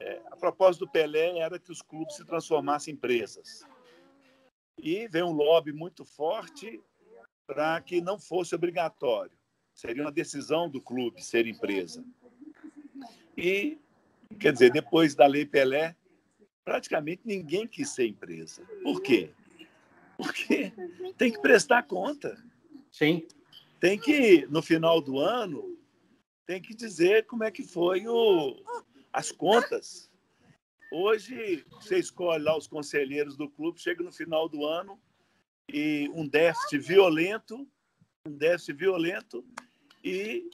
é, 0.00 0.22
a 0.30 0.36
proposta 0.36 0.84
do 0.84 0.90
Pelé 0.90 1.38
era 1.38 1.58
que 1.58 1.72
os 1.72 1.82
clubes 1.82 2.16
se 2.16 2.24
transformassem 2.24 2.92
em 2.92 2.96
empresas. 2.96 3.66
E 4.78 5.08
veio 5.08 5.26
um 5.26 5.32
lobby 5.32 5.72
muito 5.72 6.04
forte 6.04 6.80
para 7.46 7.80
que 7.80 8.00
não 8.00 8.18
fosse 8.18 8.54
obrigatório. 8.54 9.36
Seria 9.74 10.02
uma 10.02 10.12
decisão 10.12 10.68
do 10.68 10.80
clube 10.80 11.22
ser 11.22 11.46
empresa. 11.46 12.04
E, 13.36 13.78
quer 14.38 14.52
dizer, 14.52 14.70
depois 14.70 15.14
da 15.14 15.26
Lei 15.26 15.46
Pelé, 15.46 15.96
praticamente 16.64 17.22
ninguém 17.24 17.66
quis 17.66 17.90
ser 17.90 18.06
empresa. 18.06 18.62
Por 18.82 19.00
quê? 19.00 19.30
Porque 20.16 20.72
tem 21.16 21.32
que 21.32 21.40
prestar 21.40 21.84
conta. 21.84 22.36
Sim. 22.90 23.26
Tem 23.80 23.98
que, 23.98 24.46
no 24.46 24.60
final 24.60 25.00
do 25.00 25.18
ano, 25.18 25.78
tem 26.44 26.60
que 26.60 26.74
dizer 26.74 27.26
como 27.26 27.44
é 27.44 27.50
que 27.50 27.62
foi 27.62 28.06
o, 28.08 28.56
as 29.18 29.32
contas. 29.32 30.08
Hoje, 30.92 31.66
você 31.72 31.98
escolhe 31.98 32.40
lá 32.40 32.56
os 32.56 32.68
conselheiros 32.68 33.36
do 33.36 33.50
clube, 33.50 33.80
chega 33.80 34.00
no 34.00 34.12
final 34.12 34.48
do 34.48 34.64
ano 34.64 34.96
e 35.68 36.08
um 36.14 36.24
déficit 36.24 36.78
violento, 36.78 37.68
um 38.24 38.30
déficit 38.30 38.74
violento, 38.74 39.44
e 40.04 40.48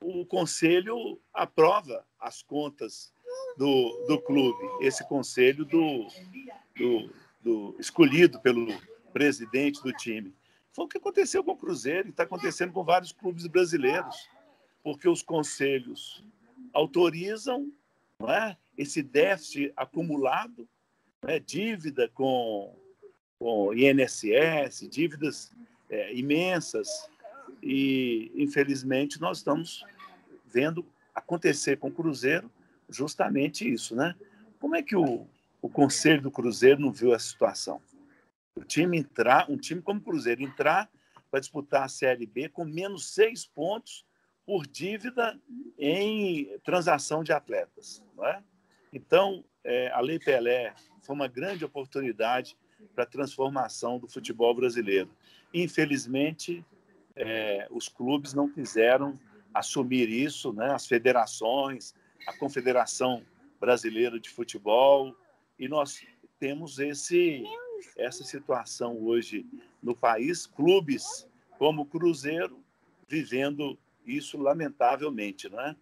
o 0.00 0.24
conselho 0.24 1.20
aprova 1.30 2.06
as 2.18 2.42
contas 2.42 3.12
do, 3.58 4.06
do 4.08 4.18
clube, 4.22 4.64
esse 4.80 5.06
conselho 5.06 5.66
do, 5.66 6.06
do, 6.74 7.10
do 7.42 7.76
escolhido 7.78 8.40
pelo 8.40 8.66
presidente 9.12 9.82
do 9.82 9.92
time. 9.92 10.34
Foi 10.72 10.86
o 10.86 10.88
que 10.88 10.96
aconteceu 10.96 11.44
com 11.44 11.52
o 11.52 11.56
Cruzeiro 11.58 12.08
e 12.08 12.12
está 12.12 12.22
acontecendo 12.22 12.72
com 12.72 12.82
vários 12.82 13.12
clubes 13.12 13.46
brasileiros, 13.46 14.16
porque 14.82 15.06
os 15.06 15.22
conselhos 15.22 16.24
autorizam 16.72 17.70
é, 18.24 18.56
esse 18.76 19.02
déficit 19.02 19.72
acumulado, 19.76 20.68
né, 21.22 21.38
dívida 21.38 22.08
com, 22.08 22.74
com 23.38 23.74
INSS, 23.74 24.88
dívidas 24.88 25.52
é, 25.90 26.14
imensas, 26.14 26.88
e 27.62 28.30
infelizmente 28.34 29.20
nós 29.20 29.38
estamos 29.38 29.84
vendo 30.44 30.84
acontecer 31.14 31.78
com 31.78 31.88
o 31.88 31.92
Cruzeiro 31.92 32.50
justamente 32.88 33.70
isso, 33.70 33.94
né? 33.94 34.14
Como 34.58 34.76
é 34.76 34.82
que 34.82 34.96
o, 34.96 35.26
o 35.60 35.68
conselho 35.68 36.22
do 36.22 36.30
Cruzeiro 36.30 36.80
não 36.80 36.92
viu 36.92 37.14
essa 37.14 37.26
situação? 37.26 37.80
O 38.54 38.64
time 38.64 38.98
entrar, 38.98 39.50
um 39.50 39.56
time 39.56 39.82
como 39.82 40.00
o 40.00 40.02
Cruzeiro 40.02 40.42
entrar 40.42 40.88
para 41.30 41.40
disputar 41.40 41.82
a 41.84 41.88
Série 41.88 42.26
B 42.26 42.48
com 42.48 42.64
menos 42.64 43.12
seis 43.12 43.44
pontos 43.44 44.04
por 44.46 44.66
dívida 44.66 45.38
em 45.76 46.56
transação 46.64 47.24
de 47.24 47.32
atletas. 47.32 48.02
Não 48.16 48.24
é? 48.24 48.42
Então, 48.92 49.44
é, 49.64 49.90
a 49.90 50.00
Lei 50.00 50.18
Pelé 50.18 50.72
foi 51.02 51.14
uma 51.14 51.26
grande 51.26 51.64
oportunidade 51.64 52.56
para 52.94 53.04
a 53.04 53.06
transformação 53.06 53.98
do 53.98 54.08
futebol 54.08 54.54
brasileiro. 54.54 55.10
Infelizmente, 55.52 56.64
é, 57.16 57.66
os 57.70 57.88
clubes 57.88 58.32
não 58.32 58.48
quiseram 58.48 59.18
assumir 59.52 60.08
isso, 60.08 60.52
né? 60.52 60.72
as 60.72 60.86
federações, 60.86 61.94
a 62.26 62.32
Confederação 62.32 63.22
Brasileira 63.58 64.20
de 64.20 64.28
Futebol, 64.28 65.16
e 65.58 65.66
nós 65.66 66.06
temos 66.38 66.78
esse 66.78 67.42
essa 67.96 68.24
situação 68.24 69.02
hoje 69.02 69.46
no 69.82 69.94
país, 69.94 70.46
clubes 70.46 71.28
como 71.58 71.82
o 71.82 71.86
Cruzeiro 71.86 72.62
vivendo 73.08 73.78
isso 74.06 74.38
lamentavelmente, 74.38 75.48
não 75.48 75.60
é? 75.60 75.76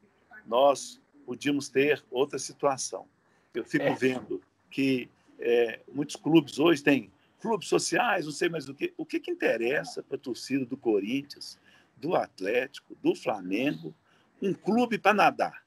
Nós 0.46 1.00
podíamos 1.24 1.68
ter 1.68 2.04
outra 2.10 2.38
situação. 2.38 3.06
Eu 3.54 3.64
fico 3.64 3.84
é. 3.84 3.94
vendo 3.94 4.42
que 4.70 5.08
é, 5.38 5.80
muitos 5.92 6.16
clubes 6.16 6.58
hoje 6.58 6.82
têm 6.82 7.10
clubes 7.40 7.68
sociais, 7.68 8.24
não 8.24 8.32
sei 8.32 8.48
mais 8.48 8.68
o 8.68 8.74
que. 8.74 8.94
O 8.96 9.04
que, 9.04 9.20
que 9.20 9.30
interessa 9.30 10.02
para 10.02 10.16
a 10.16 10.20
torcida 10.20 10.64
do 10.64 10.76
Corinthians, 10.76 11.58
do 11.96 12.14
Atlético, 12.14 12.96
do 13.02 13.14
Flamengo? 13.14 13.94
Um 14.40 14.52
clube 14.52 14.98
para 14.98 15.14
nadar. 15.14 15.64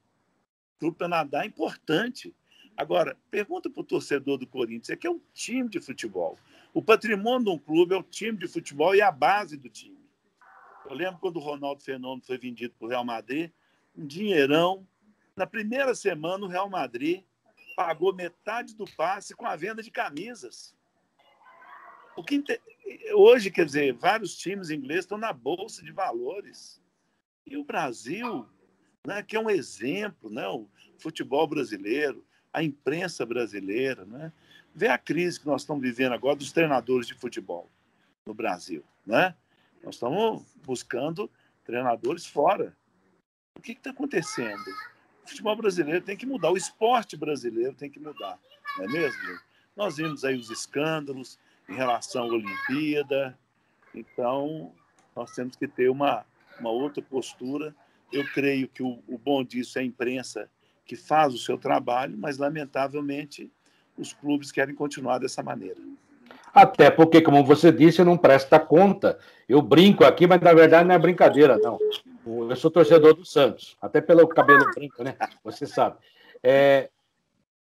clube 0.79 0.97
para 0.97 1.07
nadar 1.07 1.43
é 1.43 1.47
importante. 1.47 2.33
Agora, 2.75 3.17
pergunta 3.31 3.69
para 3.69 3.81
o 3.81 3.83
torcedor 3.83 4.37
do 4.37 4.45
Corinthians, 4.45 4.89
é 4.89 4.95
que 4.95 5.07
é 5.07 5.09
um 5.09 5.21
time 5.33 5.67
de 5.67 5.79
futebol. 5.79 6.37
O 6.73 6.81
patrimônio 6.81 7.45
de 7.45 7.49
um 7.49 7.57
clube 7.57 7.95
é 7.95 7.97
o 7.97 8.03
time 8.03 8.37
de 8.37 8.47
futebol 8.47 8.93
e 8.93 9.01
a 9.01 9.11
base 9.11 9.57
do 9.57 9.67
time. 9.67 9.96
Eu 10.89 10.95
lembro 10.95 11.19
quando 11.19 11.37
o 11.37 11.41
Ronaldo 11.41 11.83
Fenômeno 11.83 12.23
foi 12.25 12.37
vendido 12.37 12.73
para 12.77 12.85
o 12.85 12.89
Real 12.89 13.03
Madrid, 13.03 13.51
um 13.95 14.05
dinheirão. 14.05 14.87
Na 15.35 15.45
primeira 15.45 15.93
semana, 15.93 16.45
o 16.45 16.49
Real 16.49 16.69
Madrid 16.69 17.23
pagou 17.75 18.13
metade 18.13 18.73
do 18.73 18.85
passe 18.95 19.35
com 19.35 19.45
a 19.45 19.55
venda 19.55 19.83
de 19.83 19.91
camisas. 19.91 20.75
O 22.15 22.23
que 22.23 22.43
hoje, 23.13 23.51
quer 23.51 23.65
dizer, 23.65 23.93
vários 23.93 24.35
times 24.37 24.69
ingleses 24.69 25.03
estão 25.03 25.17
na 25.17 25.33
bolsa 25.33 25.83
de 25.83 25.91
valores. 25.91 26.81
E 27.45 27.57
o 27.57 27.63
Brasil, 27.63 28.47
né, 29.05 29.21
que 29.21 29.35
é 29.35 29.39
um 29.39 29.49
exemplo, 29.49 30.29
né, 30.29 30.47
o 30.47 30.67
futebol 30.97 31.45
brasileiro, 31.45 32.25
a 32.51 32.63
imprensa 32.63 33.25
brasileira, 33.25 34.05
né? 34.05 34.31
Vê 34.73 34.87
a 34.87 34.97
crise 34.97 35.39
que 35.39 35.45
nós 35.45 35.61
estamos 35.61 35.83
vivendo 35.83 36.13
agora 36.13 36.35
dos 36.35 36.51
treinadores 36.51 37.07
de 37.07 37.13
futebol 37.13 37.69
no 38.25 38.33
Brasil, 38.33 38.83
né? 39.05 39.35
Nós 39.83 39.95
estamos 39.95 40.43
buscando 40.65 41.29
treinadores 41.63 42.25
fora. 42.25 42.75
O 43.57 43.61
que 43.61 43.73
está 43.73 43.89
acontecendo? 43.89 44.69
O 45.23 45.29
futebol 45.29 45.55
brasileiro 45.55 46.01
tem 46.01 46.15
que 46.15 46.25
mudar, 46.25 46.51
o 46.51 46.57
esporte 46.57 47.17
brasileiro 47.17 47.73
tem 47.73 47.89
que 47.89 47.99
mudar, 47.99 48.39
não 48.77 48.85
é 48.85 48.87
mesmo? 48.87 49.39
Nós 49.75 49.97
vimos 49.97 50.23
aí 50.23 50.35
os 50.35 50.49
escândalos 50.49 51.37
em 51.67 51.73
relação 51.73 52.23
à 52.23 52.27
Olimpíada, 52.27 53.37
então 53.93 54.73
nós 55.15 55.33
temos 55.33 55.55
que 55.55 55.67
ter 55.67 55.89
uma, 55.89 56.25
uma 56.59 56.69
outra 56.69 57.01
postura. 57.01 57.75
Eu 58.11 58.25
creio 58.31 58.67
que 58.67 58.81
o, 58.81 59.03
o 59.07 59.17
bom 59.17 59.43
disso 59.43 59.77
é 59.77 59.81
a 59.81 59.85
imprensa 59.85 60.49
que 60.85 60.95
faz 60.95 61.33
o 61.33 61.37
seu 61.37 61.57
trabalho, 61.57 62.17
mas 62.17 62.37
lamentavelmente 62.37 63.51
os 63.97 64.13
clubes 64.13 64.51
querem 64.51 64.73
continuar 64.73 65.17
dessa 65.17 65.43
maneira. 65.43 65.81
Até 66.53 66.89
porque, 66.89 67.21
como 67.21 67.43
você 67.43 67.71
disse, 67.71 68.03
não 68.03 68.17
presta 68.17 68.59
conta. 68.59 69.19
Eu 69.47 69.61
brinco 69.61 70.03
aqui, 70.03 70.25
mas 70.25 70.41
na 70.41 70.53
verdade 70.53 70.87
não 70.87 70.95
é 70.95 70.99
brincadeira, 70.99 71.57
não. 71.57 71.77
Eu 72.25 72.55
sou 72.55 72.69
torcedor 72.69 73.13
do 73.13 73.25
Santos, 73.25 73.77
até 73.81 74.01
pelo 74.01 74.27
cabelo 74.27 74.65
branco, 74.73 75.03
né? 75.03 75.15
Você 75.43 75.65
sabe. 75.65 75.97
É, 76.43 76.89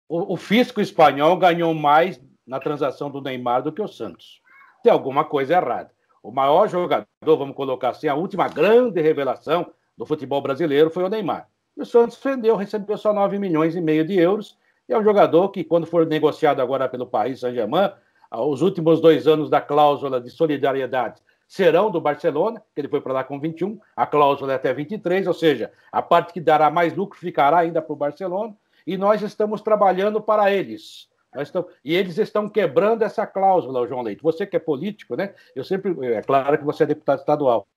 o, 0.07 0.33
o 0.33 0.37
fisco 0.37 0.81
espanhol 0.81 1.37
ganhou 1.37 1.73
mais 1.73 2.19
na 2.45 2.59
transação 2.59 3.09
do 3.09 3.21
Neymar 3.21 3.61
do 3.61 3.71
que 3.71 3.81
o 3.81 3.87
Santos. 3.87 4.41
Tem 4.83 4.91
alguma 4.91 5.23
coisa 5.23 5.53
errada. 5.53 5.91
O 6.21 6.31
maior 6.31 6.67
jogador, 6.67 7.05
vamos 7.21 7.55
colocar 7.55 7.89
assim, 7.89 8.07
a 8.07 8.15
última 8.15 8.47
grande 8.47 8.99
revelação 9.01 9.71
do 9.95 10.05
futebol 10.05 10.41
brasileiro 10.41 10.89
foi 10.89 11.03
o 11.03 11.09
Neymar. 11.09 11.47
E 11.77 11.81
o 11.81 11.85
Santos 11.85 12.19
vendeu, 12.21 12.55
recebeu 12.55 12.97
só 12.97 13.13
9 13.13 13.39
milhões 13.39 13.75
e 13.75 13.81
meio 13.81 14.03
de 14.03 14.19
euros. 14.19 14.57
E 14.87 14.93
é 14.93 14.97
um 14.97 15.03
jogador 15.03 15.49
que, 15.49 15.63
quando 15.63 15.85
for 15.85 16.05
negociado 16.05 16.61
agora 16.61 16.89
pelo 16.89 17.05
Paris 17.05 17.39
Saint-Germain, 17.39 17.91
os 18.31 18.61
últimos 18.61 19.01
dois 19.01 19.27
anos 19.27 19.49
da 19.49 19.61
cláusula 19.61 20.21
de 20.21 20.29
solidariedade 20.29 21.21
serão 21.47 21.89
do 21.89 21.99
Barcelona, 21.99 22.61
que 22.75 22.81
ele 22.81 22.87
foi 22.87 23.01
para 23.01 23.13
lá 23.13 23.23
com 23.23 23.39
21, 23.39 23.79
a 23.95 24.05
cláusula 24.05 24.53
é 24.53 24.55
até 24.55 24.71
23, 24.71 25.25
ou 25.25 25.33
seja, 25.33 25.71
a 25.91 26.01
parte 26.01 26.31
que 26.31 26.39
dará 26.39 26.69
mais 26.69 26.95
lucro 26.95 27.17
ficará 27.17 27.57
ainda 27.57 27.81
para 27.81 27.93
o 27.93 27.95
Barcelona, 27.95 28.55
e 28.85 28.97
nós 28.97 29.21
estamos 29.23 29.61
trabalhando 29.61 30.21
para 30.21 30.51
eles. 30.51 31.09
Estamos... 31.37 31.71
E 31.83 31.95
eles 31.95 32.17
estão 32.17 32.49
quebrando 32.49 33.03
essa 33.03 33.25
cláusula, 33.25 33.87
João 33.87 34.01
Leite. 34.01 34.23
Você 34.23 34.47
que 34.47 34.55
é 34.55 34.59
político, 34.59 35.15
né? 35.15 35.33
Eu 35.55 35.63
sempre. 35.63 35.95
É 36.07 36.21
claro 36.23 36.57
que 36.57 36.63
você 36.63 36.83
é 36.83 36.87
deputado 36.87 37.19
estadual, 37.19 37.67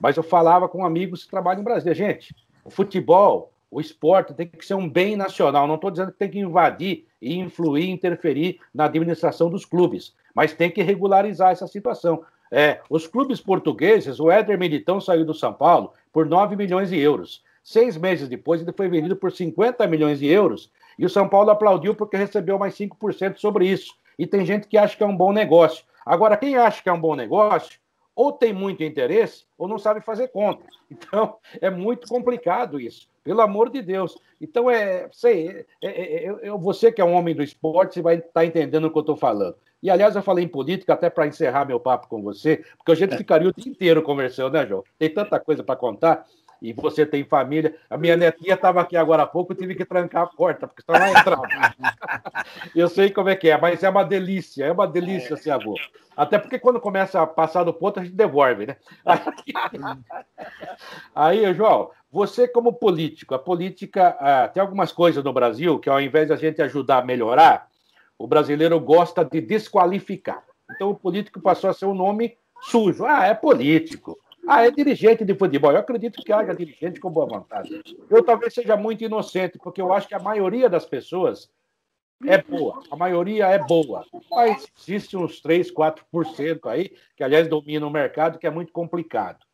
mas 0.00 0.16
eu 0.16 0.22
falava 0.22 0.68
com 0.68 0.84
amigos 0.84 1.24
que 1.24 1.30
trabalham 1.30 1.60
em 1.60 1.64
Brasília. 1.64 1.94
Gente, 1.94 2.34
o 2.64 2.70
futebol 2.70 3.51
o 3.72 3.80
esporte 3.80 4.34
tem 4.34 4.46
que 4.46 4.64
ser 4.66 4.74
um 4.74 4.86
bem 4.86 5.16
nacional. 5.16 5.66
Não 5.66 5.76
estou 5.76 5.90
dizendo 5.90 6.12
que 6.12 6.18
tem 6.18 6.28
que 6.28 6.38
invadir 6.38 7.06
e 7.20 7.38
influir, 7.38 7.88
interferir 7.88 8.60
na 8.72 8.84
administração 8.84 9.48
dos 9.48 9.64
clubes, 9.64 10.14
mas 10.34 10.52
tem 10.52 10.70
que 10.70 10.82
regularizar 10.82 11.52
essa 11.52 11.66
situação. 11.66 12.22
É, 12.50 12.82
os 12.90 13.06
clubes 13.06 13.40
portugueses, 13.40 14.20
o 14.20 14.30
Éder 14.30 14.58
Militão 14.58 15.00
saiu 15.00 15.24
do 15.24 15.32
São 15.32 15.54
Paulo 15.54 15.94
por 16.12 16.26
9 16.26 16.54
milhões 16.54 16.90
de 16.90 16.98
euros. 16.98 17.42
Seis 17.64 17.96
meses 17.96 18.28
depois, 18.28 18.60
ele 18.60 18.72
foi 18.72 18.90
vendido 18.90 19.16
por 19.16 19.32
50 19.32 19.86
milhões 19.86 20.18
de 20.18 20.26
euros 20.26 20.70
e 20.98 21.06
o 21.06 21.10
São 21.10 21.26
Paulo 21.26 21.48
aplaudiu 21.48 21.94
porque 21.94 22.18
recebeu 22.18 22.58
mais 22.58 22.74
5% 22.74 23.38
sobre 23.38 23.66
isso. 23.66 23.94
E 24.18 24.26
tem 24.26 24.44
gente 24.44 24.68
que 24.68 24.76
acha 24.76 24.94
que 24.94 25.02
é 25.02 25.06
um 25.06 25.16
bom 25.16 25.32
negócio. 25.32 25.82
Agora, 26.04 26.36
quem 26.36 26.56
acha 26.56 26.82
que 26.82 26.90
é 26.90 26.92
um 26.92 27.00
bom 27.00 27.16
negócio, 27.16 27.80
ou 28.14 28.32
tem 28.32 28.52
muito 28.52 28.82
interesse 28.82 29.44
ou 29.56 29.66
não 29.66 29.78
sabe 29.78 30.00
fazer 30.00 30.28
conta. 30.28 30.64
Então, 30.92 31.38
é 31.58 31.70
muito 31.70 32.06
complicado 32.06 32.78
isso, 32.78 33.08
pelo 33.24 33.40
amor 33.40 33.70
de 33.70 33.80
Deus. 33.80 34.14
Então, 34.38 34.70
é, 34.70 35.08
sei, 35.10 35.64
é, 35.80 35.88
é, 35.88 36.26
é, 36.26 36.48
é 36.48 36.50
você 36.50 36.92
que 36.92 37.00
é 37.00 37.04
um 37.04 37.14
homem 37.14 37.34
do 37.34 37.42
esporte, 37.42 37.94
você 37.94 38.02
vai 38.02 38.16
estar 38.16 38.28
tá 38.34 38.44
entendendo 38.44 38.84
o 38.84 38.90
que 38.90 38.98
eu 38.98 39.00
estou 39.00 39.16
falando. 39.16 39.56
E, 39.82 39.90
aliás, 39.90 40.14
eu 40.14 40.22
falei 40.22 40.44
em 40.44 40.48
política 40.48 40.92
até 40.92 41.08
para 41.08 41.26
encerrar 41.26 41.64
meu 41.64 41.80
papo 41.80 42.08
com 42.08 42.22
você, 42.22 42.62
porque 42.76 42.92
a 42.92 42.94
gente 42.94 43.14
é. 43.14 43.16
ficaria 43.16 43.48
o 43.48 43.54
dia 43.54 43.72
inteiro 43.72 44.02
conversando, 44.02 44.52
né, 44.52 44.66
João? 44.66 44.84
Tem 44.98 45.08
tanta 45.08 45.40
coisa 45.40 45.64
para 45.64 45.76
contar. 45.76 46.26
E 46.62 46.72
você 46.72 47.04
tem 47.04 47.24
família. 47.24 47.74
A 47.90 47.96
minha 47.96 48.16
netinha 48.16 48.54
estava 48.54 48.80
aqui 48.80 48.96
agora 48.96 49.24
há 49.24 49.26
pouco, 49.26 49.52
eu 49.52 49.56
tive 49.56 49.74
que 49.74 49.84
trancar 49.84 50.22
a 50.22 50.26
porta, 50.26 50.68
porque 50.68 50.80
está 50.80 50.96
na 50.96 51.10
entrada. 51.10 51.74
eu 52.74 52.88
sei 52.88 53.10
como 53.10 53.28
é 53.28 53.34
que 53.34 53.50
é, 53.50 53.60
mas 53.60 53.82
é 53.82 53.90
uma 53.90 54.04
delícia, 54.04 54.64
é 54.64 54.70
uma 54.70 54.86
delícia 54.86 55.36
ser 55.36 55.50
avô. 55.50 55.74
Até 56.16 56.38
porque 56.38 56.60
quando 56.60 56.80
começa 56.80 57.20
a 57.20 57.26
passar 57.26 57.64
do 57.64 57.74
ponto, 57.74 57.98
a 57.98 58.04
gente 58.04 58.14
devolve, 58.14 58.66
né? 58.66 58.76
Aí, 61.12 61.52
João, 61.52 61.90
você 62.10 62.46
como 62.46 62.72
político, 62.72 63.34
a 63.34 63.38
política 63.40 64.16
ah, 64.20 64.46
tem 64.46 64.60
algumas 64.60 64.92
coisas 64.92 65.24
no 65.24 65.32
Brasil 65.32 65.80
que 65.80 65.90
ao 65.90 66.00
invés 66.00 66.28
de 66.28 66.32
a 66.32 66.36
gente 66.36 66.62
ajudar 66.62 66.98
a 66.98 67.04
melhorar, 67.04 67.66
o 68.16 68.28
brasileiro 68.28 68.78
gosta 68.78 69.24
de 69.24 69.40
desqualificar. 69.40 70.44
Então 70.70 70.90
o 70.90 70.94
político 70.94 71.40
passou 71.40 71.68
a 71.68 71.74
ser 71.74 71.86
um 71.86 71.94
nome 71.94 72.36
sujo. 72.62 73.04
Ah, 73.04 73.26
é 73.26 73.34
político. 73.34 74.16
Ah, 74.46 74.66
é 74.66 74.70
dirigente 74.70 75.24
de 75.24 75.34
futebol. 75.34 75.72
Eu 75.72 75.78
acredito 75.78 76.22
que 76.22 76.32
haja 76.32 76.54
dirigente 76.54 76.98
com 76.98 77.10
boa 77.10 77.26
vontade. 77.26 77.82
Eu 78.10 78.24
talvez 78.24 78.52
seja 78.52 78.76
muito 78.76 79.04
inocente, 79.04 79.58
porque 79.58 79.80
eu 79.80 79.92
acho 79.92 80.08
que 80.08 80.14
a 80.14 80.18
maioria 80.18 80.68
das 80.68 80.84
pessoas 80.84 81.50
é 82.26 82.38
boa. 82.38 82.82
A 82.90 82.96
maioria 82.96 83.46
é 83.46 83.58
boa. 83.58 84.04
Mas 84.30 84.66
existe 84.78 85.16
uns 85.16 85.40
3, 85.40 85.72
4% 85.72 86.70
aí, 86.70 86.92
que 87.16 87.22
aliás 87.22 87.48
domina 87.48 87.86
o 87.86 87.90
mercado, 87.90 88.38
que 88.38 88.46
é 88.46 88.50
muito 88.50 88.72
complicado. 88.72 89.44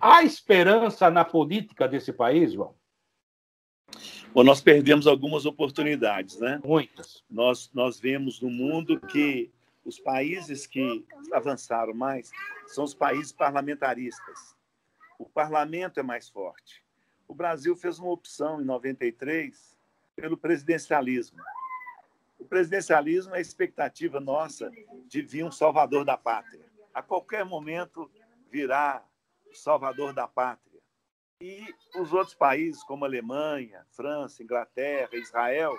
Há 0.00 0.22
esperança 0.22 1.10
na 1.10 1.24
política 1.24 1.88
desse 1.88 2.12
país, 2.12 2.52
João? 2.52 2.74
Bom, 4.34 4.44
nós 4.44 4.60
perdemos 4.60 5.06
algumas 5.06 5.46
oportunidades, 5.46 6.38
né? 6.38 6.60
Muitas. 6.64 7.24
Nós, 7.30 7.70
nós 7.72 7.98
vemos 7.98 8.40
no 8.40 8.50
mundo 8.50 9.00
que 9.00 9.50
os 9.86 10.00
países 10.00 10.66
que 10.66 11.06
avançaram 11.32 11.94
mais 11.94 12.32
são 12.66 12.82
os 12.82 12.92
países 12.92 13.30
parlamentaristas. 13.30 14.56
O 15.16 15.24
parlamento 15.24 16.00
é 16.00 16.02
mais 16.02 16.28
forte. 16.28 16.84
O 17.28 17.34
Brasil 17.34 17.76
fez 17.76 18.00
uma 18.00 18.10
opção 18.10 18.60
em 18.60 18.64
93 18.64 19.78
pelo 20.16 20.36
presidencialismo. 20.36 21.40
O 22.36 22.44
presidencialismo 22.44 23.34
é 23.34 23.38
a 23.38 23.40
expectativa 23.40 24.18
nossa 24.18 24.72
de 25.06 25.22
vir 25.22 25.44
um 25.44 25.52
salvador 25.52 26.04
da 26.04 26.18
pátria. 26.18 26.66
A 26.92 27.00
qualquer 27.00 27.44
momento 27.44 28.10
virá 28.50 29.04
o 29.48 29.54
salvador 29.54 30.12
da 30.12 30.26
pátria. 30.26 30.80
E 31.40 31.64
os 31.94 32.12
outros 32.12 32.34
países, 32.34 32.82
como 32.82 33.04
Alemanha, 33.04 33.86
França, 33.90 34.42
Inglaterra, 34.42 35.10
Israel, 35.12 35.76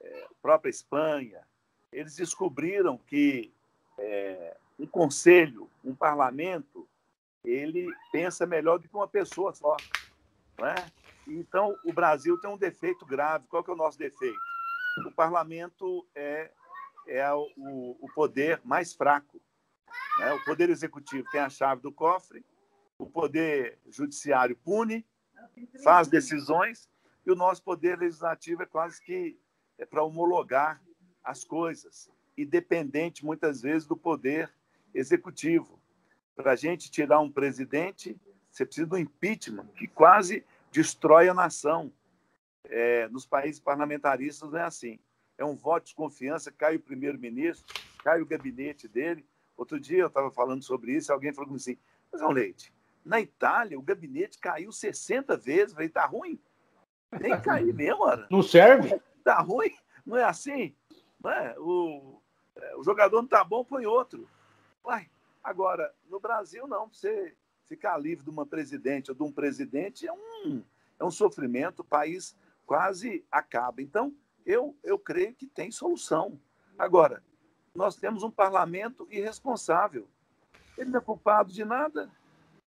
é, 0.00 0.26
própria 0.42 0.70
Espanha, 0.70 1.46
eles 1.92 2.16
descobriram 2.16 2.98
que 2.98 3.52
é, 3.98 4.56
um 4.78 4.86
conselho, 4.86 5.68
um 5.84 5.94
parlamento, 5.94 6.88
ele 7.44 7.88
pensa 8.12 8.46
melhor 8.46 8.78
do 8.78 8.88
que 8.88 8.94
uma 8.94 9.08
pessoa 9.08 9.52
só. 9.52 9.76
Não 10.58 10.66
é? 10.66 10.74
Então, 11.26 11.76
o 11.84 11.92
Brasil 11.92 12.38
tem 12.38 12.50
um 12.50 12.56
defeito 12.56 13.04
grave. 13.06 13.46
Qual 13.48 13.62
que 13.62 13.70
é 13.70 13.74
o 13.74 13.76
nosso 13.76 13.98
defeito? 13.98 14.38
O 15.06 15.12
parlamento 15.12 16.06
é, 16.14 16.50
é 17.06 17.32
o, 17.32 17.96
o 18.00 18.08
poder 18.14 18.60
mais 18.64 18.92
fraco. 18.92 19.40
Né? 20.18 20.32
O 20.32 20.44
poder 20.44 20.70
executivo 20.70 21.28
tem 21.30 21.40
a 21.40 21.48
chave 21.48 21.80
do 21.80 21.92
cofre, 21.92 22.44
o 22.98 23.06
poder 23.06 23.78
judiciário 23.88 24.56
pune, 24.56 25.06
faz 25.82 26.08
decisões, 26.08 26.88
e 27.24 27.30
o 27.30 27.34
nosso 27.34 27.62
poder 27.62 27.98
legislativo 27.98 28.62
é 28.62 28.66
quase 28.66 29.00
que 29.02 29.38
é 29.78 29.86
para 29.86 30.02
homologar 30.02 30.82
as 31.24 31.44
coisas, 31.44 32.10
independente 32.36 33.24
muitas 33.24 33.62
vezes 33.62 33.86
do 33.86 33.96
poder 33.96 34.52
executivo. 34.94 35.80
Para 36.34 36.52
a 36.52 36.56
gente 36.56 36.90
tirar 36.90 37.20
um 37.20 37.30
presidente, 37.30 38.18
você 38.50 38.64
precisa 38.64 38.86
do 38.86 38.98
impeachment, 38.98 39.66
que 39.76 39.86
quase 39.86 40.44
destrói 40.70 41.28
a 41.28 41.34
nação. 41.34 41.92
É, 42.64 43.08
nos 43.08 43.26
países 43.26 43.60
parlamentaristas 43.60 44.50
não 44.50 44.58
é 44.58 44.64
assim. 44.64 44.98
É 45.36 45.44
um 45.44 45.56
voto 45.56 45.86
de 45.86 45.94
confiança, 45.94 46.52
cai 46.52 46.76
o 46.76 46.80
primeiro-ministro, 46.80 47.74
cai 48.02 48.20
o 48.20 48.26
gabinete 48.26 48.88
dele. 48.88 49.24
Outro 49.56 49.78
dia 49.78 49.98
eu 49.98 50.06
estava 50.06 50.30
falando 50.30 50.62
sobre 50.62 50.92
isso, 50.92 51.12
alguém 51.12 51.32
falou 51.32 51.54
assim, 51.54 51.78
mas, 52.10 52.20
João 52.20 52.32
Leite, 52.32 52.72
na 53.04 53.20
Itália 53.20 53.78
o 53.78 53.82
gabinete 53.82 54.38
caiu 54.38 54.72
60 54.72 55.36
vezes, 55.36 55.74
falei, 55.74 55.88
tá 55.88 56.06
ruim? 56.06 56.40
Nem 57.20 57.40
cair 57.40 57.74
mesmo, 57.74 58.00
mano. 58.00 58.26
Não 58.30 58.42
serve? 58.42 59.00
Tá 59.24 59.40
ruim? 59.40 59.74
Não 60.04 60.16
é 60.16 60.24
assim? 60.24 60.74
Né? 61.22 61.54
O, 61.58 62.20
é, 62.56 62.76
o 62.76 62.82
jogador 62.82 63.18
não 63.18 63.24
está 63.24 63.44
bom, 63.44 63.64
põe 63.64 63.86
outro. 63.86 64.28
Uai, 64.84 65.08
agora, 65.42 65.94
no 66.08 66.18
Brasil, 66.18 66.66
não. 66.66 66.88
Você 66.88 67.36
ficar 67.66 67.96
livre 67.98 68.24
de 68.24 68.30
uma 68.30 68.46
presidente 68.46 69.10
ou 69.10 69.16
de 69.16 69.22
um 69.22 69.32
presidente 69.32 70.06
é 70.06 70.12
um, 70.12 70.62
é 70.98 71.04
um 71.04 71.10
sofrimento, 71.10 71.80
o 71.80 71.84
país 71.84 72.36
quase 72.66 73.24
acaba. 73.30 73.82
Então, 73.82 74.14
eu, 74.44 74.76
eu 74.82 74.98
creio 74.98 75.34
que 75.34 75.46
tem 75.46 75.70
solução. 75.70 76.40
Agora, 76.78 77.22
nós 77.74 77.96
temos 77.96 78.22
um 78.22 78.30
parlamento 78.30 79.06
irresponsável. 79.10 80.08
Ele 80.76 80.90
não 80.90 80.98
é 80.98 81.02
culpado 81.02 81.52
de 81.52 81.64
nada. 81.64 82.10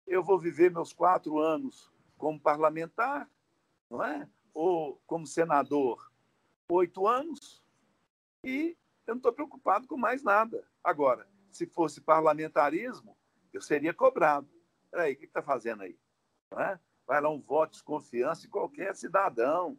Eu 0.05 0.23
vou 0.23 0.37
viver 0.37 0.71
meus 0.71 0.93
quatro 0.93 1.39
anos 1.39 1.91
como 2.17 2.39
parlamentar, 2.39 3.29
não 3.89 4.03
é? 4.03 4.27
Ou 4.53 5.01
como 5.07 5.25
senador, 5.25 6.11
oito 6.69 7.07
anos 7.07 7.42
e 8.43 8.77
eu 9.07 9.15
não 9.15 9.17
estou 9.19 9.33
preocupado 9.33 9.87
com 9.87 9.97
mais 9.97 10.23
nada. 10.23 10.67
Agora, 10.83 11.27
se 11.51 11.65
fosse 11.65 12.01
parlamentarismo, 12.01 13.17
eu 13.51 13.61
seria 13.61 13.93
cobrado. 13.93 14.49
Peraí, 14.91 15.13
o 15.13 15.17
que 15.17 15.25
está 15.25 15.41
fazendo 15.41 15.83
aí? 15.83 15.97
É? 16.57 16.77
Vai 17.05 17.21
lá 17.21 17.29
um 17.29 17.39
voto 17.39 17.77
de 17.77 17.83
confiança 17.83 18.41
de 18.41 18.47
qualquer 18.47 18.95
cidadão. 18.95 19.77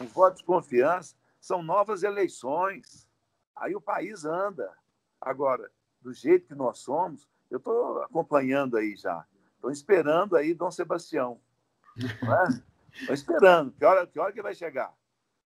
Um 0.00 0.06
voto 0.06 0.38
de 0.38 0.44
confiança 0.44 1.16
são 1.40 1.62
novas 1.62 2.02
eleições. 2.02 3.08
Aí 3.56 3.74
o 3.74 3.80
país 3.80 4.24
anda. 4.24 4.76
Agora, 5.20 5.70
do 6.00 6.12
jeito 6.12 6.48
que 6.48 6.54
nós 6.54 6.78
somos, 6.78 7.28
eu 7.50 7.58
estou 7.58 8.02
acompanhando 8.02 8.76
aí 8.76 8.96
já. 8.96 9.26
Estou 9.54 9.70
esperando 9.70 10.36
aí 10.36 10.54
Dom 10.54 10.70
Sebastião. 10.70 11.40
Estou 11.96 13.10
é? 13.10 13.14
esperando. 13.14 13.72
Que 13.72 13.84
hora, 13.84 14.06
que 14.06 14.18
hora 14.18 14.32
que 14.32 14.42
vai 14.42 14.54
chegar? 14.54 14.94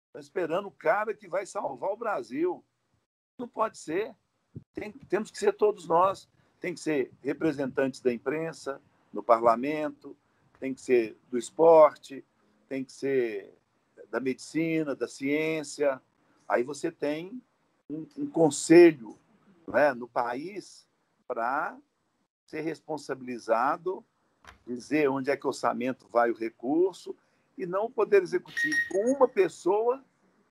Está 0.08 0.20
esperando 0.20 0.68
o 0.68 0.72
cara 0.72 1.14
que 1.14 1.28
vai 1.28 1.44
salvar 1.44 1.90
o 1.90 1.96
Brasil. 1.96 2.64
Não 3.38 3.46
pode 3.46 3.78
ser. 3.78 4.14
Tem, 4.72 4.90
temos 4.90 5.30
que 5.30 5.38
ser 5.38 5.52
todos 5.52 5.86
nós. 5.86 6.28
Tem 6.58 6.74
que 6.74 6.80
ser 6.80 7.12
representantes 7.22 8.00
da 8.00 8.12
imprensa, 8.12 8.80
no 9.12 9.22
parlamento, 9.22 10.16
tem 10.58 10.74
que 10.74 10.80
ser 10.80 11.16
do 11.30 11.38
esporte, 11.38 12.24
tem 12.68 12.84
que 12.84 12.92
ser 12.92 13.54
da 14.10 14.18
medicina, 14.18 14.96
da 14.96 15.06
ciência. 15.06 16.00
Aí 16.48 16.64
você 16.64 16.90
tem 16.90 17.40
um, 17.88 18.06
um 18.16 18.26
conselho 18.26 19.16
né, 19.66 19.94
no 19.94 20.08
país 20.08 20.88
para 21.26 21.78
ser 22.46 22.62
responsabilizado, 22.62 24.04
dizer 24.66 25.08
onde 25.08 25.30
é 25.30 25.36
que 25.36 25.46
o 25.46 25.48
orçamento 25.48 26.08
vai 26.08 26.30
o 26.30 26.36
recurso 26.36 27.14
e 27.58 27.66
não 27.66 27.86
o 27.86 27.90
Poder 27.90 28.22
Executivo 28.22 28.76
com 28.88 29.12
uma 29.12 29.28
pessoa 29.28 30.02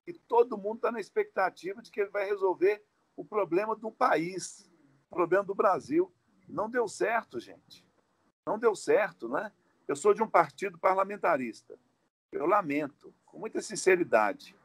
e 0.06 0.12
todo 0.14 0.58
mundo 0.58 0.76
está 0.76 0.92
na 0.92 1.00
expectativa 1.00 1.82
de 1.82 1.90
que 1.90 2.02
ele 2.02 2.10
vai 2.10 2.26
resolver 2.26 2.84
o 3.16 3.24
problema 3.24 3.76
do 3.76 3.90
país, 3.90 4.70
o 5.10 5.16
problema 5.16 5.44
do 5.44 5.56
Brasil. 5.56 6.14
Não 6.48 6.70
deu 6.70 6.88
certo, 6.88 7.40
gente. 7.40 7.86
Não 8.46 8.60
deu 8.60 8.76
certo, 8.76 9.30
né? 9.30 9.52
Eu 9.88 9.96
sou 9.96 10.14
de 10.14 10.22
um 10.22 10.30
partido 10.30 10.78
parlamentarista. 10.78 11.80
Eu 12.32 12.46
lamento, 12.46 13.14
com 13.26 13.40
muita 13.40 13.62
sinceridade. 13.62 14.56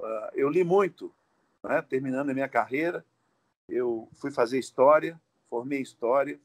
Ah, 0.00 0.30
eu 0.34 0.48
li 0.48 0.64
muito, 0.64 1.14
né? 1.62 1.82
terminando 1.82 2.30
a 2.30 2.34
minha 2.34 2.48
carreira. 2.48 3.04
Eu 3.68 4.08
fui 4.14 4.30
fazer 4.30 4.58
história, 4.58 5.20
formei 5.48 5.80
história. 5.80 6.40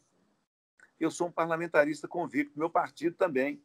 Eu 0.99 1.11
sou 1.11 1.27
um 1.27 1.31
parlamentarista 1.31 2.07
convicto, 2.07 2.59
meu 2.59 2.69
partido 2.69 3.15
também. 3.15 3.61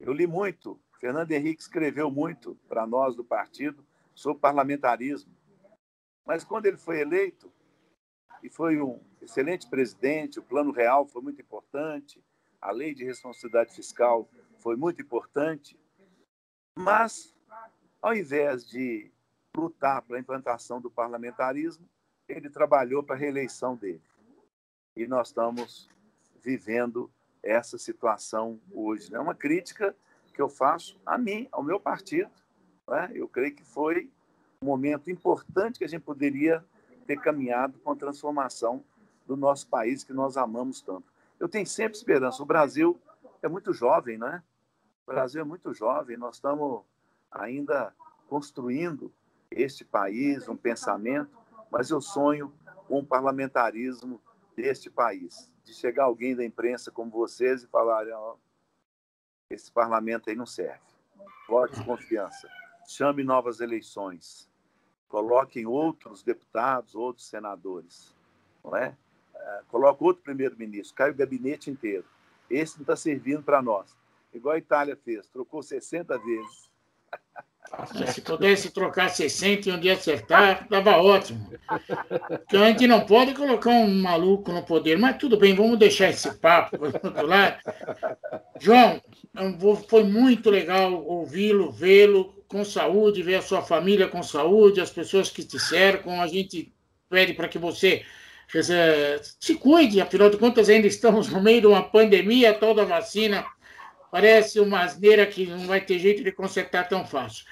Eu 0.00 0.14
li 0.14 0.26
muito. 0.26 0.80
Fernando 0.98 1.30
Henrique 1.30 1.60
escreveu 1.60 2.10
muito 2.10 2.56
para 2.68 2.86
nós 2.86 3.14
do 3.14 3.22
partido 3.22 3.86
sobre 4.14 4.40
parlamentarismo. 4.40 5.34
Mas 6.26 6.42
quando 6.42 6.66
ele 6.66 6.78
foi 6.78 7.00
eleito, 7.00 7.52
e 8.42 8.48
foi 8.48 8.80
um 8.80 8.98
excelente 9.20 9.68
presidente, 9.68 10.38
o 10.38 10.42
Plano 10.42 10.72
Real 10.72 11.06
foi 11.06 11.20
muito 11.20 11.40
importante, 11.40 12.24
a 12.60 12.70
Lei 12.70 12.94
de 12.94 13.04
Responsabilidade 13.04 13.74
Fiscal 13.74 14.28
foi 14.58 14.76
muito 14.76 15.02
importante, 15.02 15.78
mas, 16.76 17.34
ao 18.00 18.14
invés 18.14 18.66
de 18.66 19.10
lutar 19.54 20.02
pela 20.02 20.18
implantação 20.18 20.80
do 20.80 20.90
parlamentarismo, 20.90 21.88
ele 22.28 22.48
trabalhou 22.48 23.02
para 23.02 23.16
a 23.16 23.18
reeleição 23.18 23.76
dele. 23.76 24.02
E 24.96 25.06
nós 25.06 25.28
estamos 25.28 25.88
vivendo 26.42 27.10
essa 27.42 27.78
situação 27.78 28.60
hoje. 28.72 29.08
É 29.08 29.12
né? 29.12 29.18
uma 29.18 29.34
crítica 29.34 29.94
que 30.32 30.40
eu 30.40 30.48
faço 30.48 30.98
a 31.04 31.18
mim, 31.18 31.48
ao 31.50 31.62
meu 31.62 31.80
partido. 31.80 32.30
Né? 32.88 33.10
Eu 33.14 33.28
creio 33.28 33.54
que 33.54 33.64
foi 33.64 34.10
um 34.62 34.66
momento 34.66 35.10
importante 35.10 35.78
que 35.78 35.84
a 35.84 35.88
gente 35.88 36.02
poderia 36.02 36.64
ter 37.06 37.20
caminhado 37.20 37.78
com 37.80 37.90
a 37.90 37.96
transformação 37.96 38.84
do 39.26 39.36
nosso 39.36 39.68
país 39.68 40.04
que 40.04 40.12
nós 40.12 40.36
amamos 40.36 40.80
tanto. 40.80 41.04
Eu 41.38 41.48
tenho 41.48 41.66
sempre 41.66 41.96
esperança. 41.96 42.42
O 42.42 42.46
Brasil 42.46 43.00
é 43.42 43.48
muito 43.48 43.72
jovem, 43.72 44.18
né? 44.18 44.42
O 45.06 45.12
Brasil 45.12 45.40
é 45.40 45.44
muito 45.44 45.72
jovem, 45.72 46.16
nós 46.16 46.36
estamos 46.36 46.82
ainda 47.30 47.92
construindo 48.28 49.12
este 49.50 49.84
país, 49.84 50.48
um 50.48 50.56
pensamento, 50.56 51.36
mas 51.70 51.90
eu 51.90 52.00
sonho 52.00 52.52
com 52.86 52.98
o 52.98 53.04
parlamentarismo 53.04 54.20
deste 54.56 54.90
país, 54.90 55.52
de 55.64 55.74
chegar 55.74 56.04
alguém 56.04 56.34
da 56.34 56.44
imprensa 56.44 56.90
como 56.90 57.10
vocês 57.10 57.62
e 57.62 57.68
falar, 57.68 58.06
oh, 58.08 58.36
esse 59.50 59.70
parlamento 59.70 60.30
aí 60.30 60.36
não 60.36 60.46
serve. 60.46 60.80
Vote 61.48 61.82
confiança. 61.84 62.48
Chame 62.86 63.24
novas 63.24 63.60
eleições. 63.60 64.48
Coloquem 65.08 65.66
outros 65.66 66.22
deputados, 66.22 66.94
outros 66.94 67.26
senadores. 67.26 68.14
Não 68.62 68.76
é? 68.76 68.96
é 69.34 69.62
coloque 69.68 70.04
outro 70.04 70.22
primeiro-ministro, 70.22 70.94
cai 70.94 71.10
o 71.10 71.14
gabinete 71.14 71.70
inteiro. 71.70 72.04
Esse 72.48 72.76
não 72.76 72.82
está 72.82 72.94
servindo 72.94 73.42
para 73.42 73.60
nós. 73.60 73.96
Igual 74.32 74.54
a 74.54 74.58
Itália 74.58 74.96
fez, 74.96 75.26
trocou 75.28 75.62
60 75.62 76.16
vezes. 76.18 76.69
Se 78.12 78.20
pudesse 78.20 78.70
trocar 78.70 79.08
60 79.08 79.68
e 79.68 79.72
um 79.72 79.78
dia 79.78 79.94
acertar, 79.94 80.66
dava 80.68 80.96
ótimo. 80.96 81.50
Porque 82.28 82.56
a 82.56 82.66
gente 82.66 82.86
não 82.86 83.00
pode 83.00 83.32
colocar 83.32 83.70
um 83.70 84.02
maluco 84.02 84.52
no 84.52 84.62
poder, 84.64 84.98
mas 84.98 85.16
tudo 85.16 85.36
bem, 85.36 85.54
vamos 85.54 85.78
deixar 85.78 86.10
esse 86.10 86.30
papo 86.38 86.76
do 86.78 87.26
lado. 87.26 87.58
João, 88.60 89.00
foi 89.88 90.02
muito 90.02 90.50
legal 90.50 90.92
ouvi-lo, 91.06 91.70
vê-lo 91.70 92.34
com 92.48 92.64
saúde, 92.64 93.22
ver 93.22 93.36
a 93.36 93.42
sua 93.42 93.62
família 93.62 94.08
com 94.08 94.22
saúde, 94.22 94.80
as 94.80 94.90
pessoas 94.90 95.30
que 95.30 95.44
te 95.44 95.58
cercam. 95.58 96.20
A 96.20 96.26
gente 96.26 96.74
pede 97.08 97.32
para 97.34 97.48
que 97.48 97.58
você 97.58 98.04
se 99.38 99.54
cuide, 99.54 100.00
afinal 100.00 100.28
de 100.28 100.36
contas, 100.36 100.68
ainda 100.68 100.88
estamos 100.88 101.28
no 101.28 101.40
meio 101.40 101.60
de 101.60 101.66
uma 101.68 101.84
pandemia, 101.84 102.52
toda 102.52 102.84
vacina 102.84 103.46
parece 104.10 104.60
uma 104.60 104.80
asneira 104.82 105.26
que 105.26 105.46
não 105.46 105.66
vai 105.66 105.80
ter 105.80 105.98
jeito 105.98 106.22
de 106.22 106.32
consertar 106.32 106.88
tão 106.88 107.06
fácil. 107.06 107.44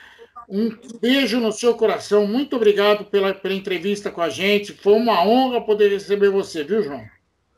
Um 0.48 0.70
beijo 1.00 1.40
no 1.40 1.52
seu 1.52 1.74
coração, 1.76 2.26
muito 2.26 2.56
obrigado 2.56 3.04
pela, 3.04 3.34
pela 3.34 3.54
entrevista 3.54 4.10
com 4.10 4.22
a 4.22 4.30
gente. 4.30 4.72
Foi 4.72 4.94
uma 4.94 5.22
honra 5.22 5.60
poder 5.60 5.90
receber 5.90 6.30
você, 6.30 6.64
viu, 6.64 6.82
João? 6.82 7.06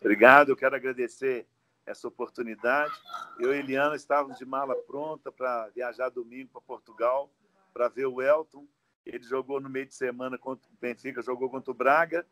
Obrigado, 0.01 0.49
eu 0.49 0.57
quero 0.57 0.75
agradecer 0.75 1.47
essa 1.87 2.09
oportunidade. 2.09 2.93
Eu 3.39 3.55
e 3.55 3.59
Eliana 3.59 3.95
estávamos 3.95 4.39
de 4.39 4.45
mala 4.45 4.75
pronta 4.75 5.31
para 5.31 5.69
viajar 5.69 6.09
domingo 6.09 6.51
para 6.53 6.61
Portugal 6.61 7.31
para 7.73 7.89
ver 7.89 8.07
o 8.07 8.21
Elton. 8.21 8.67
Ele 9.07 9.23
jogou 9.23 9.61
no 9.61 9.69
meio 9.69 9.87
de 9.87 9.95
semana 9.95 10.37
contra 10.37 10.69
o 10.69 10.77
Benfica, 10.81 11.23
jogou 11.23 11.49
contra 11.49 11.71
o 11.71 11.75
Braga. 11.75 12.27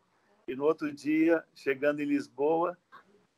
E 0.47 0.55
no 0.55 0.65
outro 0.65 0.93
dia, 0.93 1.45
chegando 1.55 2.01
em 2.01 2.07
Lisboa, 2.07 2.77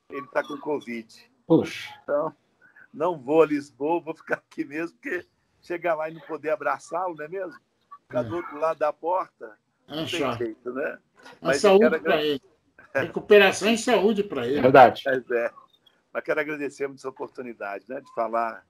ele 0.09 0.25
está 0.25 0.43
com 0.43 0.57
Covid. 0.59 1.31
Puxa. 1.47 1.95
Então, 2.03 2.35
não 2.93 3.19
vou 3.19 3.43
a 3.43 3.47
Lisboa, 3.47 4.01
vou 4.01 4.15
ficar 4.15 4.37
aqui 4.37 4.65
mesmo, 4.65 4.97
porque 4.97 5.27
chegar 5.63 5.95
lá 5.95 6.09
e 6.09 6.15
não 6.15 6.21
poder 6.23 6.51
abraçá-lo, 6.51 7.15
não 7.17 7.25
é 7.25 7.29
mesmo? 7.29 7.61
Ficar 8.03 8.23
do 8.23 8.37
outro 8.37 8.59
lado 8.59 8.79
da 8.79 8.93
porta, 8.93 9.57
não 9.87 10.07
tem 10.07 10.33
jeito, 10.37 10.73
né? 10.73 10.99
Mas 11.41 11.61
saúde 11.61 11.91
quero... 11.91 12.03
para 12.03 12.23
ele. 12.23 12.43
Recuperação 12.95 13.71
e 13.71 13.79
saúde 13.79 14.25
para 14.25 14.47
ele. 14.47 14.61
Verdade. 14.61 15.03
Mas, 15.07 15.31
é. 15.31 15.51
Mas 16.13 16.25
quero 16.25 16.41
agradecer 16.41 16.89
muito 16.89 16.99
essa 16.99 17.09
oportunidade 17.09 17.85
né, 17.89 18.01
de 18.01 18.13
falar 18.15 18.65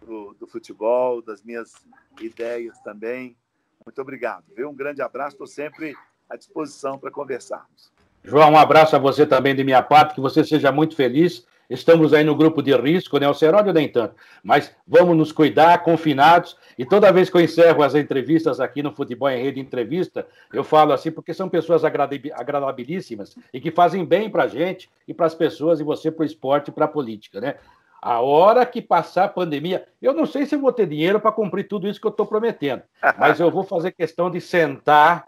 do, 0.00 0.34
do, 0.34 0.46
futebol, 0.46 1.20
das 1.20 1.42
minhas 1.42 1.72
ideias 2.20 2.78
também. 2.80 3.36
Muito 3.84 4.00
obrigado. 4.00 4.44
Viu? 4.56 4.70
Um 4.70 4.74
grande 4.74 5.02
abraço, 5.02 5.34
estou 5.34 5.46
sempre 5.46 5.94
à 6.30 6.36
disposição 6.36 6.98
para 6.98 7.10
conversarmos. 7.10 7.92
João, 8.24 8.52
um 8.52 8.58
abraço 8.58 8.96
a 8.96 8.98
você 8.98 9.26
também 9.26 9.54
de 9.54 9.64
minha 9.64 9.82
parte, 9.82 10.14
que 10.14 10.20
você 10.20 10.42
seja 10.44 10.72
muito 10.72 10.96
feliz 10.96 11.46
Estamos 11.68 12.14
aí 12.14 12.24
no 12.24 12.34
grupo 12.34 12.62
de 12.62 12.74
risco, 12.74 13.18
né? 13.18 13.28
O 13.28 13.34
Seródio 13.34 13.74
nem 13.74 13.88
tanto. 13.88 14.14
Mas 14.42 14.74
vamos 14.86 15.14
nos 15.16 15.32
cuidar, 15.32 15.82
confinados. 15.82 16.56
E 16.78 16.86
toda 16.86 17.12
vez 17.12 17.28
que 17.28 17.36
eu 17.36 17.40
encerro 17.42 17.82
as 17.82 17.94
entrevistas 17.94 18.58
aqui 18.58 18.82
no 18.82 18.94
Futebol 18.94 19.28
em 19.28 19.42
Rede 19.42 19.60
Entrevista, 19.60 20.26
eu 20.52 20.64
falo 20.64 20.92
assim, 20.92 21.10
porque 21.10 21.34
são 21.34 21.48
pessoas 21.48 21.84
agradabilíssimas 21.84 23.36
e 23.52 23.60
que 23.60 23.70
fazem 23.70 24.04
bem 24.04 24.30
para 24.30 24.44
a 24.44 24.48
gente 24.48 24.88
e 25.06 25.12
para 25.12 25.26
as 25.26 25.34
pessoas, 25.34 25.78
e 25.78 25.84
você 25.84 26.10
para 26.10 26.22
o 26.22 26.26
esporte 26.26 26.68
e 26.68 26.72
para 26.72 26.86
a 26.86 26.88
política, 26.88 27.38
né? 27.40 27.56
A 28.00 28.20
hora 28.20 28.64
que 28.64 28.80
passar 28.80 29.24
a 29.24 29.28
pandemia, 29.28 29.86
eu 30.00 30.14
não 30.14 30.24
sei 30.24 30.46
se 30.46 30.56
vou 30.56 30.72
ter 30.72 30.86
dinheiro 30.86 31.20
para 31.20 31.32
cumprir 31.32 31.64
tudo 31.64 31.88
isso 31.88 32.00
que 32.00 32.06
eu 32.06 32.12
estou 32.12 32.24
prometendo, 32.24 32.82
mas 33.18 33.40
eu 33.40 33.50
vou 33.50 33.64
fazer 33.64 33.90
questão 33.90 34.30
de 34.30 34.40
sentar 34.40 35.26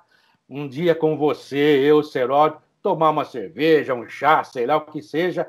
um 0.48 0.68
dia 0.68 0.94
com 0.94 1.16
você, 1.16 1.56
eu, 1.56 2.02
Seródio, 2.02 2.58
tomar 2.82 3.10
uma 3.10 3.24
cerveja, 3.24 3.94
um 3.94 4.08
chá, 4.08 4.42
sei 4.44 4.66
lá 4.66 4.76
o 4.76 4.82
que 4.82 5.02
seja, 5.02 5.48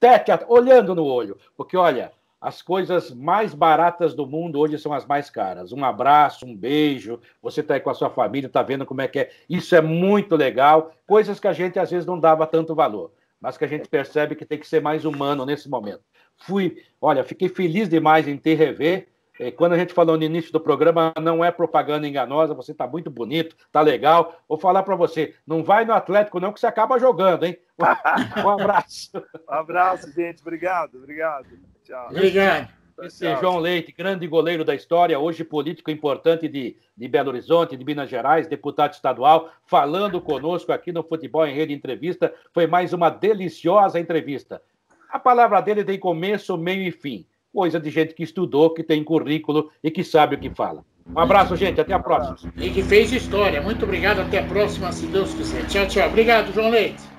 tete, 0.00 0.32
olhando 0.48 0.94
no 0.94 1.04
olho. 1.04 1.36
Porque, 1.56 1.76
olha, 1.76 2.10
as 2.40 2.62
coisas 2.62 3.10
mais 3.10 3.52
baratas 3.52 4.14
do 4.14 4.26
mundo 4.26 4.58
hoje 4.58 4.78
são 4.78 4.94
as 4.94 5.04
mais 5.04 5.28
caras. 5.28 5.72
Um 5.72 5.84
abraço, 5.84 6.46
um 6.46 6.56
beijo, 6.56 7.20
você 7.42 7.60
está 7.60 7.74
aí 7.74 7.80
com 7.80 7.90
a 7.90 7.94
sua 7.94 8.08
família, 8.08 8.46
está 8.46 8.62
vendo 8.62 8.86
como 8.86 9.02
é 9.02 9.08
que 9.08 9.18
é. 9.18 9.30
Isso 9.48 9.76
é 9.76 9.82
muito 9.82 10.34
legal. 10.34 10.90
Coisas 11.06 11.38
que 11.38 11.46
a 11.46 11.52
gente 11.52 11.78
às 11.78 11.90
vezes 11.90 12.06
não 12.06 12.18
dava 12.18 12.46
tanto 12.46 12.74
valor, 12.74 13.12
mas 13.38 13.58
que 13.58 13.64
a 13.64 13.68
gente 13.68 13.88
percebe 13.88 14.34
que 14.34 14.46
tem 14.46 14.58
que 14.58 14.66
ser 14.66 14.80
mais 14.80 15.04
humano 15.04 15.44
nesse 15.44 15.68
momento. 15.68 16.00
Fui, 16.38 16.82
olha, 16.98 17.22
fiquei 17.22 17.50
feliz 17.50 17.90
demais 17.90 18.26
em 18.26 18.38
ter 18.38 18.54
rever 18.54 19.09
quando 19.50 19.72
a 19.72 19.78
gente 19.78 19.94
falou 19.94 20.18
no 20.18 20.24
início 20.24 20.52
do 20.52 20.60
programa, 20.60 21.14
não 21.18 21.42
é 21.42 21.50
propaganda 21.50 22.06
enganosa, 22.06 22.52
você 22.52 22.72
está 22.72 22.86
muito 22.86 23.10
bonito, 23.10 23.56
está 23.58 23.80
legal. 23.80 24.38
Vou 24.46 24.58
falar 24.58 24.82
para 24.82 24.94
você, 24.94 25.34
não 25.46 25.64
vai 25.64 25.86
no 25.86 25.94
Atlético 25.94 26.38
não, 26.38 26.52
que 26.52 26.60
você 26.60 26.66
acaba 26.66 26.98
jogando, 26.98 27.44
hein? 27.44 27.56
Um 28.44 28.50
abraço. 28.50 29.10
um 29.48 29.54
abraço, 29.54 30.12
gente. 30.12 30.42
Obrigado, 30.42 30.96
obrigado. 30.98 31.46
Tchau. 31.82 32.08
Obrigado. 32.10 32.68
Esse 33.02 33.26
é 33.26 33.34
João 33.38 33.58
Leite, 33.58 33.92
grande 33.92 34.26
goleiro 34.26 34.62
da 34.62 34.74
história, 34.74 35.18
hoje 35.18 35.42
político 35.42 35.90
importante 35.90 36.46
de, 36.46 36.76
de 36.94 37.08
Belo 37.08 37.30
Horizonte, 37.30 37.74
de 37.74 37.82
Minas 37.82 38.10
Gerais, 38.10 38.46
deputado 38.46 38.92
estadual, 38.92 39.50
falando 39.64 40.20
conosco 40.20 40.70
aqui 40.70 40.92
no 40.92 41.02
Futebol 41.02 41.46
em 41.46 41.54
Rede 41.54 41.72
Entrevista. 41.72 42.34
Foi 42.52 42.66
mais 42.66 42.92
uma 42.92 43.08
deliciosa 43.08 43.98
entrevista. 43.98 44.60
A 45.08 45.18
palavra 45.18 45.62
dele 45.62 45.82
tem 45.82 45.98
começo, 45.98 46.58
meio 46.58 46.82
e 46.82 46.90
fim 46.90 47.26
coisa 47.52 47.80
de 47.80 47.90
gente 47.90 48.14
que 48.14 48.22
estudou, 48.22 48.72
que 48.72 48.82
tem 48.82 49.02
currículo 49.02 49.70
e 49.82 49.90
que 49.90 50.04
sabe 50.04 50.36
o 50.36 50.38
que 50.38 50.50
fala. 50.50 50.84
Um 51.06 51.18
abraço, 51.18 51.56
gente. 51.56 51.80
Até 51.80 51.92
a 51.92 51.98
próxima. 51.98 52.52
E 52.56 52.70
que 52.70 52.82
fez 52.82 53.12
história. 53.12 53.60
Muito 53.60 53.84
obrigado. 53.84 54.20
Até 54.20 54.38
a 54.38 54.44
próxima, 54.44 54.92
se 54.92 55.06
Deus 55.06 55.34
quiser. 55.34 55.66
Tchau, 55.66 55.86
tchau. 55.86 56.08
Obrigado, 56.08 56.52
João 56.52 56.70
Leite. 56.70 57.09